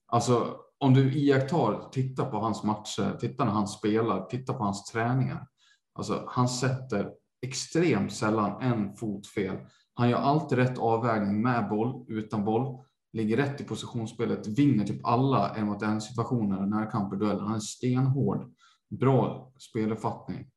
alltså 0.07 0.57
om 0.79 0.93
du 0.93 1.13
iakttar, 1.13 1.89
titta 1.91 2.25
på 2.25 2.37
hans 2.37 2.63
matcher, 2.63 3.17
titta 3.19 3.45
när 3.45 3.51
han 3.51 3.67
spelar, 3.67 4.25
titta 4.25 4.53
på 4.53 4.63
hans 4.63 4.85
träningar. 4.91 5.47
Alltså 5.93 6.23
han 6.27 6.49
sätter 6.49 7.11
extremt 7.41 8.13
sällan 8.13 8.61
en 8.61 8.95
fot 8.95 9.27
fel. 9.27 9.57
Han 9.93 10.09
gör 10.09 10.17
alltid 10.17 10.57
rätt 10.57 10.77
avvägning 10.77 11.41
med 11.41 11.69
boll, 11.69 12.05
utan 12.07 12.45
boll, 12.45 12.85
ligger 13.13 13.37
rätt 13.37 13.61
i 13.61 13.63
positionsspelet, 13.63 14.47
vinner 14.47 14.85
typ 14.85 15.05
alla 15.05 15.55
en 15.55 15.65
mot 15.65 15.81
en 15.81 16.01
situationer, 16.01 16.65
närkamper, 16.65 17.17
dueller. 17.17 17.41
Han 17.41 17.55
är 17.55 17.59
stenhård, 17.59 18.53
bra 18.89 19.51
speluppfattning. 19.59 20.49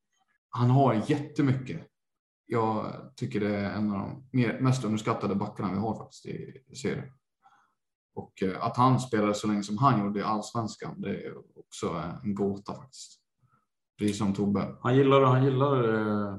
Han 0.51 0.71
har 0.71 1.03
jättemycket 1.07 1.87
jag 2.47 2.93
tycker 3.17 3.41
det 3.41 3.57
är 3.57 3.71
en 3.71 3.91
av 3.91 3.99
de 3.99 4.29
mer, 4.33 4.61
mest 4.61 4.85
underskattade 4.85 5.35
backarna 5.35 5.73
vi 5.73 5.79
har 5.79 5.99
faktiskt 5.99 6.27
i 6.27 6.77
serien. 6.77 7.13
Och 8.15 8.43
eh, 8.43 8.65
att 8.65 8.77
han 8.77 9.01
spelade 9.01 9.35
så 9.35 9.47
länge 9.47 9.63
som 9.63 9.79
han 9.79 10.01
gjorde 10.01 10.21
i 10.21 10.23
allsvenskan, 10.23 11.01
det 11.01 11.25
är 11.25 11.35
också 11.59 12.03
en 12.25 12.35
gåta 12.35 12.75
faktiskt. 12.75 13.21
Precis 13.99 14.19
som 14.19 14.35
Tobbe. 14.35 14.77
Han 14.81 14.97
gillar, 14.97 15.23
han 15.23 15.45
gillar 15.45 15.95
eh, 15.95 16.37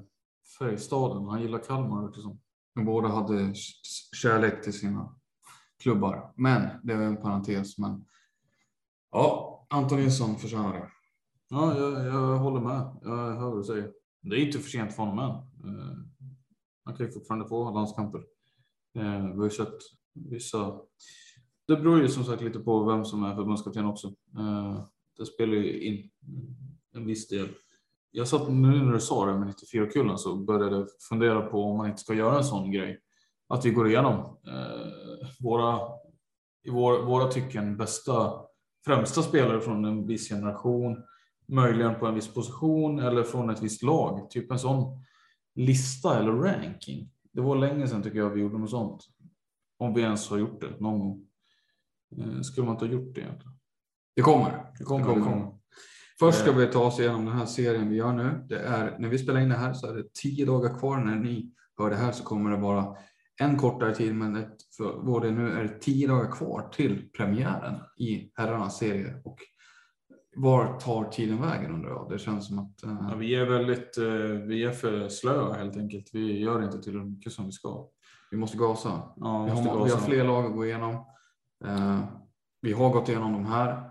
Färjestaden. 0.60 1.28
Han 1.28 1.41
gillar 1.41 1.60
Kalmar 1.60 2.01
verkar 2.01 2.16
det 2.16 2.22
som. 2.22 2.39
De 2.76 2.86
båda 2.86 3.08
hade 3.08 3.53
kärlek 4.22 4.64
till 4.64 4.74
sina 4.74 5.16
klubbar. 5.82 6.34
Men 6.36 6.70
det 6.84 6.93
är 6.93 7.01
en 7.01 7.18
parentes. 7.18 7.78
Men 7.78 8.05
ja, 9.12 9.66
Anton 9.70 9.99
Nilsson 9.99 10.36
förtjänar 10.36 10.74
det. 10.74 10.89
Ja, 11.49 11.78
jag, 11.78 12.05
jag 12.05 12.38
håller 12.38 12.62
med. 12.62 12.97
Jag 13.01 13.16
hör 13.16 13.49
vad 13.49 13.60
du 13.60 13.64
säger. 13.64 13.91
Det 14.22 14.36
är 14.36 14.45
inte 14.45 14.60
för 14.60 14.70
sent 14.70 14.93
för 14.93 15.03
honom 15.03 15.20
än. 15.20 15.46
Eh, 15.64 15.97
man 16.86 16.95
kan 16.95 17.05
ju 17.05 17.12
fortfarande 17.12 17.47
få 17.47 17.72
landskamper. 17.72 18.20
Eh, 18.95 19.26
vi 19.28 19.38
har 19.38 19.43
ju 19.43 19.49
sett 19.49 19.78
vissa. 20.14 20.80
Det 21.68 21.76
beror 21.76 22.01
ju 22.01 22.08
som 22.08 22.24
sagt 22.24 22.41
lite 22.41 22.60
på 22.60 22.84
vem 22.84 23.05
som 23.05 23.24
är 23.24 23.36
förbundskapten 23.36 23.86
också. 23.86 24.08
Eh, 24.38 24.84
det 25.18 25.26
spelar 25.26 25.53
ju 25.53 25.82
in 25.82 26.10
en 26.95 27.05
viss 27.05 27.28
del. 27.28 27.49
Jag 28.12 28.28
satt 28.28 28.49
nu 28.49 28.84
när 28.84 28.93
du 28.93 28.99
sa 28.99 29.26
det 29.26 29.39
med 29.39 29.47
94-kullen 29.47 30.18
så 30.18 30.36
började 30.36 30.76
jag 30.76 30.88
fundera 31.10 31.41
på 31.41 31.64
om 31.64 31.78
man 31.78 31.88
inte 31.88 32.01
ska 32.01 32.14
göra 32.14 32.38
en 32.38 32.43
sån 32.43 32.72
grej. 32.72 32.99
Att 33.47 33.66
vi 33.66 33.70
går 33.70 33.88
igenom 33.88 34.38
våra, 35.39 35.80
i 36.64 36.70
vår, 36.70 37.03
våra 37.03 37.32
tycken 37.32 37.78
bästa, 37.78 38.34
främsta 38.86 39.22
spelare 39.22 39.62
från 39.62 39.86
en 39.86 40.08
viss 40.08 40.30
generation, 40.30 41.03
möjligen 41.47 41.99
på 41.99 42.05
en 42.05 42.16
viss 42.16 42.34
position 42.34 42.99
eller 42.99 43.24
från 43.24 43.49
ett 43.49 43.64
visst 43.64 43.84
lag. 43.84 44.30
Typ 44.30 44.51
en 44.51 44.60
sån 44.60 45.03
lista 45.58 46.20
eller 46.20 46.32
ranking. 46.32 47.10
Det 47.32 47.41
var 47.41 47.55
länge 47.55 47.88
sedan 47.88 48.03
tycker 48.03 48.18
jag 48.18 48.30
vi 48.30 48.41
gjorde 48.41 48.58
något 48.58 48.70
sånt. 48.70 49.03
Om 49.80 49.93
vi 49.93 50.01
ens 50.01 50.30
har 50.30 50.38
gjort 50.38 50.62
det 50.62 50.80
någon 50.80 50.99
gång. 50.99 51.28
Eh, 52.18 52.41
skulle 52.41 52.66
man 52.66 52.76
inte 52.76 52.86
ha 52.86 52.91
gjort 52.91 53.16
det 53.16 53.22
egentligen? 53.22 53.58
Det 54.16 54.22
kommer. 54.22 54.72
Det 54.80 54.84
kommer. 54.84 55.16
Det 55.16 55.22
kommer. 55.22 55.58
Först 56.20 56.39
ska 56.39 56.51
vi 56.51 56.68
ta 56.68 56.86
oss 56.86 56.99
igenom 56.99 57.26
den 57.26 57.38
här 57.38 57.45
serien 57.45 57.89
vi 57.89 57.95
gör 57.95 58.14
nu. 58.14 58.45
Det 58.49 58.60
är, 58.60 58.99
när 58.99 59.10
vi 59.10 59.18
spelar 59.18 59.39
in 59.39 59.49
det 59.49 59.55
här 59.55 59.74
så 59.74 59.88
är 59.88 59.95
det 59.95 60.14
tio 60.14 60.45
dagar 60.45 60.80
kvar. 60.80 60.97
När 60.97 61.16
ni 61.16 61.53
hör 61.78 61.89
det 61.89 61.95
här 61.95 62.12
så 62.12 62.24
kommer 62.24 62.51
det 62.51 62.58
vara 62.58 62.95
en 63.39 63.58
kortare 63.58 63.95
tid, 63.95 64.16
men 64.16 64.36
ett, 64.36 64.55
för 64.78 65.03
både 65.03 65.32
nu 65.32 65.51
är 65.51 65.64
det 65.64 65.80
tio 65.80 66.08
dagar 66.08 66.32
kvar 66.32 66.70
till 66.70 67.10
premiären 67.18 67.76
i 67.97 68.32
herrarnas 68.36 68.78
serie. 68.78 69.22
Och 69.24 69.38
var 70.38 70.79
tar 70.79 71.03
tiden 71.03 71.41
vägen 71.41 71.73
undrar 71.73 71.89
jag? 71.89 72.09
Det 72.09 72.19
känns 72.19 72.47
som 72.47 72.59
att... 72.59 72.83
Uh... 72.83 73.07
Ja, 73.09 73.15
vi 73.15 73.35
är 73.35 73.45
väldigt, 73.45 73.97
uh, 73.97 74.31
vi 74.31 74.63
är 74.63 74.71
för 74.71 75.09
slöa 75.09 75.53
helt 75.53 75.77
enkelt. 75.77 76.09
Vi 76.13 76.39
gör 76.39 76.63
inte 76.63 76.81
tillräckligt 76.81 77.11
mycket 77.11 77.33
som 77.33 77.45
vi 77.45 77.51
ska. 77.51 77.88
Vi 78.31 78.38
måste 78.38 78.57
gasa. 78.57 79.01
Ja, 79.15 79.43
vi, 79.43 79.51
måste 79.51 79.69
har, 79.69 79.79
gasa. 79.79 79.85
vi 79.85 79.91
har 79.91 80.07
fler 80.07 80.23
lag 80.23 80.45
att 80.45 80.55
gå 80.55 80.65
igenom. 80.65 80.95
Uh, 81.65 81.99
vi 82.61 82.73
har 82.73 82.89
gått 82.89 83.09
igenom 83.09 83.33
de 83.33 83.45
här 83.45 83.89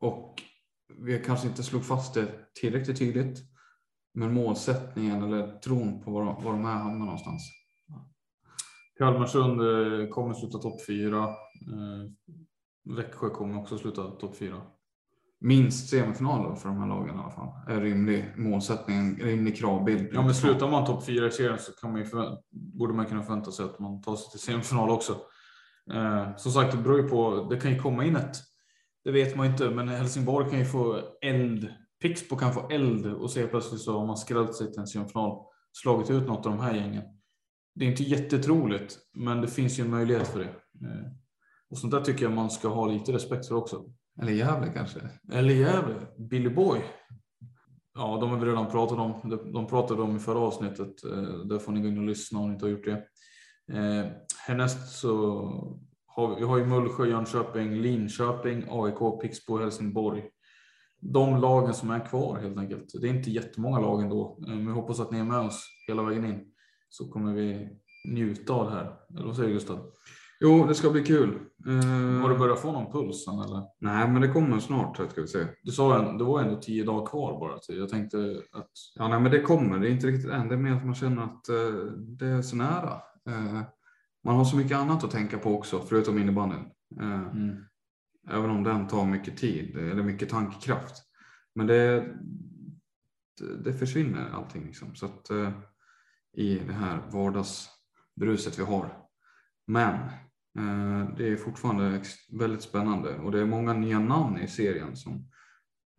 och 0.00 0.42
vi 0.98 1.18
kanske 1.18 1.48
inte 1.48 1.62
slog 1.62 1.84
fast 1.84 2.14
det 2.14 2.28
tillräckligt 2.60 2.98
tydligt. 2.98 3.38
Men 4.14 4.34
målsättningen 4.34 5.22
eller 5.22 5.58
tron 5.58 6.02
på 6.02 6.10
var, 6.10 6.24
var 6.24 6.52
de 6.52 6.64
här 6.64 6.76
hamnar 6.76 7.04
någonstans. 7.04 7.42
Kalmarsund 8.98 9.60
kommer 10.10 10.34
sluta 10.34 10.58
topp 10.58 10.86
fyra. 10.86 11.28
Växjö 12.96 13.30
kommer 13.30 13.60
också 13.60 13.78
sluta 13.78 14.10
topp 14.10 14.36
fyra. 14.36 14.62
Minst 15.40 15.90
semifinal 15.90 16.56
för 16.56 16.68
de 16.68 16.78
här 16.78 16.88
lagen 16.88 17.16
i 17.16 17.18
alla 17.18 17.30
fall. 17.30 17.48
Är 17.68 17.80
rimlig 17.80 18.32
målsättning, 18.36 18.96
en 18.96 19.16
rimlig 19.16 19.56
kravbild. 19.56 20.08
Ja, 20.12 20.22
men 20.22 20.34
slutar 20.34 20.70
man 20.70 20.86
topp 20.86 21.06
fyra 21.06 21.26
i 21.26 21.30
serien 21.30 21.58
så 21.58 21.72
kan 21.72 21.92
man 21.92 22.00
ju 22.00 22.06
borde 22.50 22.94
man 22.94 23.06
kunna 23.06 23.22
förvänta 23.22 23.50
sig 23.50 23.64
att 23.64 23.78
man 23.78 24.02
tar 24.02 24.16
sig 24.16 24.30
till 24.30 24.40
semifinal 24.40 24.90
också. 24.90 25.16
Eh, 25.94 26.36
som 26.36 26.52
sagt, 26.52 26.72
det 26.72 26.78
beror 26.78 27.00
ju 27.02 27.08
på. 27.08 27.46
Det 27.50 27.60
kan 27.60 27.72
ju 27.72 27.78
komma 27.78 28.04
in 28.04 28.16
ett 28.16 28.36
det 29.08 29.12
vet 29.12 29.36
man 29.36 29.46
inte, 29.46 29.70
men 29.70 29.88
Helsingborg 29.88 30.50
kan 30.50 30.58
ju 30.58 30.64
få 30.64 31.02
eld. 31.22 31.68
Pixbo 32.02 32.36
kan 32.36 32.52
få 32.52 32.68
eld 32.68 33.06
och 33.06 33.30
se 33.30 33.46
plötsligt 33.46 33.80
så 33.80 33.98
har 33.98 34.06
man 34.06 34.16
skrällt 34.16 34.54
sig 34.54 34.72
till 34.72 34.80
en 34.80 34.86
semifinal, 34.86 35.46
slagit 35.72 36.10
ut 36.10 36.26
något 36.26 36.46
av 36.46 36.52
de 36.52 36.60
här 36.60 36.74
gängen. 36.74 37.02
Det 37.74 37.84
är 37.84 37.88
inte 37.88 38.02
jättetroligt, 38.02 38.98
men 39.14 39.40
det 39.40 39.48
finns 39.48 39.78
ju 39.78 39.84
en 39.84 39.90
möjlighet 39.90 40.28
för 40.28 40.38
det. 40.38 40.48
Eh, 40.86 41.12
och 41.70 41.78
sånt 41.78 41.90
där 41.90 42.00
tycker 42.00 42.24
jag 42.24 42.32
man 42.32 42.50
ska 42.50 42.68
ha 42.68 42.86
lite 42.86 43.12
respekt 43.12 43.46
för 43.46 43.54
också. 43.54 43.84
Eller 44.22 44.32
Gävle 44.32 44.72
kanske? 44.74 45.00
Eller 45.32 45.54
Gävle, 45.54 46.06
Billy 46.18 46.48
Boy. 46.48 46.80
Ja, 47.94 48.18
de 48.20 48.30
har 48.30 48.38
vi 48.38 48.46
redan 48.46 48.70
pratat 48.70 48.98
om. 48.98 49.38
De 49.52 49.66
pratade 49.66 50.02
om 50.02 50.16
i 50.16 50.18
förra 50.18 50.38
avsnittet. 50.38 51.04
Eh, 51.04 51.22
där 51.22 51.58
får 51.58 51.72
ni 51.72 51.80
gå 51.80 51.88
in 51.88 51.98
och 51.98 52.04
lyssna 52.04 52.38
om 52.38 52.48
ni 52.48 52.54
inte 52.54 52.64
har 52.64 52.70
gjort 52.70 52.84
det. 52.84 53.04
Eh, 53.72 54.06
härnäst 54.46 54.98
så 54.98 55.08
har, 56.06 56.36
vi 56.36 56.44
har 56.44 56.58
ju 56.58 56.66
Mullsjö, 56.66 57.06
Jönköping, 57.06 57.74
Linköping, 57.74 58.64
AIK, 58.68 59.20
Pixbo, 59.22 59.58
Helsingborg. 59.58 60.24
De 61.00 61.40
lagen 61.40 61.74
som 61.74 61.90
är 61.90 62.06
kvar 62.06 62.38
helt 62.38 62.58
enkelt. 62.58 63.00
Det 63.00 63.08
är 63.08 63.14
inte 63.14 63.30
jättemånga 63.30 63.80
lag 63.80 64.02
ändå, 64.02 64.38
eh, 64.46 64.54
men 64.54 64.66
vi 64.66 64.72
hoppas 64.72 65.00
att 65.00 65.10
ni 65.10 65.18
är 65.18 65.24
med 65.24 65.40
oss 65.40 65.64
hela 65.88 66.02
vägen 66.02 66.24
in 66.24 66.52
så 66.88 67.08
kommer 67.08 67.34
vi 67.34 67.68
njuta 68.08 68.52
av 68.52 68.64
det 68.64 68.72
här. 68.72 68.96
Eller 69.16 69.26
vad 69.26 69.36
säger 69.36 69.48
du 69.48 69.54
Gustav? 69.54 69.92
Jo, 70.40 70.66
det 70.66 70.74
ska 70.74 70.90
bli 70.90 71.02
kul. 71.02 71.38
Uh... 71.66 72.20
Har 72.20 72.28
du 72.28 72.38
börjat 72.38 72.60
få 72.60 72.72
någon 72.72 72.92
puls 72.92 73.28
än, 73.28 73.38
eller? 73.38 73.62
Nej, 73.78 74.08
men 74.08 74.22
det 74.22 74.28
kommer 74.28 74.58
snart 74.58 74.96
ska 74.96 75.20
vi 75.20 75.26
se. 75.26 75.46
Du 75.62 75.72
sa 75.72 75.96
att 75.96 76.18
det 76.18 76.24
var 76.24 76.40
ändå 76.40 76.60
tio 76.60 76.84
dagar 76.84 77.06
kvar 77.06 77.40
bara. 77.40 77.58
Jag 77.68 77.88
tänkte 77.88 78.42
att. 78.52 78.70
Ja, 78.94 79.08
nej, 79.08 79.20
men 79.20 79.32
det 79.32 79.40
kommer. 79.40 79.78
Det 79.78 79.88
är 79.88 79.90
inte 79.90 80.06
riktigt 80.06 80.30
än. 80.30 80.48
Det 80.48 80.54
är 80.54 80.58
mer 80.58 80.72
att 80.72 80.84
man 80.84 80.94
känner 80.94 81.22
att 81.22 81.48
uh, 81.50 81.92
det 81.92 82.26
är 82.26 82.42
så 82.42 82.56
nära. 82.56 83.00
Uh, 83.28 83.62
man 84.24 84.36
har 84.36 84.44
så 84.44 84.56
mycket 84.56 84.76
annat 84.76 85.04
att 85.04 85.10
tänka 85.10 85.38
på 85.38 85.54
också, 85.54 85.82
förutom 85.88 86.18
innebandyn. 86.18 86.64
Mm. 87.00 87.56
Även 88.30 88.50
om 88.50 88.64
den 88.64 88.86
tar 88.86 89.04
mycket 89.04 89.36
tid, 89.36 89.76
eller 89.76 90.02
mycket 90.02 90.28
tankekraft. 90.28 90.94
Men 91.54 91.66
det, 91.66 92.14
det 93.64 93.72
försvinner 93.72 94.30
allting 94.30 94.64
liksom. 94.64 94.94
Så 94.94 95.06
att, 95.06 95.30
i 96.36 96.58
det 96.58 96.72
här 96.72 97.02
vardagsbruset 97.12 98.58
vi 98.58 98.62
har. 98.62 99.08
Men 99.66 99.94
eh, 99.94 100.10
Eh, 100.58 101.16
det 101.16 101.28
är 101.28 101.36
fortfarande 101.36 102.02
väldigt 102.32 102.62
spännande 102.62 103.18
och 103.18 103.32
det 103.32 103.40
är 103.40 103.44
många 103.44 103.72
nya 103.72 103.98
namn 103.98 104.38
i 104.38 104.48
serien 104.48 104.96
som 104.96 105.28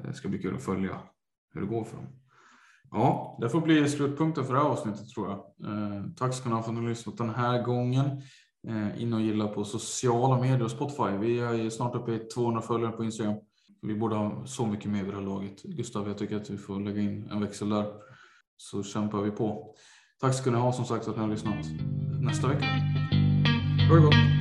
eh, 0.03 0.11
ska 0.11 0.27
bli 0.27 0.39
kul 0.39 0.55
att 0.55 0.63
följa 0.63 1.01
hur 1.53 1.61
det 1.61 1.67
går 1.67 1.83
för 1.83 1.97
dem. 1.97 2.07
Ja, 2.91 3.37
det 3.41 3.49
får 3.49 3.61
bli 3.61 3.89
slutpunkten 3.89 4.45
för 4.45 4.53
det 4.53 4.59
här 4.59 4.67
avsnittet 4.67 5.09
tror 5.09 5.29
jag. 5.29 5.37
Eh, 5.71 6.03
tack 6.15 6.33
ska 6.33 6.49
ni 6.49 6.55
ha 6.55 6.63
för 6.63 6.69
att 6.69 6.77
ni 6.77 6.81
har 6.81 6.89
lyssnat 6.89 7.17
den 7.17 7.29
här 7.29 7.63
gången. 7.63 8.21
In 8.97 9.13
och 9.13 9.21
gilla 9.21 9.47
på 9.47 9.63
sociala 9.63 10.41
medier 10.41 10.63
och 10.63 10.71
Spotify. 10.71 11.17
Vi 11.19 11.39
är 11.39 11.69
snart 11.69 11.95
uppe 11.95 12.11
i 12.11 12.19
200 12.19 12.61
följare 12.61 12.91
på 12.91 13.03
Instagram. 13.03 13.35
Vi 13.81 13.95
borde 13.95 14.15
ha 14.15 14.45
så 14.45 14.65
mycket 14.65 14.91
mer 14.91 15.03
vid 15.03 15.13
det 15.13 15.17
här 15.17 15.25
laget. 15.25 15.63
Gustav, 15.63 16.07
jag 16.07 16.17
tycker 16.17 16.35
att 16.35 16.49
vi 16.49 16.57
får 16.57 16.79
lägga 16.79 17.01
in 17.01 17.29
en 17.31 17.41
växel 17.41 17.69
där. 17.69 17.93
Så 18.57 18.83
kämpar 18.83 19.21
vi 19.21 19.31
på. 19.31 19.75
Tack 20.21 20.35
ska 20.35 20.51
ni 20.51 20.57
ha 20.57 20.73
som 20.73 20.85
sagt 20.85 21.07
att 21.07 21.15
ni 21.15 21.21
har 21.21 21.29
lyssnat. 21.29 21.65
Nästa 22.21 22.47
vecka. 22.47 22.65
Ha 23.89 23.95
det 23.95 24.01
gott. 24.01 24.38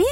be 0.00 0.09